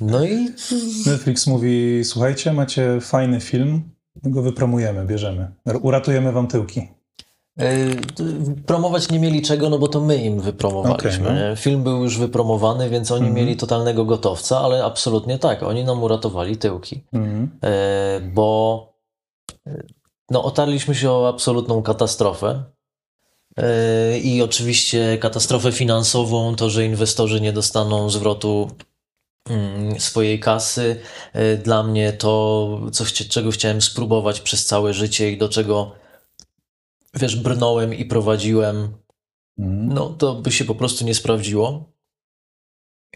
[0.00, 0.48] no i
[1.06, 3.90] Netflix mówi, słuchajcie, macie fajny film,
[4.24, 5.50] my go wypromujemy, bierzemy.
[5.82, 6.88] uratujemy wam tyłki.
[7.56, 7.66] Yy,
[8.66, 11.28] Promować nie mieli czego, no bo to my im wypromowaliśmy.
[11.28, 11.56] Okej, no.
[11.56, 13.36] Film był już wypromowany, więc oni Mhm.
[13.36, 17.04] mieli totalnego gotowca, ale absolutnie tak, oni nam uratowali tyłki.
[17.12, 17.50] Mhm.
[17.64, 18.86] E, bo
[19.66, 19.82] e,
[20.30, 22.64] no, otarliśmy się o absolutną katastrofę.
[23.56, 28.74] E, I oczywiście katastrofę finansową, to, że inwestorzy nie dostaną zwrotu mm,
[29.98, 31.00] swojej kasy.
[31.32, 35.92] E, Dla mnie to, co czego chciałem spróbować przez całe życie i do czego
[37.14, 38.94] wiesz, brnąłem i prowadziłem,
[39.58, 39.94] Mhm.
[39.94, 41.92] no to by się po prostu nie sprawdziło.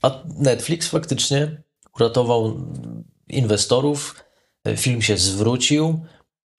[0.03, 1.63] A Netflix faktycznie
[1.97, 2.57] uratował
[3.29, 4.25] inwestorów,
[4.65, 6.01] e, film się zwrócił,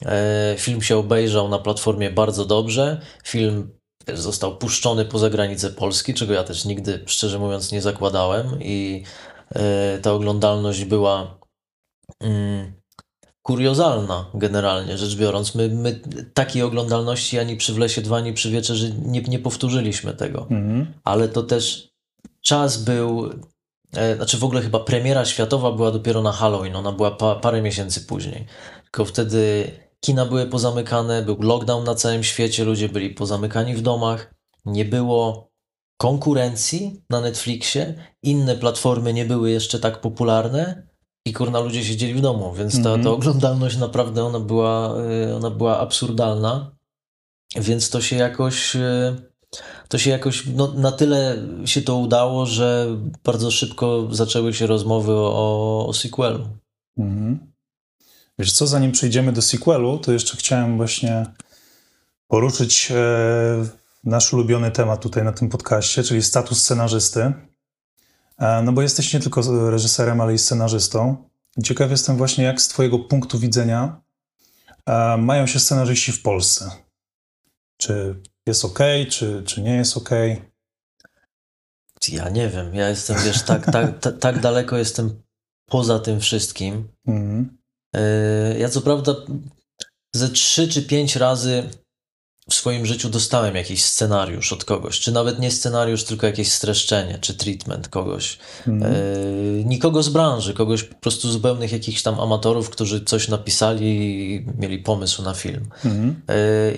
[0.06, 3.70] e, film się obejrzał na platformie bardzo dobrze, film
[4.06, 9.04] też został puszczony poza granice Polski, czego ja też nigdy, szczerze mówiąc, nie zakładałem i
[10.02, 11.40] ta oglądalność była
[12.20, 12.74] mm,
[13.42, 15.56] kuriozalna generalnie rzecz biorąc.
[15.56, 16.00] My, my
[16.34, 20.94] takiej oglądalności ani przy Wlesie 2, ani przy Wieczerzy nie, nie powtórzyliśmy tego Mhm.
[21.04, 21.90] ale to też
[22.42, 23.30] czas był.
[23.94, 27.62] E, znaczy w ogóle chyba premiera światowa była dopiero na Halloween, ona była pa, parę
[27.62, 28.46] miesięcy później.
[28.84, 34.34] Tylko wtedy kina były pozamykane, był lockdown na całym świecie, ludzie byli pozamykani w domach,
[34.66, 35.50] nie było
[35.98, 37.94] konkurencji na Netflixie,
[38.24, 40.88] inne platformy nie były jeszcze tak popularne
[41.26, 43.04] i kurna ludzie siedzieli w domu, więc ta, Mhm.
[43.04, 46.72] ta oglądalność naprawdę ona była, e, ona była absurdalna,
[47.56, 49.16] więc to się jakoś e,
[49.88, 55.12] to się jakoś no, na tyle się to udało, że bardzo szybko zaczęły się rozmowy
[55.14, 56.48] o, o sequelu.
[56.98, 57.54] Mhm.
[58.40, 61.26] Wiesz co, zanim przejdziemy do sequelu, to jeszcze chciałem właśnie
[62.28, 62.96] poruszyć e,
[64.06, 67.34] nasz ulubiony temat tutaj na tym podcaście, czyli status scenarzysty.
[68.38, 71.30] E, no bo jesteś nie tylko reżyserem, ale i scenarzystą.
[71.64, 74.02] Ciekaw jestem właśnie, jak z Twojego punktu widzenia
[74.86, 76.72] e, mają się scenarzyści w Polsce.
[77.78, 78.80] Czy jest ok,
[79.10, 80.10] czy, czy nie jest ok?
[82.12, 82.76] Ja nie wiem.
[82.76, 85.22] Ja jestem, wiesz, tak, tak, tak, tak daleko jestem
[85.66, 86.88] poza tym wszystkim.
[87.08, 87.58] Mm.
[88.58, 89.16] Ja co prawda
[90.16, 91.70] ze trzy czy pięć razy
[92.50, 97.18] w swoim życiu dostałem jakiś scenariusz od kogoś, czy nawet nie scenariusz, tylko jakieś streszczenie,
[97.22, 98.38] czy treatment kogoś.
[98.68, 98.94] Mm.
[99.70, 103.86] nikogo z branży, kogoś po prostu zupełnych jakichś tam amatorów, którzy coś napisali
[104.36, 105.70] i mieli pomysł na film.
[105.86, 106.22] Mm.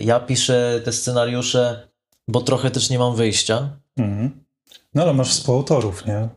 [0.01, 1.87] ja piszę te scenariusze,
[2.27, 3.69] bo trochę też nie mam wyjścia.
[3.97, 4.47] Mm.
[4.93, 6.29] No ale masz współautorów, nie?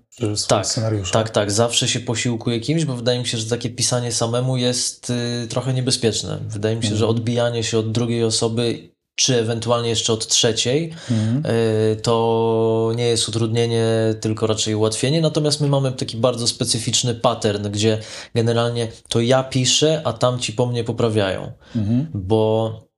[0.48, 0.66] tak,
[1.10, 1.50] tak, tak.
[1.52, 5.74] Zawsze się posiłkuję kimś, bo wydaje mi się, że takie pisanie samemu jest y, trochę
[5.74, 6.38] niebezpieczne.
[6.48, 6.98] Wydaje mi się, mm.
[6.98, 11.46] że odbijanie się od drugiej osoby czy ewentualnie jeszcze od trzeciej, mm.
[11.46, 13.84] y, to nie jest utrudnienie,
[14.20, 15.20] tylko raczej ułatwienie.
[15.20, 17.98] Natomiast my mamy taki bardzo specyficzny pattern, gdzie
[18.34, 21.52] generalnie to ja piszę, a tamci po mnie poprawiają.
[21.76, 22.06] Mm.
[22.14, 22.90] Bo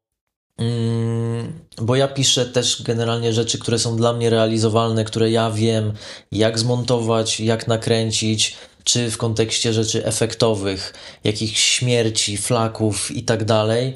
[0.58, 5.92] Mm, bo ja piszę też generalnie rzeczy, które są dla mnie realizowalne, które ja wiem,
[6.32, 10.94] jak zmontować, jak nakręcić, czy w kontekście rzeczy efektowych,
[11.24, 13.94] jakichś śmierci, flaków i tak dalej.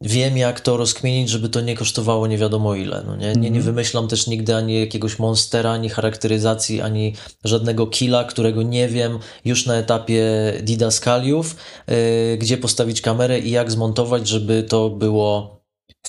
[0.00, 3.02] Wiem, jak to rozkmienić, żeby to nie kosztowało nie wiadomo ile.
[3.06, 3.26] No nie?
[3.26, 3.64] Nie, nie mhm.
[3.64, 9.66] wymyślam też nigdy ani jakiegoś monstera, ani charakteryzacji, ani żadnego killa, którego nie wiem już
[9.66, 10.24] na etapie
[10.62, 11.56] didaskaliów,
[11.88, 11.94] yy,
[12.38, 15.58] gdzie postawić kamerę i jak zmontować, żeby to było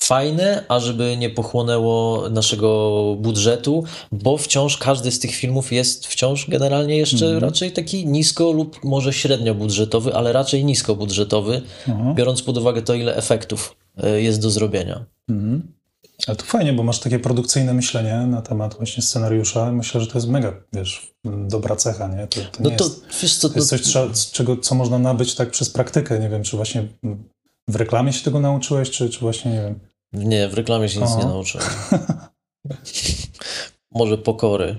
[0.00, 6.50] fajne, a żeby nie pochłonęło naszego budżetu, bo wciąż każdy z tych filmów jest wciąż
[6.50, 7.38] generalnie jeszcze mm.
[7.38, 12.14] raczej taki nisko lub może średnio budżetowy, ale raczej nisko budżetowy, mm.
[12.14, 15.04] biorąc pod uwagę to, ile efektów jest do zrobienia.
[15.28, 15.72] Mm.
[16.26, 19.72] Ale to fajnie, bo masz takie produkcyjne myślenie na temat właśnie scenariusza.
[19.72, 22.26] Myślę, że to jest mega, wiesz, dobra cecha, nie?
[22.26, 24.98] To, to no nie to, jest, wiesz co, to jest coś, trzeba, czego, co można
[24.98, 26.18] nabyć tak przez praktykę.
[26.18, 26.88] Nie wiem, czy właśnie
[27.68, 29.78] w reklamie się tego nauczyłeś, czy, czy właśnie, nie wiem,
[30.12, 31.20] nie, w reklamie się nic Aha.
[31.20, 31.66] nie nauczyłem.
[33.92, 34.76] Może pokory.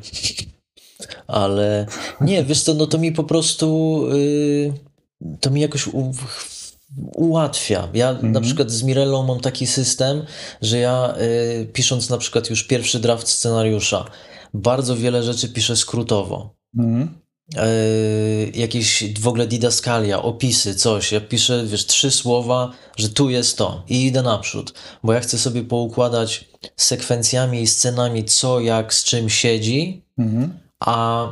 [1.28, 1.86] Ale
[2.22, 4.74] nie, wiesz co, no to mi po prostu yy,
[5.40, 6.14] to mi jakoś u,
[6.98, 7.88] ułatwia.
[7.94, 8.32] Ja mhm.
[8.32, 10.26] na przykład z Mirellą mam taki system,
[10.62, 11.16] że ja
[11.58, 14.06] yy, pisząc na przykład już pierwszy draft scenariusza,
[14.54, 16.56] bardzo wiele rzeczy piszę skrótowo.
[16.78, 17.22] Mhm.
[17.56, 21.12] Yy, jakieś w ogóle didaskalia, opisy, coś.
[21.12, 24.74] Ja piszę, wiesz, trzy słowa, że tu jest to i idę naprzód,
[25.04, 30.60] bo ja chcę sobie poukładać sekwencjami i scenami, co jak z czym siedzi, mhm.
[30.80, 31.28] a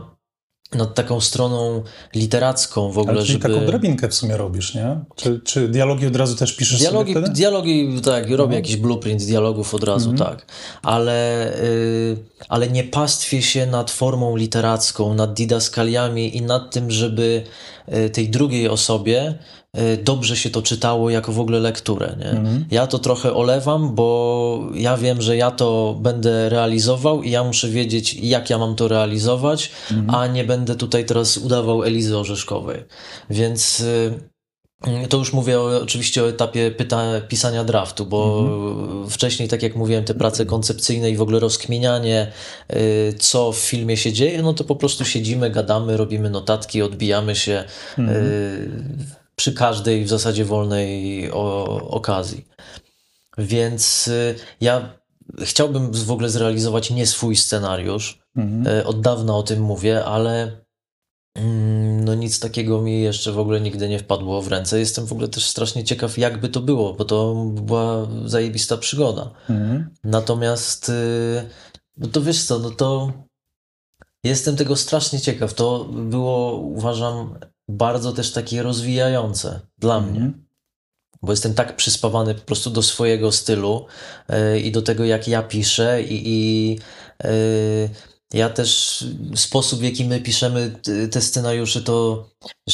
[0.71, 1.83] nad taką stroną
[2.15, 3.39] literacką w ogóle, Ale żeby...
[3.39, 4.99] taką drabinkę w sumie robisz, nie?
[5.15, 7.35] Czy, czy dialogi od razu też piszesz dialogi, sobie wtedy?
[7.35, 8.51] Dialogi, tak, robię mhm.
[8.51, 10.29] jakiś blueprint dialogów od razu, mhm.
[10.29, 10.45] tak.
[10.81, 12.17] Ale, y,
[12.49, 17.43] ale nie pastwię się nad formą literacką, nad didaskaliami i nad tym, żeby
[17.93, 19.37] y, tej drugiej osobie
[20.03, 22.15] dobrze się to czytało jako w ogóle lekturę.
[22.19, 22.29] Nie?
[22.29, 22.65] Mhm.
[22.71, 27.69] Ja to trochę olewam, bo ja wiem, że ja to będę realizował i ja muszę
[27.69, 30.15] wiedzieć, jak ja mam to realizować, mhm.
[30.15, 32.83] a nie będę tutaj teraz udawał Elizy Orzeszkowej.
[33.29, 34.13] Więc y,
[35.09, 39.09] to już mówię o, oczywiście o etapie pyta, pisania draftu, bo mhm.
[39.09, 42.31] wcześniej, tak jak mówiłem, te prace koncepcyjne i w ogóle rozkmienianie,
[42.73, 47.35] y, co w filmie się dzieje, no to po prostu siedzimy, gadamy, robimy notatki, odbijamy
[47.35, 47.63] się.
[47.97, 52.47] Mhm przy każdej w zasadzie wolnej o, okazji.
[53.37, 54.99] Więc y, ja
[55.41, 58.19] chciałbym w ogóle zrealizować nie swój scenariusz.
[58.35, 58.77] Mhm.
[58.77, 60.61] Y, od dawna o tym mówię, ale
[61.35, 64.79] mm, no nic takiego mi jeszcze w ogóle nigdy nie wpadło w ręce.
[64.79, 69.31] Jestem w ogóle też strasznie ciekaw, jakby to było, bo to była zajebista przygoda.
[69.49, 69.89] Mhm.
[70.03, 71.49] Natomiast, y,
[71.97, 73.13] no to wiesz co, no to
[74.23, 75.53] jestem tego strasznie ciekaw.
[75.53, 77.39] To było, uważam,
[77.69, 80.11] bardzo też takie rozwijające dla mm.
[80.11, 80.31] mnie.
[81.21, 83.85] Bo jestem tak przyspawany po prostu do swojego stylu
[84.29, 86.69] yy, i do tego, jak ja piszę, i, i
[87.23, 87.89] yy,
[88.33, 89.03] ja też
[89.35, 90.79] sposób, w jaki my piszemy
[91.11, 92.25] te scenariusze, to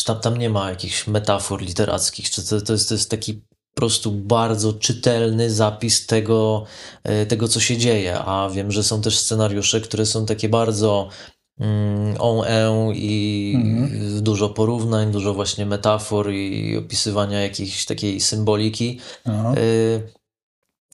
[0.05, 3.75] tam, tam nie ma jakichś metafor literackich, czy to, to, jest, to jest taki po
[3.75, 6.65] prostu bardzo czytelny zapis tego,
[7.03, 8.19] e, tego, co się dzieje.
[8.19, 11.09] A wiem, że są też scenariusze, które są takie bardzo
[12.19, 14.23] on, en i mhm.
[14.23, 18.99] dużo porównań, dużo właśnie metafor i opisywania jakiejś takiej symboliki.
[19.57, 20.13] Y,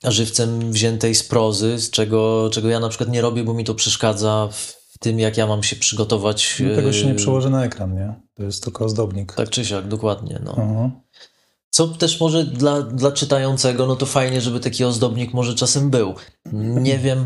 [0.03, 3.75] żywcem wziętej z prozy, z czego, czego ja na przykład nie robię, bo mi to
[3.75, 6.61] przeszkadza w tym, jak ja mam się przygotować.
[6.69, 8.13] No tego się nie y, przełoży na ekran, nie?
[8.33, 9.33] To jest tylko ozdobnik.
[9.33, 10.39] Tak czy siak, dokładnie.
[10.43, 10.91] No.
[11.73, 16.15] Co też może dla, dla czytającego, no to fajnie, żeby taki ozdobnik może czasem był.
[16.53, 17.25] Nie wiem,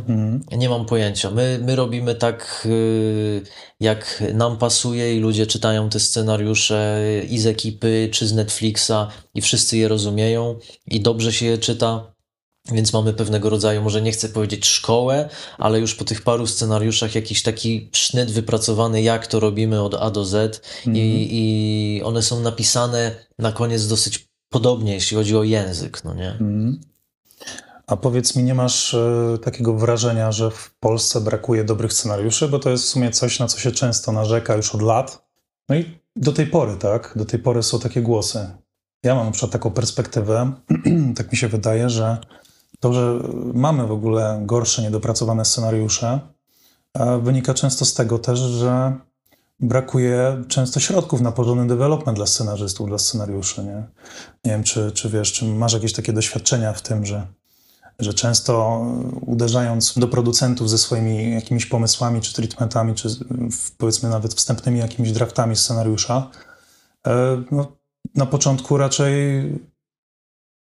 [0.51, 1.31] nie mam pojęcia.
[1.31, 3.41] My, my robimy tak, y,
[3.79, 8.91] jak nam pasuje i ludzie czytają te scenariusze i z ekipy, czy z Netflixa
[9.33, 12.15] i wszyscy je rozumieją i dobrze się je czyta.
[12.71, 17.15] Więc mamy pewnego rodzaju, może nie chcę powiedzieć szkołę, ale już po tych paru scenariuszach
[17.15, 22.39] jakiś taki sznyt wypracowany, jak to robimy od A do Z i, i one są
[22.39, 26.37] napisane na koniec dosyć podobnie, jeśli chodzi o język, no nie?
[27.87, 32.47] A powiedz mi, nie masz e, takiego wrażenia, że w Polsce brakuje dobrych scenariuszy?
[32.47, 35.25] Bo to jest w sumie coś, na co się często narzeka już od lat.
[35.69, 37.13] No i do tej pory, tak?
[37.15, 38.47] Do tej pory są takie głosy.
[39.03, 40.51] Ja mam na przykład taką perspektywę,
[41.17, 42.17] tak mi się wydaje, że
[42.79, 43.19] to, że
[43.53, 46.19] mamy w ogóle gorsze, niedopracowane scenariusze,
[46.93, 48.93] e, wynika często z tego też, że
[49.59, 53.63] brakuje często środków na porządny development dla scenarzystów, dla scenariuszy.
[53.63, 53.83] Nie,
[54.45, 57.27] nie wiem, czy, czy wiesz, czy masz jakieś takie doświadczenia w tym, że,
[57.99, 58.85] że często
[59.21, 63.09] uderzając do producentów ze swoimi jakimiś pomysłami, czy treatmentami, czy
[63.77, 66.29] powiedzmy nawet wstępnymi jakimiś draftami scenariusza,
[67.07, 67.71] e, no,
[68.15, 69.11] na początku raczej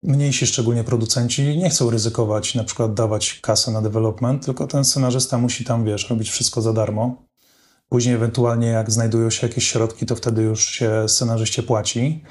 [0.02, 5.38] mniejsi szczególnie producenci nie chcą ryzykować, na przykład dawać kasę na development, tylko ten scenarzysta
[5.38, 7.23] musi tam, wiesz, robić wszystko za darmo.
[7.94, 12.24] Później ewentualnie jak znajdują się jakieś środki, to wtedy już się scenarzyście płaci.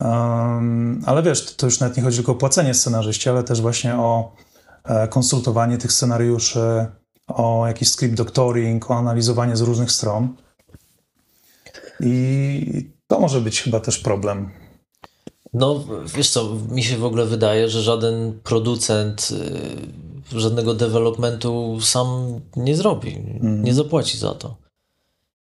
[0.00, 3.94] Um, ale wiesz, to już nawet nie chodzi tylko o płacenie scenarzyście, ale też właśnie
[3.94, 4.32] o
[4.84, 6.86] e, konsultowanie tych scenariuszy,
[7.28, 10.28] o jakiś script doctoring, o analizowanie z różnych stron.
[12.00, 14.50] I to może być chyba też problem.
[15.52, 15.84] No,
[16.16, 19.28] wiesz co, mi się w ogóle wydaje, że żaden producent
[20.32, 24.61] y, żadnego developmentu sam nie zrobi, nie zapłaci za to.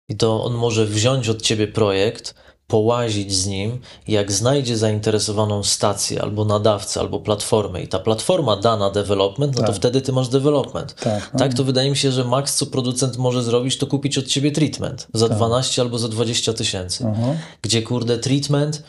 [0.08, 2.34] I to on może wziąć od ciebie projekt,
[2.66, 3.78] połazić z nim,
[4.08, 9.60] jak znajdzie zainteresowaną stację, albo nadawcę, albo platformę i ta platforma da na development, no
[9.60, 9.76] to Tak.
[9.76, 10.94] wtedy ty masz development.
[10.94, 11.38] Tak, no.
[11.38, 14.50] Tak, to wydaje mi się, że max co producent może zrobić, to kupić od ciebie
[14.52, 17.34] treatment za 12 albo za 20 tysięcy Aha.
[17.62, 18.82] gdzie kurde treatment.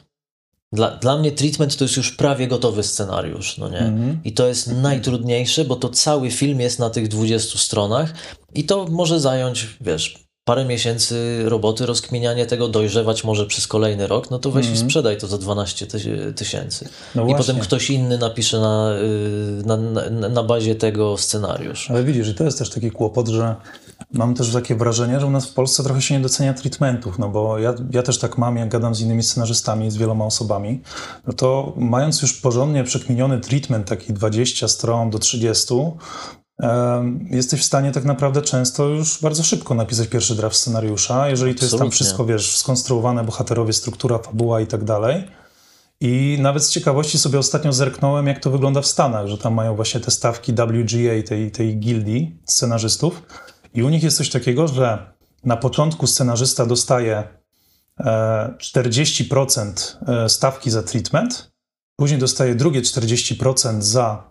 [0.74, 3.94] Dla, dla mnie treatment to jest już prawie gotowy scenariusz, no nie?
[4.24, 8.14] I to jest najtrudniejsze, bo to cały film jest na tych 20 stronach
[8.56, 14.32] i to może zająć, wiesz, parę miesięcy roboty, rozkminianie tego, dojrzewać może przez kolejny rok,
[14.32, 16.90] no to weź i sprzedaj to za 12 tyś- tysięcy.
[17.16, 17.38] No I właśnie.
[17.38, 18.92] potem ktoś inny napisze na,
[19.62, 21.92] y, na, na, na bazie tego scenariusz.
[21.92, 23.56] Ale widzisz, i to jest też taki kłopot, że
[24.14, 27.30] mam też takie wrażenie, że u nas w Polsce trochę się nie docenia treatmentów, no
[27.30, 30.82] bo ja, ja też tak mam, jak gadam z innymi scenarzystami, z wieloma osobami,
[31.28, 35.92] no to mając już porządnie przekminiony treatment, taki 20 stron do 30, em,
[37.30, 41.66] jesteś w stanie tak naprawdę często już bardzo szybko napisać pierwszy draft scenariusza, jeżeli to
[41.66, 45.28] jest tam wszystko, wiesz, skonstruowane, bohaterowie, struktura, fabuła i tak dalej.
[46.00, 49.76] I nawet z ciekawości sobie ostatnio zerknąłem, jak to wygląda w Stanach, że tam mają
[49.76, 53.22] właśnie te stawki WGA, tej, tej gildii scenarzystów.
[53.74, 57.24] I u nich jest coś takiego, że na początku scenarzysta dostaje
[58.00, 59.74] e, 40%
[60.08, 61.52] e, stawki za treatment,
[61.96, 64.30] później dostaje drugie 40% za,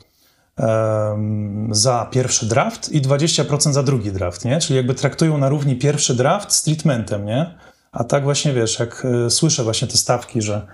[1.71, 4.61] za pierwszy draft i 20% za drugi draft, nie?
[4.61, 7.59] Czyli jakby traktują na równi pierwszy draft z treatmentem, nie?
[7.93, 10.67] A tak właśnie wiesz, jak e, słyszę właśnie te stawki, że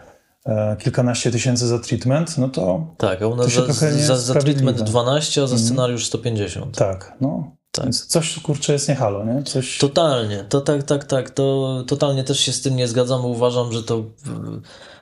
[0.47, 4.83] e, kilkanaście tysięcy za treatment, no to Tak, a u nas za, za, za treatment
[4.83, 6.77] 12, a za scenariusz 150.
[6.77, 7.58] tak, no.
[7.73, 7.85] Tak.
[7.85, 9.43] Więc coś kurczę jest nie halo, nie?
[9.43, 9.79] Coś.
[9.79, 13.83] Totalnie, to tak, tak, tak, to totalnie też się z tym nie zgadzam, uważam, że
[13.83, 14.05] to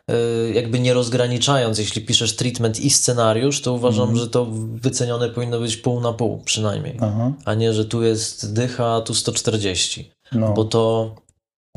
[0.08, 0.14] e,
[0.54, 5.76] jakby nie rozgraniczając, jeśli piszesz treatment i scenariusz, to uważam, że to wycenione powinno być
[5.76, 10.52] pół na pół przynajmniej, Aha, a nie, że tu jest dycha, a tu 140, no.
[10.52, 11.14] bo to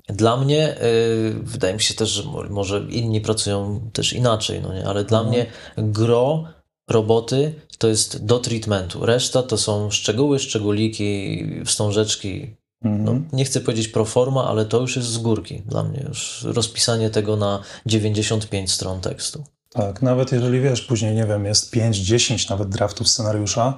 [0.07, 0.79] dla mnie, e,
[1.43, 5.23] wydaje mi się też, że mo- może inni pracują też inaczej, no nie, ale dla
[5.23, 5.45] mnie
[5.77, 6.43] gro
[6.89, 9.05] roboty to jest do treatmentu.
[9.05, 12.55] Reszta to są szczegóły, szczególiki, wstążeczki.
[12.83, 13.03] Mhm.
[13.03, 16.05] No, nie chcę powiedzieć pro forma, ale to już jest z górki dla mnie.
[16.07, 19.43] Już rozpisanie tego na 95 stron tekstu.
[19.73, 23.77] Tak, nawet jeżeli wiesz, później nie wiem, jest 5-10 nawet draftów scenariusza,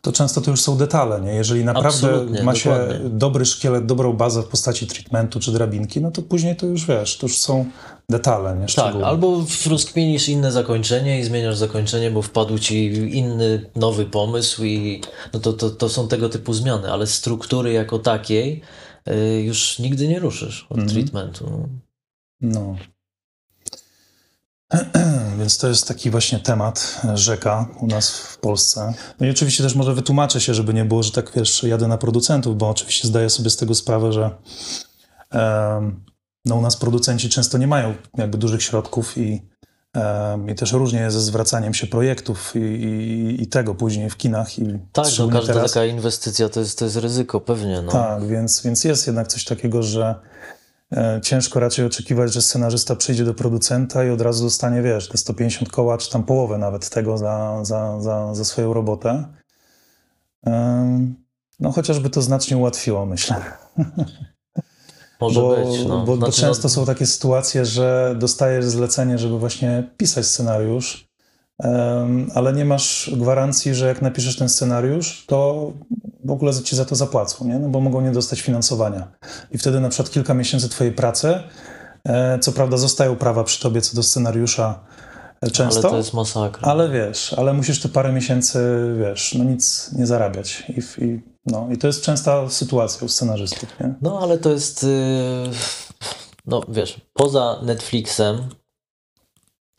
[0.00, 1.34] to często to już są detale, nie?
[1.34, 3.10] Jeżeli naprawdę Absolutnie, ma się dokładnie.
[3.10, 7.18] dobry szkielet, dobrą bazę w postaci treatmentu czy drabinki, no to później to już wiesz,
[7.18, 7.64] to już są
[8.10, 8.66] detale, nie?
[8.66, 12.86] Tak, albo rozkminisz inne zakończenie i zmieniasz zakończenie, bo wpadł ci
[13.16, 15.02] inny, nowy pomysł i
[15.32, 18.60] no to, to, to są tego typu zmiany, ale struktury jako takiej
[19.08, 21.68] y, już nigdy nie ruszysz od treatmentu.
[22.40, 22.76] No.
[25.38, 28.94] Więc to jest taki właśnie temat e, rzeka u nas w Polsce.
[29.20, 31.98] No i oczywiście też może wytłumaczę się, żeby nie było, że tak wiesz, jadę na
[31.98, 34.30] producentów, bo oczywiście zdaję sobie z tego sprawę, że
[36.44, 39.52] no u nas producenci często nie mają jakby dużych środków i
[40.48, 44.58] I też różnie jest ze zwracaniem się projektów i, i, i tego później w kinach.
[44.58, 45.72] I tak, no każda teraz.
[45.72, 47.82] taka inwestycja to jest, to jest ryzyko pewnie.
[47.82, 47.92] No.
[47.92, 50.14] Tak, więc, więc jest jednak coś takiego, że
[51.22, 55.70] ciężko raczej oczekiwać, że scenarzysta przyjdzie do producenta i od razu dostanie, wiesz, te 150
[55.70, 59.24] koła, czy tam połowę nawet tego za, za, za, za swoją robotę.
[61.60, 63.36] no chociażby to znacznie ułatwiło, myślę.
[65.20, 65.84] Może bo, być.
[65.88, 66.04] No.
[66.04, 66.68] Bo, znaczy, bo często no...
[66.68, 71.11] są takie sytuacje, że dostajesz zlecenie, żeby właśnie pisać scenariusz,
[72.34, 75.72] ale nie masz gwarancji, że jak napiszesz ten scenariusz, to
[76.24, 77.58] w ogóle ci za to zapłacą, nie?
[77.58, 79.12] No bo mogą nie dostać finansowania.
[79.50, 81.34] I wtedy na przykład kilka miesięcy twojej pracy,
[82.04, 84.80] e, co prawda zostają prawa przy tobie co do scenariusza
[85.40, 85.80] e, często.
[85.80, 86.68] Ale to jest masakra.
[86.68, 88.58] Ale wiesz, ale musisz te parę miesięcy,
[88.98, 90.64] wiesz, no nic nie zarabiać.
[90.68, 93.94] I, i no i to jest częsta sytuacja u scenarzystów, nie?
[94.02, 94.88] No ale to jest, yy,
[96.46, 98.48] no wiesz, poza Netflixem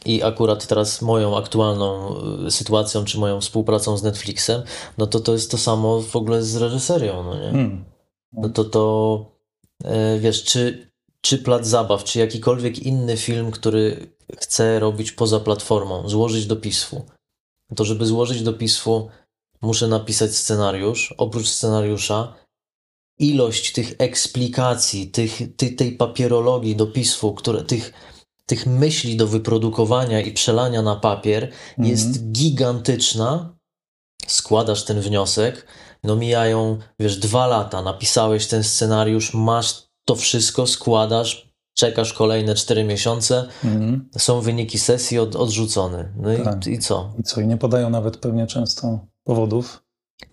[0.05, 2.15] i akurat teraz moją aktualną
[2.45, 4.63] y, sytuacją, czy moją współpracą z Netflixem,
[4.97, 7.51] no to to jest to samo w ogóle z reżyserią, no nie?
[7.51, 7.85] Hmm.
[8.33, 9.25] No to to,
[9.83, 16.09] yy, wiesz, czy, czy Plac Zabaw, czy jakikolwiek inny film, który chce robić poza platformą,
[16.09, 17.05] złożyć do PISF-u,
[17.75, 19.09] to żeby złożyć do PISF-u
[19.61, 21.13] muszę napisać scenariusz.
[21.17, 22.33] Oprócz scenariusza,
[23.19, 27.93] ilość tych eksplikacji, tych, ty, tej papierologii dopisów, które, tych,
[28.45, 31.89] tych myśli do wyprodukowania i przelania na papier mhm.
[31.89, 33.57] jest gigantyczna.
[34.27, 35.67] Składasz ten wniosek,
[36.03, 42.83] no mijają, wiesz, dwa lata, napisałeś ten scenariusz, masz to wszystko, składasz, czekasz kolejne cztery
[42.83, 44.09] miesiące, mhm.
[44.17, 46.13] są wyniki sesji od, odrzucone.
[46.17, 46.67] No tak.
[46.67, 47.13] i, i co?
[47.19, 47.41] I co?
[47.41, 49.83] I nie podają nawet pewnie często powodów?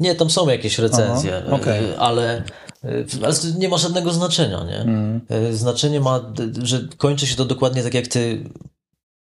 [0.01, 1.99] Nie, tam są jakieś recenzje, okay.
[1.99, 2.45] ale,
[3.25, 4.81] ale to nie ma żadnego znaczenia, nie?
[4.81, 5.21] Mm.
[5.53, 6.33] Znaczenie ma,
[6.63, 8.45] że kończy się to dokładnie tak, jak ty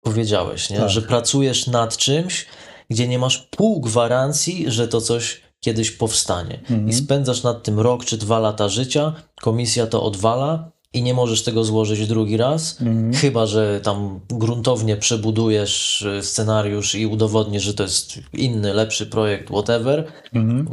[0.01, 0.77] powiedziałeś, nie?
[0.77, 0.89] Tak.
[0.89, 2.45] Że pracujesz nad czymś,
[2.89, 6.59] gdzie nie masz pół gwarancji, że to coś kiedyś powstanie.
[6.69, 6.89] Mm.
[6.89, 11.43] I spędzasz nad tym rok czy dwa lata życia, komisja to odwala, i nie możesz
[11.43, 13.13] tego złożyć drugi raz, mm.
[13.13, 19.49] chyba że tam gruntownie przebudujesz e, scenariusz i udowodnisz, że to jest inny, lepszy projekt,
[19.49, 20.67] whatever, mm.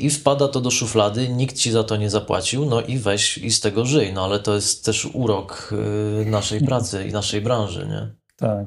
[0.00, 3.50] i wpada to do szuflady, nikt ci za to nie zapłacił, no i weź i
[3.50, 4.12] z tego żyj.
[4.12, 5.74] No ale to jest też urok
[6.22, 8.14] e, naszej pracy i naszej branży, nie?
[8.36, 8.66] Tak.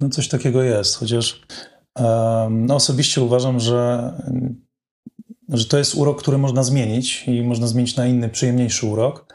[0.00, 1.40] No coś takiego jest, chociaż
[1.98, 4.12] um, no osobiście uważam, że
[5.48, 9.27] że to jest urok, który można zmienić i można zmienić na inny, przyjemniejszy urok.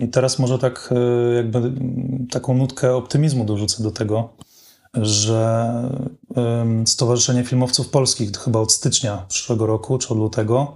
[0.00, 1.72] I teraz może tak e, jakby
[2.30, 4.28] taką nutkę optymizmu dorzucę do tego,
[4.94, 5.72] że
[6.84, 10.74] Stowarzyszenie Filmowców Polskich chyba od stycznia przyszłego roku czy od lutego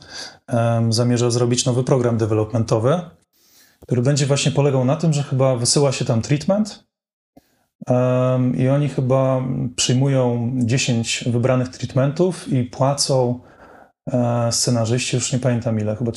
[0.88, 3.00] zamierza zrobić nowy program developmentowy,
[3.80, 6.84] który będzie właśnie polegał na tym, że chyba wysyła się tam treatment
[8.54, 9.42] i oni chyba
[9.76, 13.40] przyjmują 10 wybranych treatmentów i płacą
[14.12, 16.12] e, scenarzyści, już nie pamiętam ile, chyba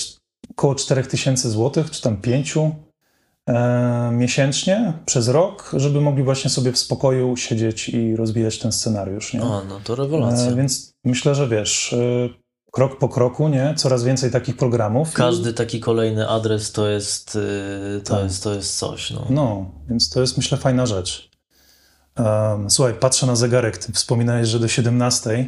[0.58, 2.58] około 4000 zł, czy tam 5
[3.48, 9.34] e, miesięcznie przez rok, żeby mogli właśnie sobie w spokoju siedzieć i rozwijać ten scenariusz.
[9.34, 9.42] Nie?
[9.42, 10.52] O, no to rewelacja.
[10.52, 12.30] E, więc myślę, że wiesz, e,
[12.72, 13.74] krok po kroku, nie?
[13.78, 15.14] Coraz więcej takich programów.
[15.14, 17.36] Każdy taki kolejny adres to jest,
[17.98, 18.24] e, to tak.
[18.24, 19.12] jest, to jest coś.
[19.12, 19.26] No.
[19.30, 21.30] no, więc to jest myślę fajna rzecz.
[22.20, 23.78] Um, słuchaj, patrzę na zegarek.
[23.78, 25.46] Ty wspominałeś, że do 17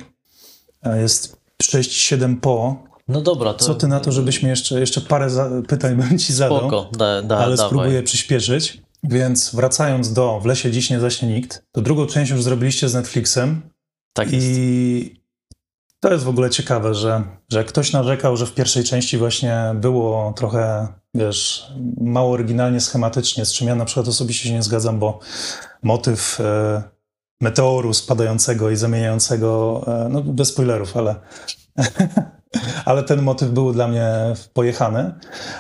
[0.84, 2.89] jest 6-7 po.
[3.10, 3.54] No dobra.
[3.54, 3.66] To...
[3.66, 5.50] Co ty na to, żebyśmy jeszcze, jeszcze parę za...
[5.68, 7.70] pytań bym ci zadał, Spoko, da, da, ale dawaj.
[7.70, 8.82] spróbuję przyspieszyć.
[9.04, 12.94] Więc wracając do W lesie dziś nie zaśnie nikt, to drugą część już zrobiliście z
[12.94, 13.62] Netflixem.
[14.14, 14.48] Tak jest.
[14.50, 15.20] I
[16.00, 20.34] to jest w ogóle ciekawe, że, że ktoś narzekał, że w pierwszej części właśnie było
[20.38, 21.68] trochę, wiesz,
[22.02, 25.20] mało oryginalnie, schematycznie, z czym ja na przykład osobiście się nie zgadzam, bo
[25.84, 26.84] motyw e,
[27.42, 31.16] meteoru spadającego i zamieniającego, e, no bez spoilerów, ale
[32.86, 34.12] ale ten motyw był dla mnie
[34.54, 35.14] pojechany.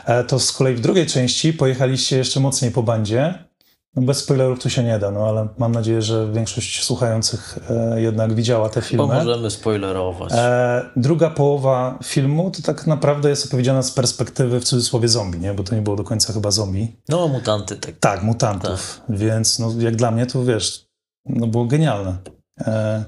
[0.05, 3.49] E, to z kolei w drugiej części pojechaliście jeszcze mocniej po bandzie.
[3.95, 8.01] No bez spoilerów tu się nie da, no ale mam nadzieję, że większość słuchających e,
[8.01, 9.07] jednak widziała te filmy.
[9.07, 10.31] Bo możemy spoilerować.
[10.35, 15.53] E, druga połowa filmu to tak naprawdę jest opowiedziana z perspektywy w cudzysłowie zombie, nie?
[15.53, 16.95] bo to nie było do końca chyba zombie.
[17.09, 17.75] No, mutanty.
[17.75, 19.01] Tak, tak mutantów.
[19.07, 19.17] Tak.
[19.17, 20.85] Więc no, jak dla mnie to wiesz,
[21.25, 22.17] no było genialne.
[22.61, 23.03] E,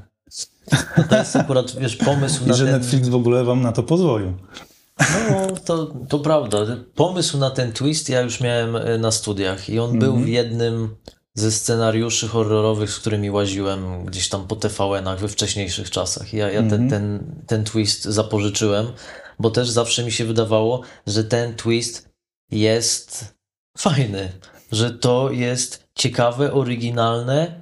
[1.09, 2.73] to jest akurat, wiesz, pomysł I na że ten...
[2.73, 4.33] Netflix w ogóle wam na to pozwolił.
[4.99, 6.57] No, to, to prawda.
[6.95, 10.03] Pomysł na ten twist ja już miałem e, na studiach i on mm -hmm.
[10.03, 10.33] był w mhm.
[10.33, 10.95] jednym
[11.33, 16.33] ze scenariuszy horrorowych, z którymi łaziłem gdzieś tam po TVN-ach we wcześniejszych czasach.
[16.33, 16.71] Ja, ja mm -hmm.
[16.71, 18.87] ten, ten, ten twist zapożyczyłem,
[19.39, 22.09] bo też zawsze mi się wydawało, że ten twist
[22.51, 23.35] jest
[23.77, 24.31] fajny,
[24.71, 27.60] że to jest ciekawe, oryginalne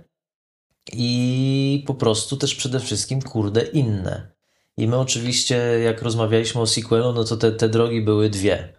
[0.94, 4.32] i po prostu też przede wszystkim, kurde, inne.
[4.78, 8.74] I my oczywiście, jak rozmawialiśmy o sequelu, no to te, te drogi były dwie.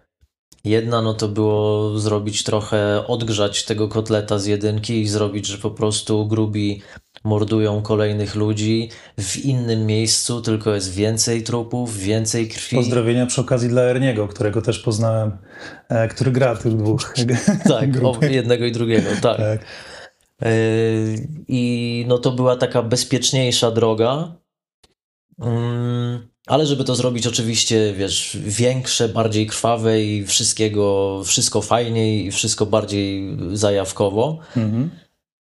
[0.63, 5.71] Jedna, no to było zrobić trochę, odgrzać tego kotleta z jedynki i zrobić, że po
[5.71, 6.81] prostu grubi
[7.23, 8.89] mordują kolejnych ludzi
[9.19, 12.75] w innym miejscu, tylko jest więcej trupów, więcej krwi.
[12.75, 15.37] Pozdrowienia przy okazji dla Erniego, którego też poznałem,
[15.89, 17.13] e, który gra tych dwóch.
[17.63, 19.37] Tak, o, jednego i drugiego, tak.
[19.37, 19.59] tak.
[20.41, 20.51] E,
[21.47, 24.35] I no to była taka bezpieczniejsza droga.
[25.39, 32.31] Mm, ale żeby to zrobić oczywiście, wiesz, większe, bardziej krwawe i wszystkiego, wszystko fajniej i
[32.31, 34.39] wszystko bardziej zajawkowo.
[34.57, 34.89] Mhm.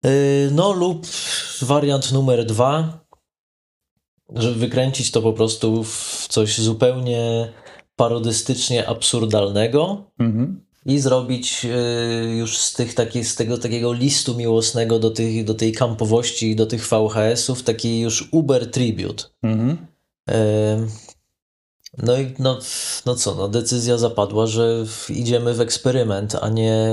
[0.05, 1.05] Y, no lub
[1.61, 2.99] wariant numer dwa,
[4.29, 7.53] żeby wykręcić to po prostu w coś zupełnie
[7.95, 10.62] parodystycznie absurdalnego mhm.
[10.85, 15.53] I zrobić y, już z, tych, taki, z tego takiego listu miłosnego do, tych, do
[15.53, 19.23] tej kampowości i do tych VHS-ów taki już uber tribute.
[19.43, 19.77] Mhm.
[21.97, 22.59] No i no,
[23.05, 26.87] no co, no decyzja zapadła, że idziemy w eksperyment, a nie,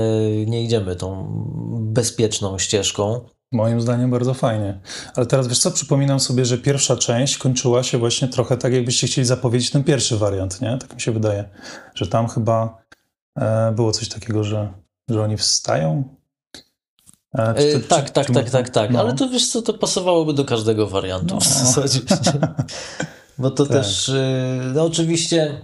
[0.47, 1.27] nie idziemy tą
[1.79, 3.21] bezpieczną ścieżką.
[3.51, 4.79] Moim zdaniem bardzo fajnie.
[5.15, 9.07] Ale teraz wiesz co, przypominam sobie, że pierwsza część kończyła się właśnie trochę tak, jakbyście
[9.07, 10.77] chcieli zapowiedzieć ten pierwszy wariant, nie?
[10.77, 11.49] Tak mi się wydaje,
[11.95, 12.80] że tam chyba
[13.75, 14.73] było coś takiego, że,
[15.09, 16.15] że oni wstają.
[17.33, 18.99] E, to, e, tak, czy, tak, czy, tak, tak, tak, no.
[18.99, 21.41] Ale to wiesz co, to pasowałoby do każdego wariantu no.
[21.41, 21.99] w zasadzie.
[23.37, 23.77] Bo to tak.
[23.77, 25.61] też, y, no oczywiście,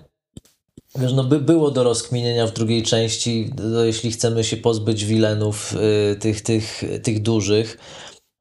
[0.95, 5.73] wiesz, no by było do rozkminienia w drugiej części, no jeśli chcemy się pozbyć wilenów
[6.11, 7.77] y, tych, tych, tych dużych,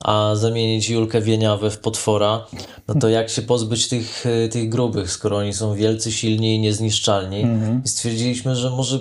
[0.04, 2.46] a zamienić Julkę Wieniawę w potwora,
[2.88, 6.58] no to jak się pozbyć tych, y, tych grubych, skoro oni są wielcy, silni i
[6.58, 7.40] niezniszczalni.
[7.40, 7.82] Mhm.
[7.84, 8.98] I stwierdziliśmy, że może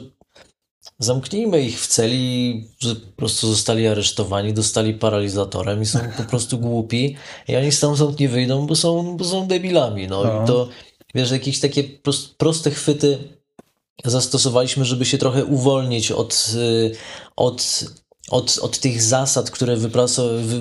[0.99, 6.59] Zamknijmy ich w celi, że po prostu zostali aresztowani, dostali paralizatorem i są po prostu
[6.59, 7.15] głupi
[7.47, 10.07] i oni stamtąd nie wyjdą, bo są, bo są debilami.
[10.07, 10.23] No.
[10.23, 10.43] no.
[10.43, 10.69] I to,
[11.15, 11.83] wiesz, jakieś takie
[12.37, 13.17] proste chwyty
[14.05, 16.95] zastosowaliśmy, żeby się trochę uwolnić od, y,
[17.35, 17.85] od,
[18.29, 19.77] od, od tych zasad, które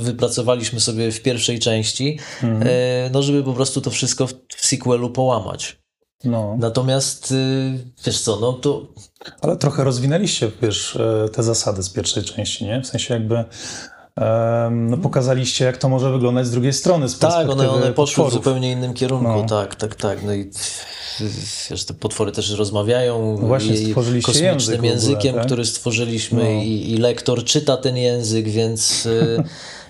[0.01, 2.63] wypracowaliśmy sobie w pierwszej części, mhm.
[2.63, 5.84] Y, no żeby po prostu to wszystko w sequelu połamać.
[6.25, 6.57] No.
[6.59, 8.87] Natomiast y, wiesz co, no to.
[9.41, 12.81] Ale trochę rozwinęliście, wiesz, e, te zasady z pierwszej części, nie?
[12.81, 13.45] W sensie jakby
[14.71, 17.09] no, pokazaliście, jak to może wyglądać z drugiej strony.
[17.09, 19.47] Z tak, one, one poszły w zupełnie innym kierunku, no.
[19.49, 20.23] tak, tak, tak.
[20.23, 20.51] No i
[21.71, 25.47] wiesz, te potwory też rozmawiają no właśnie, stworzyliście kosmicznym język językiem, ogóle, tak?
[25.47, 26.63] który stworzyliśmy no.
[26.63, 29.45] i, i lektor czyta ten język, więc y,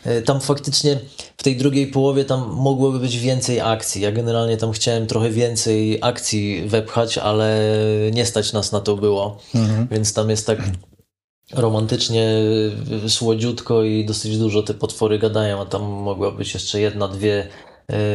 [0.07, 1.01] y, tam faktycznie
[1.37, 4.03] w tej drugiej połowie tam mogłoby być więcej akcji.
[4.03, 7.61] Ja generalnie tam chciałem trochę więcej akcji wepchać, ale
[8.13, 9.89] nie stać nas na to było, mhm.
[9.91, 10.59] więc tam jest tak
[11.53, 12.43] romantycznie,
[13.09, 17.49] słodziutko i dosyć dużo te potwory gadają, a tam mogła być jeszcze jedna, dwie,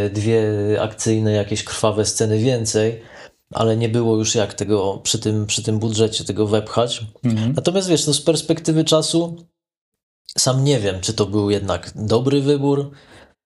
[0.06, 0.41] y, dwie
[0.81, 3.01] akcyjne, jakieś krwawe sceny więcej,
[3.53, 7.06] ale nie było już jak tego przy tym, przy tym budżecie tego wepchać.
[7.23, 7.53] Mhm.
[7.53, 9.35] Natomiast wiesz, no z perspektywy czasu
[10.38, 12.91] sam nie wiem, czy to był jednak dobry wybór,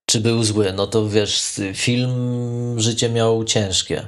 [0.06, 0.74] czy był zły.
[0.74, 1.42] No to wiesz,
[1.74, 2.14] film
[2.80, 4.08] życie miał ciężkie.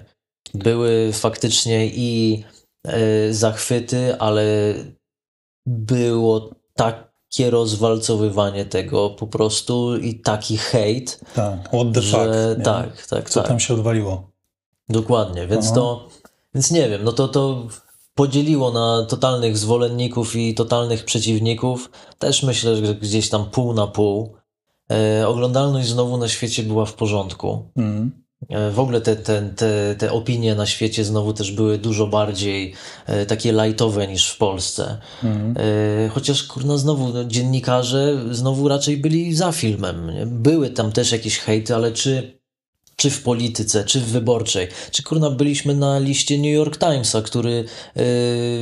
[0.54, 2.44] Były faktycznie i
[2.88, 4.74] y, zachwyty, ale
[5.66, 11.20] było takie rozwalcowywanie tego po prostu i taki hejt.
[11.36, 12.58] Tak, what the że, fuck.
[12.58, 12.64] Nie?
[12.66, 13.48] Tak, tak, Co tak.
[13.48, 14.32] tam się odwaliło.
[14.90, 15.76] Dokładnie, więc Aha.
[15.76, 16.08] to,
[16.56, 17.68] więc nie wiem, no to, to
[18.16, 21.92] podzieliło na totalnych zwolenników i totalnych przeciwników.
[22.20, 24.36] Też myślę, że gdzieś tam pół na pół.
[24.92, 27.70] E, oglądalność znowu na świecie była w porządku.
[27.76, 28.25] Mm.
[28.50, 32.74] E, w ogóle te, te, te, te opinie na świecie znowu też były dużo bardziej
[33.06, 34.98] e, takie lightowe niż w Polsce.
[35.24, 35.56] Mhm.
[35.58, 40.12] E, chociaż kurna znowu no, dziennikarze znowu raczej byli za filmem.
[40.26, 42.35] Były tam też jakieś hejty, ale czy
[42.96, 44.68] czy w polityce, czy w wyborczej.
[44.92, 47.64] Czy kurna byliśmy na liście New York Timesa, który yy,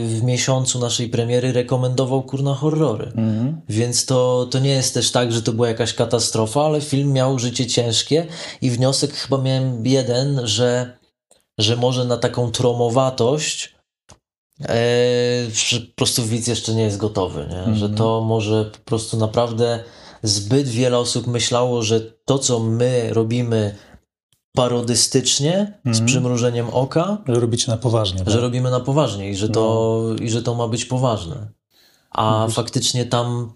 [0.08, 3.12] w miesiącu naszej premiery rekomendował kurna horrory.
[3.16, 3.62] Mm.
[3.70, 7.40] Więc to, to nie jest też tak, że to była jakaś katastrofa, ale film miał
[7.40, 8.28] życie ciężkie
[8.62, 10.98] i wniosek chyba miałem jeden, że,
[11.58, 13.76] że może na taką tromowatość
[14.62, 14.76] e,
[15.54, 17.64] że po prostu widz jeszcze nie jest gotowy, nie?
[17.64, 17.76] Mm.
[17.76, 19.84] że to może po prostu naprawdę
[20.24, 23.76] zbyt wiele osób myślało, że to, co my robimy
[24.56, 25.76] parodystycznie, mm.
[25.86, 26.06] z mhm.
[26.06, 27.18] przymrużeniem oka.
[27.28, 28.20] Że robicie na poważnie.
[28.20, 28.42] Że tak?
[28.42, 30.16] robimy na poważnie i że, to, no.
[30.16, 31.52] i że to ma być poważne.
[32.12, 32.54] A no.
[32.54, 33.54] faktycznie tam,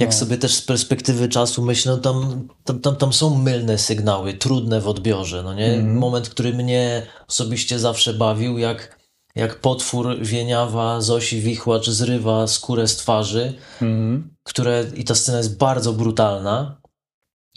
[0.00, 0.16] jak no.
[0.16, 4.88] sobie też z perspektywy czasu myślę, tam, tam, tam, tam są mylne sygnały, trudne w
[4.88, 5.42] odbiorze.
[5.42, 5.74] No nie?
[5.74, 5.98] Mm.
[5.98, 8.98] Moment, który mnie osobiście zawsze bawił, jak,
[9.34, 14.36] jak potwór wieniawa Zosi Wichłacz zrywa skórę z twarzy, mm.
[14.42, 16.83] które, i ta scena jest bardzo brutalna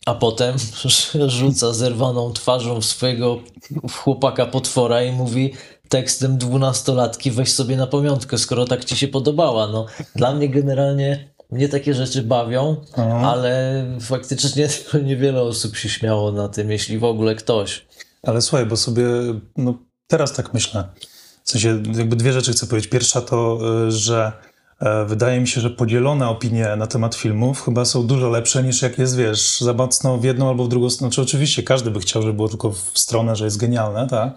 [0.07, 0.55] a potem
[1.27, 3.39] rzuca zerwaną twarzą w swojego
[3.91, 5.53] chłopaka potwora i mówi
[5.89, 9.67] tekstem dwunastolatki weź sobie na pamiątkę, skoro tak ci się podobała.
[9.67, 9.85] No,
[10.15, 13.31] dla mnie generalnie mnie takie rzeczy bawią, Aha.
[13.31, 14.69] ale faktycznie
[15.09, 17.85] niewiele osób się śmiało na tym, jeśli w ogóle ktoś.
[18.23, 19.05] Ale słuchaj, bo sobie
[19.57, 19.73] no,
[20.07, 20.87] teraz tak myślę.
[21.43, 22.91] W sensie jakby dwie rzeczy chcę powiedzieć.
[22.91, 24.31] Pierwsza to, y, że
[25.07, 28.97] wydaje mi się, że podzielone opinie na temat filmów chyba są dużo lepsze niż jak
[28.97, 31.11] jest, wiesz, za mocno w jedną albo w drugą stronę.
[31.11, 34.33] Znaczy, oczywiście każdy by chciał, żeby było tylko w stronę, że jest genialne, tak?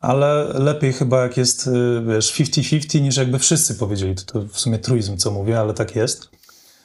[0.00, 4.14] Ale lepiej chyba jak jest, y, wiesz, 50-50 niż jakby wszyscy powiedzieli.
[4.14, 6.28] To, to w sumie truizm, co mówię, ale tak jest.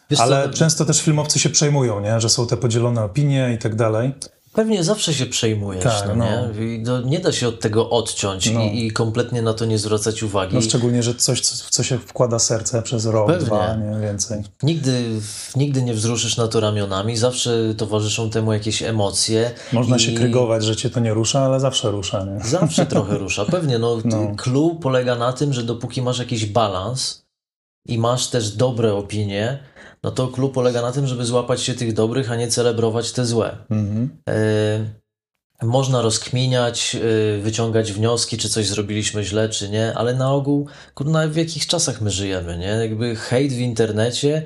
[0.10, 0.58] Wiesz ale co?
[0.58, 2.22] często też filmowcy się przejmują, nie?
[2.22, 4.12] Że są te podzielone opinie i tak dalej.
[4.54, 6.26] Pewnie zawsze się przejmujesz, tak, no, no.
[6.26, 6.80] Nie?
[6.80, 8.62] No, nie da się od tego odciąć no.
[8.62, 10.56] i, i, kompletnie na to nie zwracać uwagi.
[10.56, 13.46] No szczególnie, że coś, w co się wkłada serce przez rok, Pewnie.
[13.46, 14.44] dwa, nie więcej.
[14.64, 15.04] Nigdy,
[15.56, 19.52] nigdy nie wzruszysz na to ramionami, zawsze towarzyszą temu jakieś emocje.
[19.74, 20.00] Można i...
[20.00, 22.50] się krygować, że cię to nie rusza, ale zawsze rusza, nie?
[22.50, 23.80] Zawsze trochę rusza, pewnie.
[23.80, 24.36] No, no.
[24.38, 27.24] Clue polega na tym, że dopóki masz jakiś balans
[27.86, 29.60] i masz też dobre opinie,
[30.04, 33.26] no to klub polega na tym, żeby złapać się tych dobrych, a nie celebrować te
[33.26, 33.58] złe.
[33.70, 34.10] Mhm.
[34.30, 35.00] Y
[35.62, 41.28] można rozkminiać, y wyciągać wnioski, czy coś zrobiliśmy źle, czy nie, ale na ogół, kurna,
[41.28, 42.68] w jakich czasach my żyjemy, nie?
[42.68, 44.44] Jakby hejt w internecie,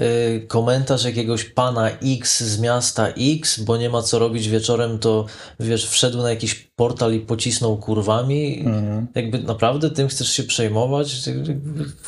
[0.00, 5.26] y komentarz jakiegoś pana X z miasta X, bo nie ma co robić wieczorem, to
[5.60, 8.60] wiesz, wszedł na jakiś portal i pocisnął kurwami.
[8.60, 9.06] Mhm.
[9.14, 11.28] Jakby naprawdę tym chcesz się przejmować?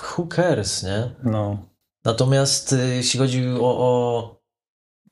[0.03, 1.11] Who cares, nie?
[1.25, 1.68] No.
[2.09, 4.41] Natomiast y, jeśli chodzi o, o,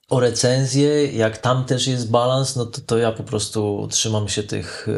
[0.08, 4.42] o recenzję, jak tam też jest balans, no to, to ja po prostu trzymam się
[4.42, 4.88] tych,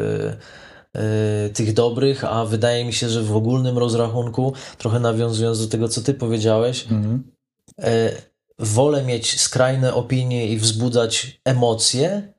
[0.93, 5.89] yy, tych dobrych, a wydaje mi się, że w ogólnym rozrachunku, trochę nawiązując do tego,
[5.89, 7.31] co ty powiedziałeś, mhm.
[7.77, 7.85] yy,
[8.59, 12.33] wolę mieć skrajne opinie i wzbudzać emocje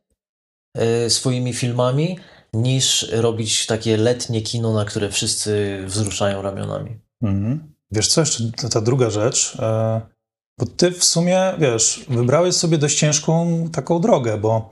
[0.75, 2.19] yy, swoimi filmami,
[2.53, 6.99] niż robić takie letnie kino, na które wszyscy wzruszają ramionami.
[7.23, 7.70] Mhm.
[7.91, 10.01] Wiesz co, jeszcze ta druga rzecz, e,
[10.59, 14.71] bo ty w sumie, wiesz, wybrałeś sobie dość ciężką taką drogę, bo,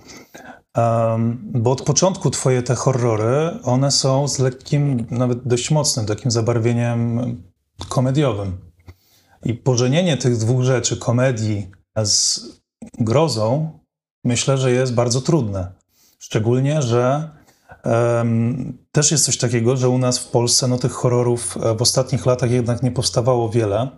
[1.40, 7.43] bo od początku twoje te horrory, one są z lekkim, nawet dość mocnym takim zabarwieniem
[7.89, 8.59] komediowym.
[9.45, 11.70] I pożenienie tych dwóch rzeczy, komedii
[12.05, 12.40] z
[12.99, 13.78] grozą,
[14.24, 15.73] myślę, że jest bardzo trudne.
[16.19, 17.31] Szczególnie, że
[18.93, 22.27] też jest coś takiego, że u nas w Polsce no, tych horrorów e, w ostatnich
[22.27, 23.89] latach jednak nie powstawało wiele.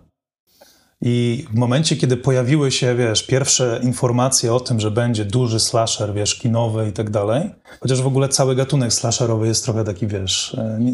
[1.01, 6.13] I w momencie, kiedy pojawiły się, wiesz, pierwsze informacje o tym, że będzie duży slasher,
[6.13, 10.55] wiesz, kinowy i tak dalej, chociaż w ogóle cały gatunek slasherowy jest trochę taki, wiesz,
[10.55, 10.93] e, nie,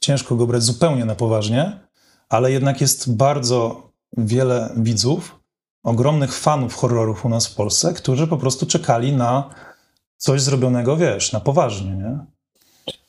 [0.00, 1.80] ciężko go brać zupełnie na poważnie,
[2.28, 5.40] ale jednak jest bardzo wiele widzów,
[5.84, 9.50] ogromnych fanów horrorów u nas w Polsce, którzy po prostu czekali na
[10.18, 12.18] coś zrobionego, wiesz, na poważnie, nie?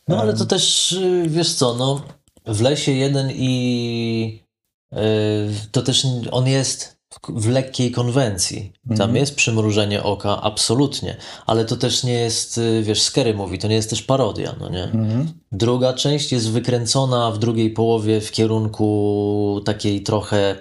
[0.07, 2.02] No ale to też, y, wiesz co, no
[2.45, 4.44] w lesie jeden i
[4.91, 4.99] yy,
[5.72, 6.99] to też on jest
[7.30, 8.73] w lekkiej konwencji.
[8.88, 9.15] Tam mm.
[9.15, 13.76] jest przymrużenie oka, absolutnie, ale to też nie jest, y, wiesz, Scary mówi, to nie
[13.76, 14.84] jest też parodia, no nie?
[14.84, 15.34] Mm.
[15.52, 20.56] Druga część jest wykręcona w drugiej połowie w kierunku takiej trochę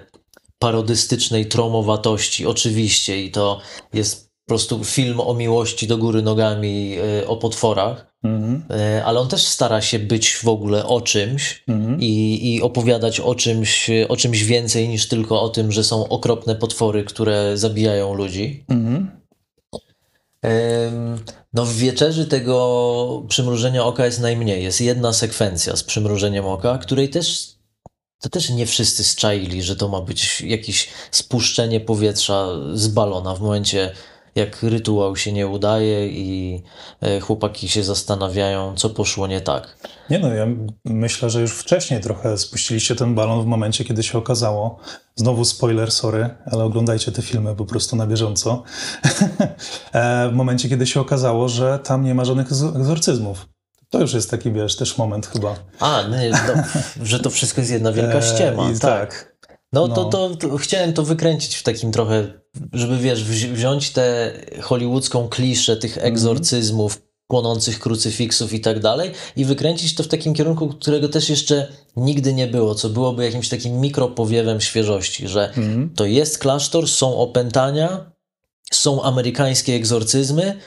[0.59, 3.61] parodystycznej tromowatości, oczywiście, i to
[3.93, 9.01] jest po prostu film o miłości do góry nogami, e, o potworach, mm -hmm.
[9.05, 11.97] ale on też stara się być w ogóle o czymś -hmm.
[12.01, 16.55] i, i opowiadać o czymś, o czymś więcej niż tylko o tym, że są okropne
[16.55, 18.65] potwory, które zabijają ludzi.
[18.69, 19.07] -hmm.
[21.55, 24.63] No w wieczerzy tego przymrużenia oka jest najmniej.
[24.65, 27.59] Jest jedna sekwencja z przymrużeniem oka, której też
[28.21, 33.41] to też nie wszyscy zczaili, że to ma być jakieś spuszczenie powietrza z balona w
[33.41, 33.93] momencie
[34.35, 36.63] jak rytuał się nie udaje i
[37.01, 39.77] e, chłopaki się zastanawiają, co poszło nie tak.
[40.11, 40.47] Nie no, ja
[40.85, 44.79] myślę, że już wcześniej trochę spuściliście ten balon w momencie, kiedy się okazało,
[45.17, 48.63] znowu spoiler, sorry, ale oglądajcie te filmy po prostu na bieżąco,
[49.93, 52.47] e, w momencie, kiedy się okazało, że tam nie ma żadnych
[52.77, 53.47] egzorcyzmów.
[53.91, 55.55] To już jest taki, wiesz, też moment chyba.
[55.81, 56.63] A, nie, no,
[57.03, 58.71] że to wszystko jest jedna wielka ściema.
[58.71, 58.81] E, tak.
[58.81, 59.38] tak.
[59.73, 59.95] No, no.
[59.95, 62.41] To, to, to, chciałem to wykręcić w takim trochę,
[62.73, 66.13] żeby wiesz, wziąć tę hollywoodzką kliszę tych mhm.
[66.13, 67.09] egzorcyzmów, mm.
[67.27, 72.35] płonących krucyfiksów i tak dalej i wykręcić to w takim kierunku, którego też jeszcze nigdy
[72.35, 75.95] nie było, co byłoby jakimś takim mikropowiewem świeżości, że mm.
[75.95, 78.13] to jest klasztor, są opętania,
[78.73, 80.59] są amerykańskie egzorcyzmy,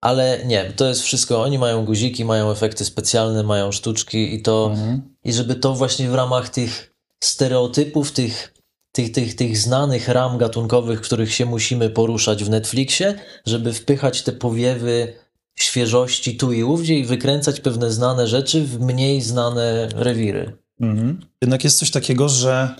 [0.00, 4.70] ale nie, to jest wszystko, oni mają guziki, mają efekty specjalne, mają sztuczki i to,
[4.74, 5.16] mm.
[5.24, 6.91] i żeby to właśnie w ramach tych
[7.24, 8.52] stereotypów, tych
[8.92, 13.14] tych, tych, tych znanych ram gatunkowych, w których się musimy poruszać w Netflixie,
[13.46, 15.12] żeby wpychać te powiewy
[15.54, 20.56] świeżości tu i ówdzie i wykręcać pewne znane rzeczy w mniej znane rewiry.
[20.80, 21.20] Mhm.
[21.42, 22.74] Jednak jest coś takiego, że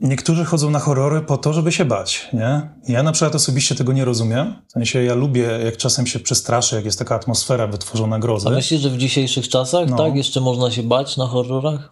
[0.00, 2.70] niektórzy chodzą na horrory po to, żeby się bać, nie?
[2.88, 4.54] Ja na przykład osobiście tego nie rozumiem.
[4.68, 8.48] W sensie ja lubię, jak czasem się przestraszę, jak jest taka atmosfera wytworzona grozy.
[8.48, 9.96] A myślisz, że w dzisiejszych czasach, no.
[9.96, 11.90] tak, jeszcze można się bać na horrorach?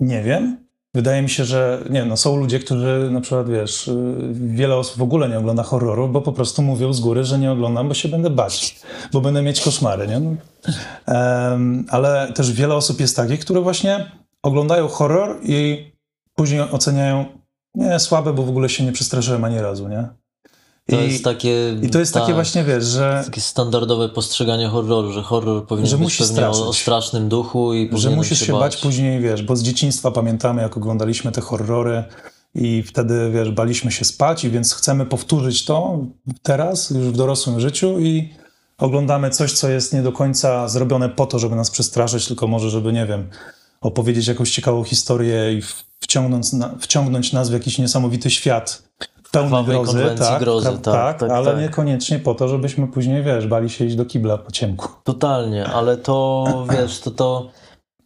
[0.00, 0.68] Nie wiem.
[0.94, 3.90] Wydaje mi się, że nie, no są ludzie, którzy na przykład, wiesz,
[4.32, 7.52] wiele osób w ogóle nie ogląda horroru, bo po prostu mówią z góry, że nie
[7.52, 8.80] oglądam, bo się będę bać,
[9.12, 10.20] bo będę mieć koszmary, nie?
[10.20, 10.36] No.
[11.06, 14.10] Um, ale też wiele osób jest takich, które właśnie
[14.42, 15.90] oglądają horror i
[16.34, 17.24] później oceniają,
[17.74, 20.08] nie, słabe, bo w ogóle się nie przestraszyłem ani razu, nie?
[20.90, 21.76] To I, jest takie.
[21.82, 23.22] I to jest tak, takie właśnie, wiesz, że.
[23.24, 27.90] Takie standardowe postrzeganie horroru, że horror powinien że być pewnie o, o, strasznym duchu i
[27.92, 28.60] Że musisz się bać.
[28.60, 32.04] bać później, wiesz, bo z dzieciństwa pamiętamy, jak oglądaliśmy te horrory
[32.54, 35.98] i wtedy, wiesz, baliśmy się spać, i więc chcemy powtórzyć to
[36.42, 38.34] teraz, już w dorosłym życiu i
[38.78, 42.70] oglądamy coś, co jest nie do końca zrobione po to, żeby nas przestraszyć, tylko może,
[42.70, 43.28] żeby, nie wiem,
[43.80, 45.62] opowiedzieć jakąś ciekawą historię i
[46.00, 46.46] wciągnąć,
[46.80, 48.82] wciągnąć nas w jakiś niesamowity świat
[49.32, 51.60] pełny grozy, tak, grozy, tak, tak, tak, ale tak.
[51.60, 54.88] niekoniecznie po to, żebyśmy później, wiesz, bali się iść do kibla po ciemku.
[55.04, 56.44] Totalnie, ale to,
[56.78, 57.50] wiesz, to to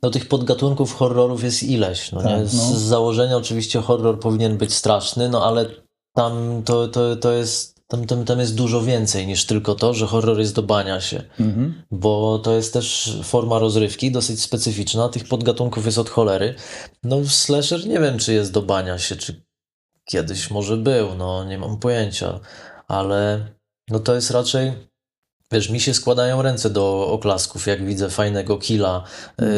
[0.02, 2.46] no tych podgatunków horrorów jest ileś, no tak, nie?
[2.46, 2.62] Z, no.
[2.62, 5.66] z założenia oczywiście horror powinien być straszny, no ale
[6.14, 10.06] tam to, to, to jest tam, tam, tam jest dużo więcej niż tylko to, że
[10.06, 11.82] horror jest do bania się, mhm.
[11.90, 16.54] bo to jest też forma rozrywki dosyć specyficzna, tych podgatunków jest od cholery.
[17.02, 19.42] No slasher nie wiem, czy jest do bania się, czy
[20.04, 22.40] Kiedyś może był, no nie mam pojęcia,
[22.88, 23.48] ale
[23.88, 24.72] no to jest raczej,
[25.52, 29.04] wiesz, mi się składają ręce do oklasków, jak widzę fajnego killa
[29.36, 29.50] mm.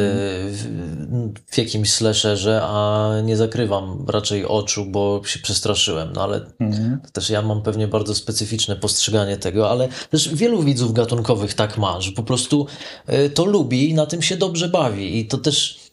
[0.53, 7.01] w, w jakimś slasherze, a nie zakrywam raczej oczu, bo się przestraszyłem, no ale mm.
[7.13, 12.01] też ja mam pewnie bardzo specyficzne postrzeganie tego, ale też wielu widzów gatunkowych tak ma,
[12.01, 12.67] że po prostu
[13.09, 15.84] y, to lubi i na tym się dobrze bawi i to też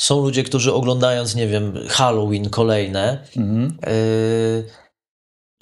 [0.00, 3.78] są ludzie, którzy oglądając, nie wiem, Halloween kolejne, mhm.
[3.86, 4.64] yy,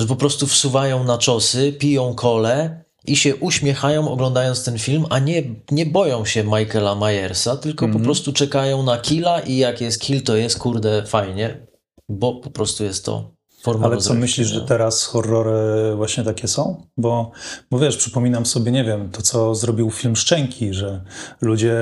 [0.01, 5.19] że po prostu wsuwają na czosy, piją kole i się uśmiechają oglądając ten film, a
[5.19, 8.05] nie, nie boją się Michaela Myersa, tylko po mhm.
[8.05, 11.67] prostu czekają na killa i jak jest kill, to jest kurde fajnie,
[12.09, 13.36] bo po prostu jest to
[13.67, 16.87] forma Ale co myślisz, że teraz horrory właśnie takie są?
[16.97, 17.31] Bo,
[17.71, 21.05] bo wiesz, przypominam sobie, nie wiem, to co zrobił film Szczęki, że
[21.41, 21.77] ludzie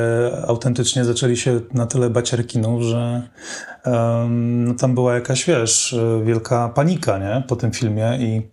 [0.47, 3.29] autentycznie zaczęli się na tyle bać rekinów, że
[3.87, 7.43] um, tam była jakaś, wiesz, wielka panika, nie?
[7.49, 8.51] Po tym filmie i...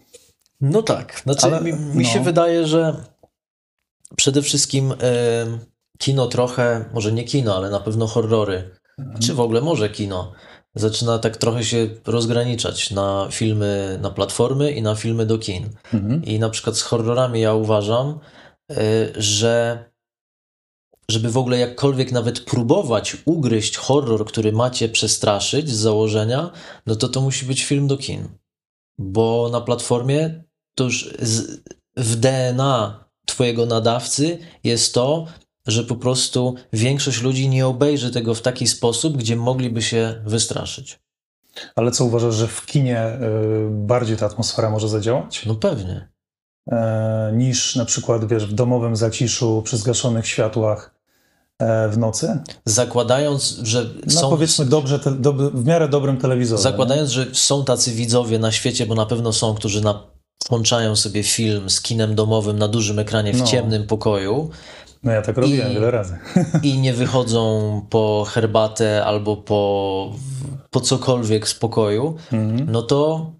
[0.61, 2.09] No tak, znaczy Ale, mi, mi no.
[2.09, 2.95] się wydaje, że
[4.15, 4.95] przede wszystkim y,
[5.97, 9.19] kino trochę, może nie kino, ale na pewno horrory, mhm.
[9.19, 10.33] czy w ogóle może kino,
[10.75, 15.69] zaczyna tak trochę się rozgraniczać na filmy na platformy i na filmy do kin.
[15.93, 16.25] Mhm.
[16.25, 18.19] I na przykład z horrorami ja uważam,
[18.71, 18.75] y,
[19.15, 19.85] że
[21.11, 26.51] żeby w ogóle jakkolwiek nawet próbować ugryźć horror, który macie przestraszyć z założenia,
[26.85, 28.27] no to to musi być film do kin.
[28.97, 30.43] Bo na platformie
[30.75, 31.61] to już z,
[31.97, 35.27] w DNA twojego nadawcy jest to,
[35.67, 40.99] że po prostu większość ludzi nie obejrzy tego w taki sposób, gdzie mogliby się wystraszyć.
[41.75, 43.17] Ale co uważasz, że w kinie y,
[43.69, 45.45] bardziej ta atmosfera może zadziałać?
[45.45, 46.11] No pewnie.
[46.71, 50.95] E, niż na przykład, wiesz, w domowym zaciszu, przy zgaszonych światłach
[51.59, 52.39] e, w nocy?
[52.65, 54.29] Zakładając, że no, są...
[54.29, 56.63] powiedzmy dobrze, te, do, w miarę dobrym telewizorze.
[56.63, 57.15] Zakładając, nie?
[57.15, 60.03] że są tacy widzowie na świecie, bo na pewno są, którzy na,
[60.49, 63.45] włączają sobie film z kinem domowym na dużym ekranie w no.
[63.45, 64.49] ciemnym pokoju,
[65.03, 66.17] no ja tak robiłem I, wiele razy.
[66.63, 70.11] I nie wychodzą po herbatę albo po,
[70.69, 72.71] po cokolwiek z pokoju, mhm.
[72.71, 73.31] no to,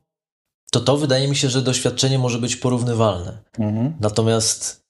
[0.72, 3.38] to to wydaje mi się, że doświadczenie może być porównywalne.
[3.60, 3.94] Mhm.
[4.00, 4.82] Natomiast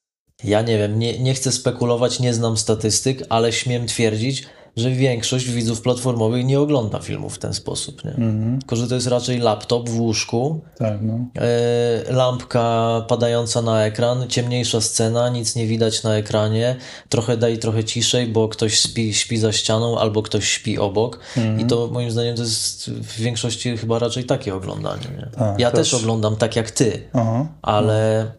[0.43, 5.49] ja nie wiem, nie, nie chcę spekulować, nie znam statystyk, ale śmiem twierdzić, że większość
[5.49, 8.05] widzów platformowych nie ogląda filmów w ten sposób.
[8.05, 8.11] Nie?
[8.11, 8.59] Mm-hmm.
[8.59, 11.19] Tylko, że to jest raczej laptop w łóżku, tak, no.
[11.35, 16.75] e, lampka padająca na ekran, ciemniejsza scena, nic nie widać na ekranie,
[17.09, 21.19] trochę daj trochę ciszej, bo ktoś śpi, śpi za ścianą albo ktoś śpi obok.
[21.59, 25.07] I to moim zdaniem to jest w większości chyba raczej takie oglądanie.
[25.17, 25.27] Nie?
[25.37, 25.93] Tak, ja też.
[25.93, 27.47] oglądam tak jak ty, Aha.
[27.61, 28.31] ale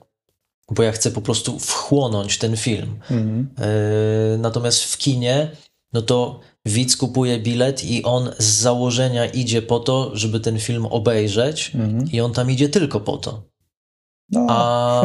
[0.70, 2.98] bo ja chcę po prostu wchłonąć ten film.
[3.10, 3.48] Mm.
[4.38, 5.50] natomiast w kinie
[5.92, 10.86] no to widz kupuje bilet i on z założenia idzie po to, żeby ten film
[10.86, 12.10] obejrzeć mhm.
[12.12, 13.42] i on tam idzie tylko po to.
[14.30, 14.46] No.
[14.48, 15.02] A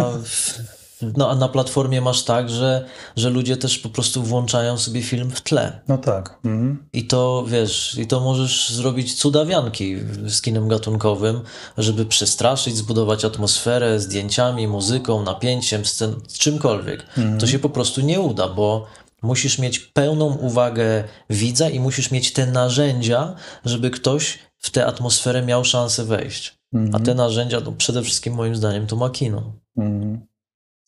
[1.02, 2.86] no, a na platformie masz tak, że,
[3.16, 5.82] że ludzie też po prostu włączają sobie film w tle.
[5.88, 6.40] No tak.
[6.46, 6.90] Mhm.
[6.94, 9.96] I to wiesz, i to możesz zrobić cudawianki
[10.28, 11.42] z kinem gatunkowym,
[11.78, 17.06] żeby przestraszyć, zbudować atmosferę zdjęciami, muzyką, napięciem, scen, czymkolwiek.
[17.40, 18.86] To się po prostu nie uda, bo
[19.28, 23.36] musisz mieć pełną uwagę widza i musisz mieć te narzędzia,
[23.66, 26.58] żeby ktoś w tę atmosferę miał szansę wejść.
[26.94, 29.54] A te narzędzia, no przede wszystkim moim zdaniem, to ma kino.
[29.78, 30.22] Mhm.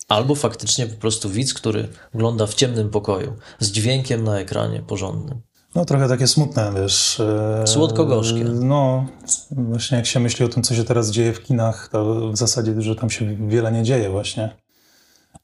[0.07, 5.41] Albo faktycznie po prostu widz, który ogląda w ciemnym pokoju, z dźwiękiem na ekranie porządnym.
[5.75, 7.19] No trochę takie smutne, wiesz.
[7.19, 8.43] e, Słodko-gorzkie.
[8.43, 9.05] No,
[9.51, 12.81] właśnie jak się myśli o tym, co się teraz dzieje w kinach, to w zasadzie,
[12.81, 14.43] że tam się wiele nie dzieje właśnie.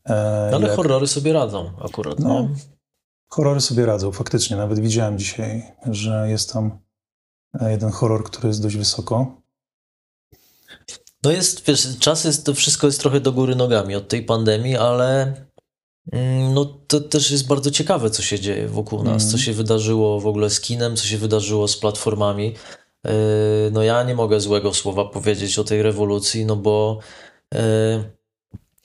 [0.05, 2.19] E, No ale jak- horrory sobie radzą akurat.
[2.19, 2.49] No, nie?
[3.35, 4.57] Horrory sobie radzą, faktycznie.
[4.57, 6.79] Nawet widziałem dzisiaj, że jest tam
[7.61, 9.41] e, jeden horror, który jest dość wysoko.
[11.23, 14.77] No jest, wiesz, czas jest, to wszystko jest trochę do góry nogami od tej pandemii,
[14.77, 15.33] ale
[16.11, 19.31] mm, no to też jest bardzo ciekawe, co się dzieje wokół nas, Mhm.
[19.31, 22.55] co się wydarzyło w ogóle z kinem, co się wydarzyło z platformami.
[23.05, 23.11] Yy,
[23.71, 26.99] No ja nie mogę złego słowa powiedzieć o tej rewolucji, no bo
[27.53, 27.59] yy,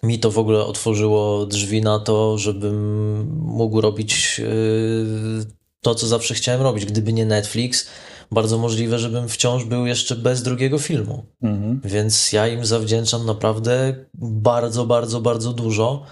[0.03, 5.47] mi to w ogóle otworzyło drzwi na to, żebym mógł robić yy,
[5.81, 6.85] to, co zawsze chciałem robić.
[6.85, 7.87] Gdyby nie Netflix,
[8.31, 11.25] bardzo możliwe, żebym wciąż był jeszcze bez drugiego filmu.
[11.43, 11.81] Mhm.
[11.85, 16.03] Więc ja im zawdzięczam naprawdę bardzo, bardzo, bardzo dużo.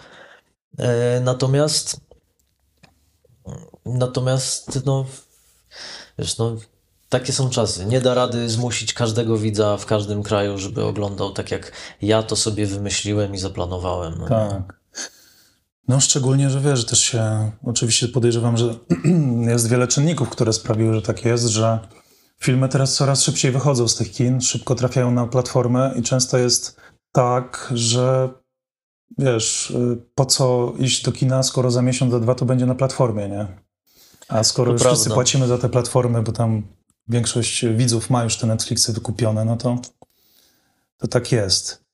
[0.79, 2.01] E, Natomiast
[3.85, 5.07] natomiast no
[6.19, 6.57] wiesz, no
[7.09, 7.87] takie są czasy.
[7.87, 11.73] Nie da rady zmusić każdego widza w każdym kraju, żeby oglądał tak jak
[12.03, 14.15] ja to sobie wymyśliłem i zaplanowałem.
[14.19, 14.29] No.
[14.29, 14.79] Tak.
[15.89, 18.75] No szczególnie, że wiesz, też się, oczywiście podejrzewam, że
[19.53, 21.79] jest wiele czynników, które sprawiły, że tak jest, że
[22.41, 26.81] filmy teraz coraz szybciej wychodzą z tych kin, szybko trafiają na platformę i często jest
[27.13, 28.29] tak, że
[29.19, 32.75] wiesz, y, po co iść do kina, skoro za miesiąc, za dwa to będzie na
[32.75, 33.47] platformie, nie?
[34.29, 34.95] A skoro To już prawda.
[34.97, 36.63] wszyscy płacimy za te platformy, bo tam
[37.09, 39.79] większość widzów ma już te Netflixy wykupione, no to,
[40.99, 41.89] to tak jest.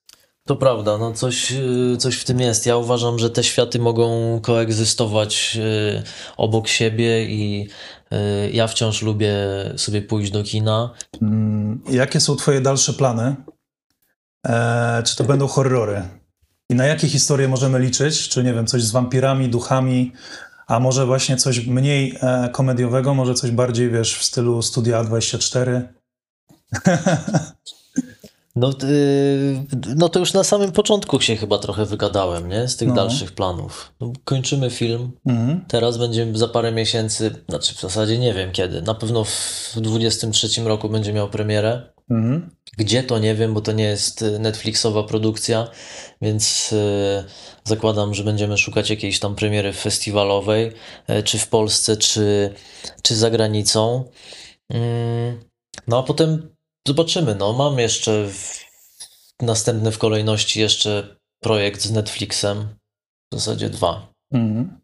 [0.46, 2.66] To prawda, no coś, y, coś w tym jest.
[2.66, 6.02] Ja uważam, że te światy mogą koegzystować y,
[6.36, 7.68] obok siebie i
[8.12, 9.34] y, ja wciąż lubię
[9.76, 10.94] sobie pójść do kina.
[11.22, 13.36] Mm, Jakie są twoje dalsze plany?
[14.46, 16.02] E, czy to będą horrory?
[16.70, 18.28] I na jakie historie możemy liczyć?
[18.28, 20.12] Czy nie wiem, coś z wampirami, duchami,
[20.66, 25.82] a może właśnie coś mniej e, komediowego, może coś bardziej, wiesz, w stylu Studia A24?
[28.56, 29.64] No, y,
[29.96, 32.68] no to już na samym początku się chyba trochę wygadałem, nie?
[32.68, 32.94] Z tych No.
[32.94, 33.92] dalszych planów.
[34.00, 35.12] No, kończymy film.
[35.26, 35.64] Mhm.
[35.68, 38.82] Teraz będziemy za parę miesięcy, znaczy w zasadzie nie wiem kiedy.
[38.82, 41.82] Na pewno w 23 roku będzie miał premierę.
[42.10, 42.50] Mhm.
[42.78, 45.68] Gdzie to nie wiem, bo to nie jest y, Netflixowa produkcja,
[46.22, 47.24] więc y,
[47.64, 50.72] zakładam, że będziemy szukać jakiejś tam premiery festiwalowej,
[51.10, 52.54] y, czy w Polsce, czy,
[53.02, 54.04] czy za granicą.
[54.68, 55.40] Mm,
[55.86, 56.54] No a potem
[56.88, 57.34] zobaczymy.
[57.34, 58.64] No, mam jeszcze w,
[59.40, 62.68] następny w kolejności jeszcze projekt z Netflixem,
[63.32, 64.08] w zasadzie dwa.
[64.32, 64.80] Mhm.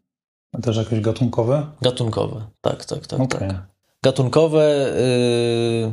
[0.53, 1.71] A też jakieś gatunkowe?
[1.81, 3.19] Gatunkowe, tak, tak, tak.
[3.19, 3.49] Okej.
[3.49, 3.67] tak.
[4.03, 4.93] Gatunkowe.
[4.97, 5.91] y,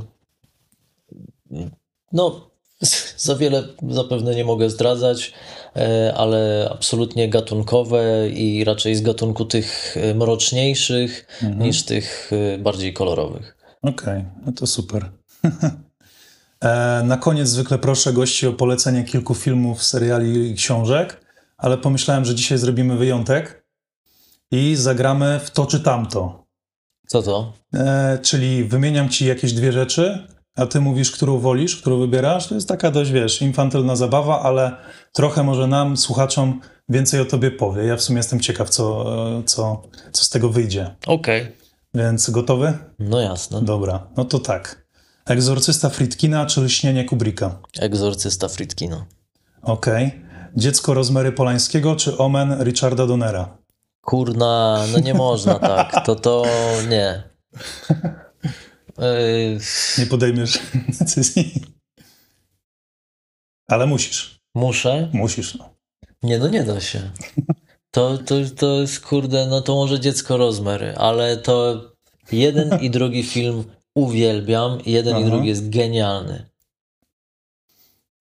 [2.12, 2.47] no,
[3.16, 5.32] za wiele zapewne nie mogę zdradzać,
[5.76, 11.62] e, ale absolutnie gatunkowe i raczej z gatunku tych e, mroczniejszych Mhm.
[11.62, 13.56] niż tych e, bardziej kolorowych.
[13.82, 15.10] Okej, no to super.
[17.04, 21.20] na koniec zwykle proszę gości o polecenie kilku filmów, seriali i książek,
[21.56, 23.64] ale pomyślałem, że dzisiaj zrobimy wyjątek
[24.50, 26.46] i zagramy w to czy tamto.
[27.06, 27.52] Co to?
[27.74, 30.26] E, czyli wymieniam ci jakieś dwie rzeczy,
[30.58, 32.46] a ty mówisz, którą wolisz, którą wybierasz.
[32.46, 34.76] To jest taka dość, wiesz, infantylna zabawa, ale
[35.12, 37.84] trochę może nam, słuchaczom, więcej o tobie powie.
[37.84, 39.04] Ja w sumie jestem ciekaw, co,
[39.42, 39.82] co,
[40.12, 40.94] co z tego wyjdzie.
[41.06, 41.52] Okej.
[41.94, 42.78] Więc gotowy?
[42.98, 43.62] No jasne.
[43.62, 44.88] Dobra, no to tak.
[45.26, 47.58] Egzorcysta Fritkina czy Lśnienie Kubricka?
[47.80, 49.06] Egzorcysta Fritkina.
[49.62, 50.24] Okej.
[50.56, 53.56] Dziecko Rozmery Polańskiego czy Omen Richarda Donnera?
[54.00, 56.06] Kurna, no nie można tak.
[56.06, 56.44] To to
[56.88, 57.22] nie.
[58.98, 59.58] Yy,
[59.98, 60.58] Nie podejmiesz
[61.00, 61.62] decyzji.
[63.68, 64.40] Ale musisz.
[64.54, 65.10] muszę?
[65.12, 65.74] Musisz, no.
[66.22, 67.10] Nie, no nie da się.
[67.90, 71.82] To, to, to jest kurde, no to może dziecko rozmery, ale to
[72.32, 73.64] jeden i drugi film
[73.94, 75.30] uwielbiam i jeden i Aha.
[75.30, 76.48] drugi jest genialny.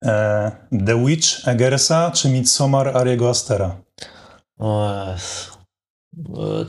[0.06, 0.52] E,
[0.86, 3.82] The Witch Eggersa czy Midsommar Ariego Astera?
[4.58, 4.90] O.
[5.06, 5.18] E,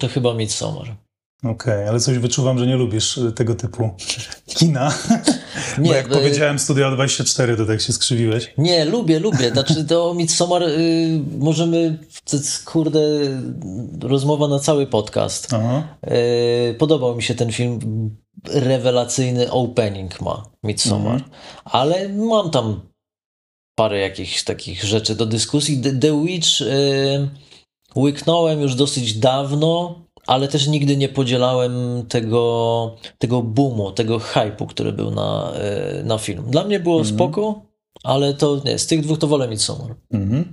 [0.01, 0.97] To chyba Midsommar.
[1.44, 3.90] Okej, ale coś wyczuwam, że nie lubisz y, tego typu
[4.47, 4.94] kina.
[5.78, 8.55] Nie, Bo jak y powiedziałem Studio 24, to tak się skrzywiłeś.
[8.59, 9.51] Nie, lubię, lubię.
[9.51, 11.98] Znaczy to Midsommar y, możemy,
[12.65, 13.01] kurde,
[14.02, 15.48] rozmowa na cały podcast.
[16.70, 17.81] Y, podobał mi się ten film.
[18.48, 21.15] Rewelacyjny opening ma Midsommar.
[21.15, 21.31] Mhm.
[21.65, 22.81] Ale mam tam
[23.74, 25.81] parę jakichś takich rzeczy do dyskusji.
[25.81, 27.28] The, The Witch y,
[27.97, 29.94] łyknąłem już dosyć dawno,
[30.29, 31.73] ale też nigdy nie podzielałem
[32.09, 35.53] tego, tego boomu, tego hype'u, który był na,
[36.01, 36.45] y, na film.
[36.51, 37.15] Dla mnie było mm -hmm.
[37.15, 37.63] spoko,
[38.05, 39.95] ale to nie, z tych dwóch to wolę Midsommar.
[40.13, 40.45] Mm -hmm.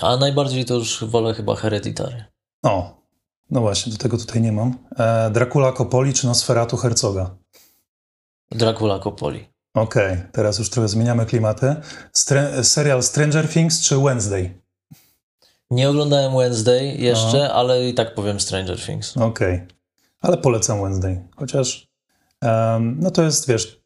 [0.00, 2.24] A najbardziej to już wolę chyba Hereditary.
[2.62, 3.02] O,
[3.50, 4.74] no właśnie, do tego tutaj nie mam.
[4.98, 7.36] E, Dracula Coppoli czy Nosferatu Herzoga?
[8.50, 9.48] Dracula Coppoli.
[9.74, 11.76] Okej, okay, teraz już trochę zmieniamy klimaty.
[12.12, 14.63] Stre serial Stranger Things czy Wednesday?
[15.74, 17.54] Nie oglądałem Wednesday jeszcze, no.
[17.54, 19.16] ale i tak powiem Stranger Things.
[19.16, 19.66] Okej, okay.
[20.20, 21.28] ale polecam Wednesday.
[21.36, 21.88] Chociaż
[22.42, 23.80] um, no to jest, wiesz,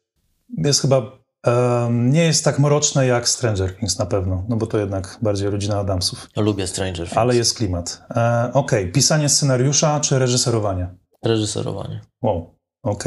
[0.57, 1.01] jest chyba
[1.47, 5.49] um, nie jest tak mroczne jak Stranger Things na pewno, no bo to jednak bardziej
[5.49, 6.29] rodzina Adamsów.
[6.35, 7.17] Lubię Stranger Things.
[7.17, 8.01] Ale jest klimat.
[8.15, 8.91] E, Okej, okay.
[8.91, 10.89] pisanie scenariusza czy reżyserowanie?
[11.25, 12.01] Reżyserowanie.
[12.21, 12.58] Wow.
[12.83, 13.03] OK.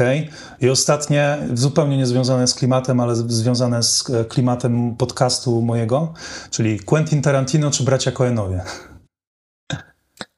[0.61, 6.13] I ostatnie, zupełnie niezwiązane z klimatem, ale związane z e, klimatem podcastu mojego,
[6.49, 8.61] czyli Quentin Tarantino czy bracia Coenowie?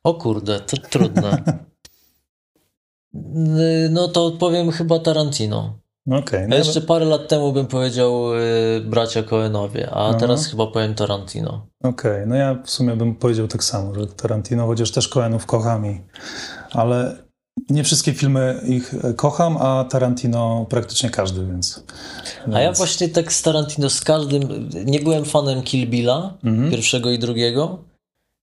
[0.03, 1.43] O kurde, to trudne.
[3.89, 5.79] No to odpowiem chyba Tarantino.
[6.11, 10.17] Okay, no jeszcze parę lat temu bym powiedział y, bracia Coenowie, a Aha.
[10.19, 11.67] teraz chyba powiem Tarantino.
[11.83, 15.45] Okej, okay, no ja w sumie bym powiedział tak samo, że Tarantino, chociaż też Coenów
[15.45, 16.01] kocham, i,
[16.71, 17.24] ale
[17.69, 21.83] nie wszystkie filmy ich e, kocham, a Tarantino praktycznie każdy, więc.
[22.53, 24.69] A ja właśnie tak z Tarantino z każdym.
[24.85, 26.71] Nie byłem fanem Kill Billa, mhm.
[26.71, 27.83] pierwszego i drugiego.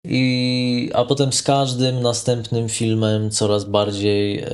[0.04, 4.48] I, a potem z każdym następnym filmem coraz bardziej e,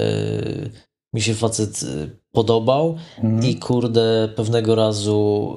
[1.12, 2.96] mi się facet e, podobał.
[3.18, 3.44] Mhm.
[3.44, 5.54] I kurde, pewnego razu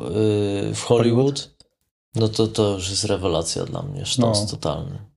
[0.73, 1.56] w Hollywood, Hollywood,
[2.15, 4.48] no to to już jest rewelacja dla mnie, sztos no.
[4.48, 5.11] totalny.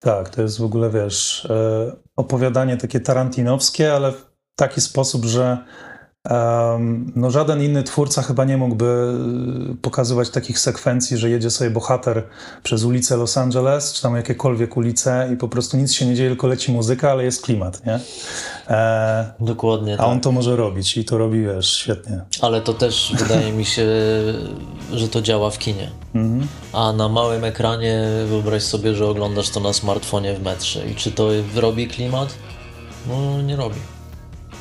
[0.00, 5.64] Tak, to jest w ogóle, wiesz, e, opowiadanie takie tarantinowskie, ale w taki sposób, że
[7.16, 9.14] no żaden inny twórca chyba nie mógłby
[9.72, 12.22] y, pokazywać takich sekwencji, że jedzie sobie bohater
[12.62, 16.28] przez ulicę Los Angeles, czy tam jakiekolwiek ulice i po prostu nic się nie dzieje,
[16.28, 18.00] tylko leci muzyka, ale jest klimat, nie?
[18.68, 19.94] E, Dokładnie.
[19.94, 20.06] A tak.
[20.06, 22.20] on to może robić i to robi, wiesz, świetnie.
[22.40, 23.86] Ale to też wydaje mi się,
[24.92, 25.90] że to działa w kinie.
[26.14, 26.48] Mhm.
[26.72, 30.86] A na małym ekranie wyobraź sobie, że oglądasz to na smartfonie w metrze.
[30.86, 32.34] I czy to robi klimat?
[33.08, 33.99] No, nie robi.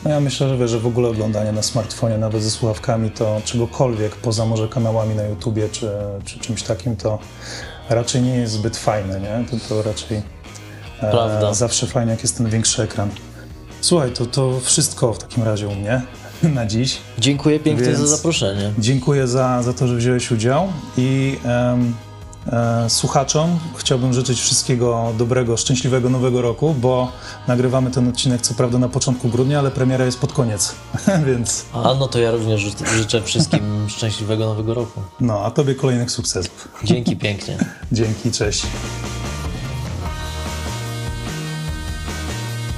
[0.04, 3.42] No ja myślę, że, wiesz, że w ogóle oglądanie na smartfonie, nawet ze słuchawkami, to
[3.46, 5.92] czegokolwiek poza może kanałami na YouTubie czy,
[6.26, 7.20] czy czymś takim, to
[7.90, 9.46] raczej nie jest zbyt fajne, nie?
[9.52, 10.22] To, to raczej
[11.02, 13.10] e, zawsze fajnie, jak jest ten większy ekran.
[13.82, 16.02] Słuchaj, to, to wszystko w takim razie u mnie
[16.44, 16.98] na dziś.
[17.18, 18.74] Dziękuję pięknie Więc za zaproszenie.
[18.78, 20.68] Dziękuję za, za to, że wziąłeś udział
[20.98, 21.94] i um,
[22.88, 27.12] słuchaczom chciałbym życzyć wszystkiego dobrego, szczęśliwego nowego roku, bo
[27.48, 30.76] nagrywamy ten odcinek co prawda na początku grudnia, ale premiera jest pod koniec,
[31.28, 31.66] więc...
[31.74, 32.62] A no to ja również
[32.96, 33.62] życzę wszystkim
[33.98, 35.02] szczęśliwego nowego roku.
[35.20, 36.68] No, a tobie kolejnych sukcesów.
[36.84, 37.58] Dzięki pięknie.
[37.92, 38.66] Dzięki, cześć.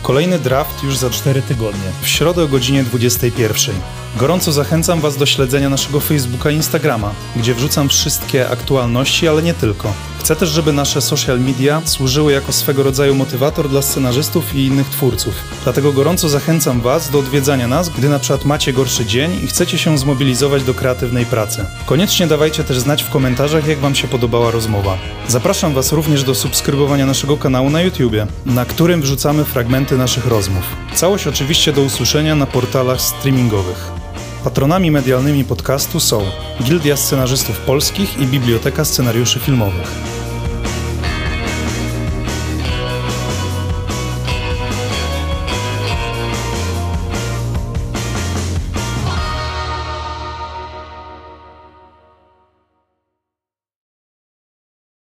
[0.03, 3.75] Kolejny draft już za 4 tygodnie, w środę o godzinie 21.
[4.15, 9.53] Gorąco zachęcam Was do śledzenia naszego Facebooka i Instagrama, gdzie wrzucam wszystkie aktualności, ale nie
[9.53, 9.93] tylko.
[10.19, 14.89] Chcę też, żeby nasze social media służyły jako swego rodzaju motywator dla scenarzystów i innych
[14.89, 15.33] twórców.
[15.63, 19.77] Dlatego gorąco zachęcam Was do odwiedzania nas, gdy na przykład macie gorszy dzień i chcecie
[19.77, 21.65] się zmobilizować do kreatywnej pracy.
[21.85, 24.97] Koniecznie dawajcie też znać w komentarzach, jak Wam się podobała rozmowa.
[25.27, 30.63] Zapraszam Was również do subskrybowania naszego kanału na YouTubie, na którym wrzucamy fragmenty naszych rozmów.
[30.95, 34.00] Całość oczywiście do usłyszenia na portalach streamingowych.
[34.43, 36.21] Patronami medialnymi podcastu są
[36.63, 40.20] Gildia Scenarzystów Polskich i Biblioteka Scenariuszy Filmowych.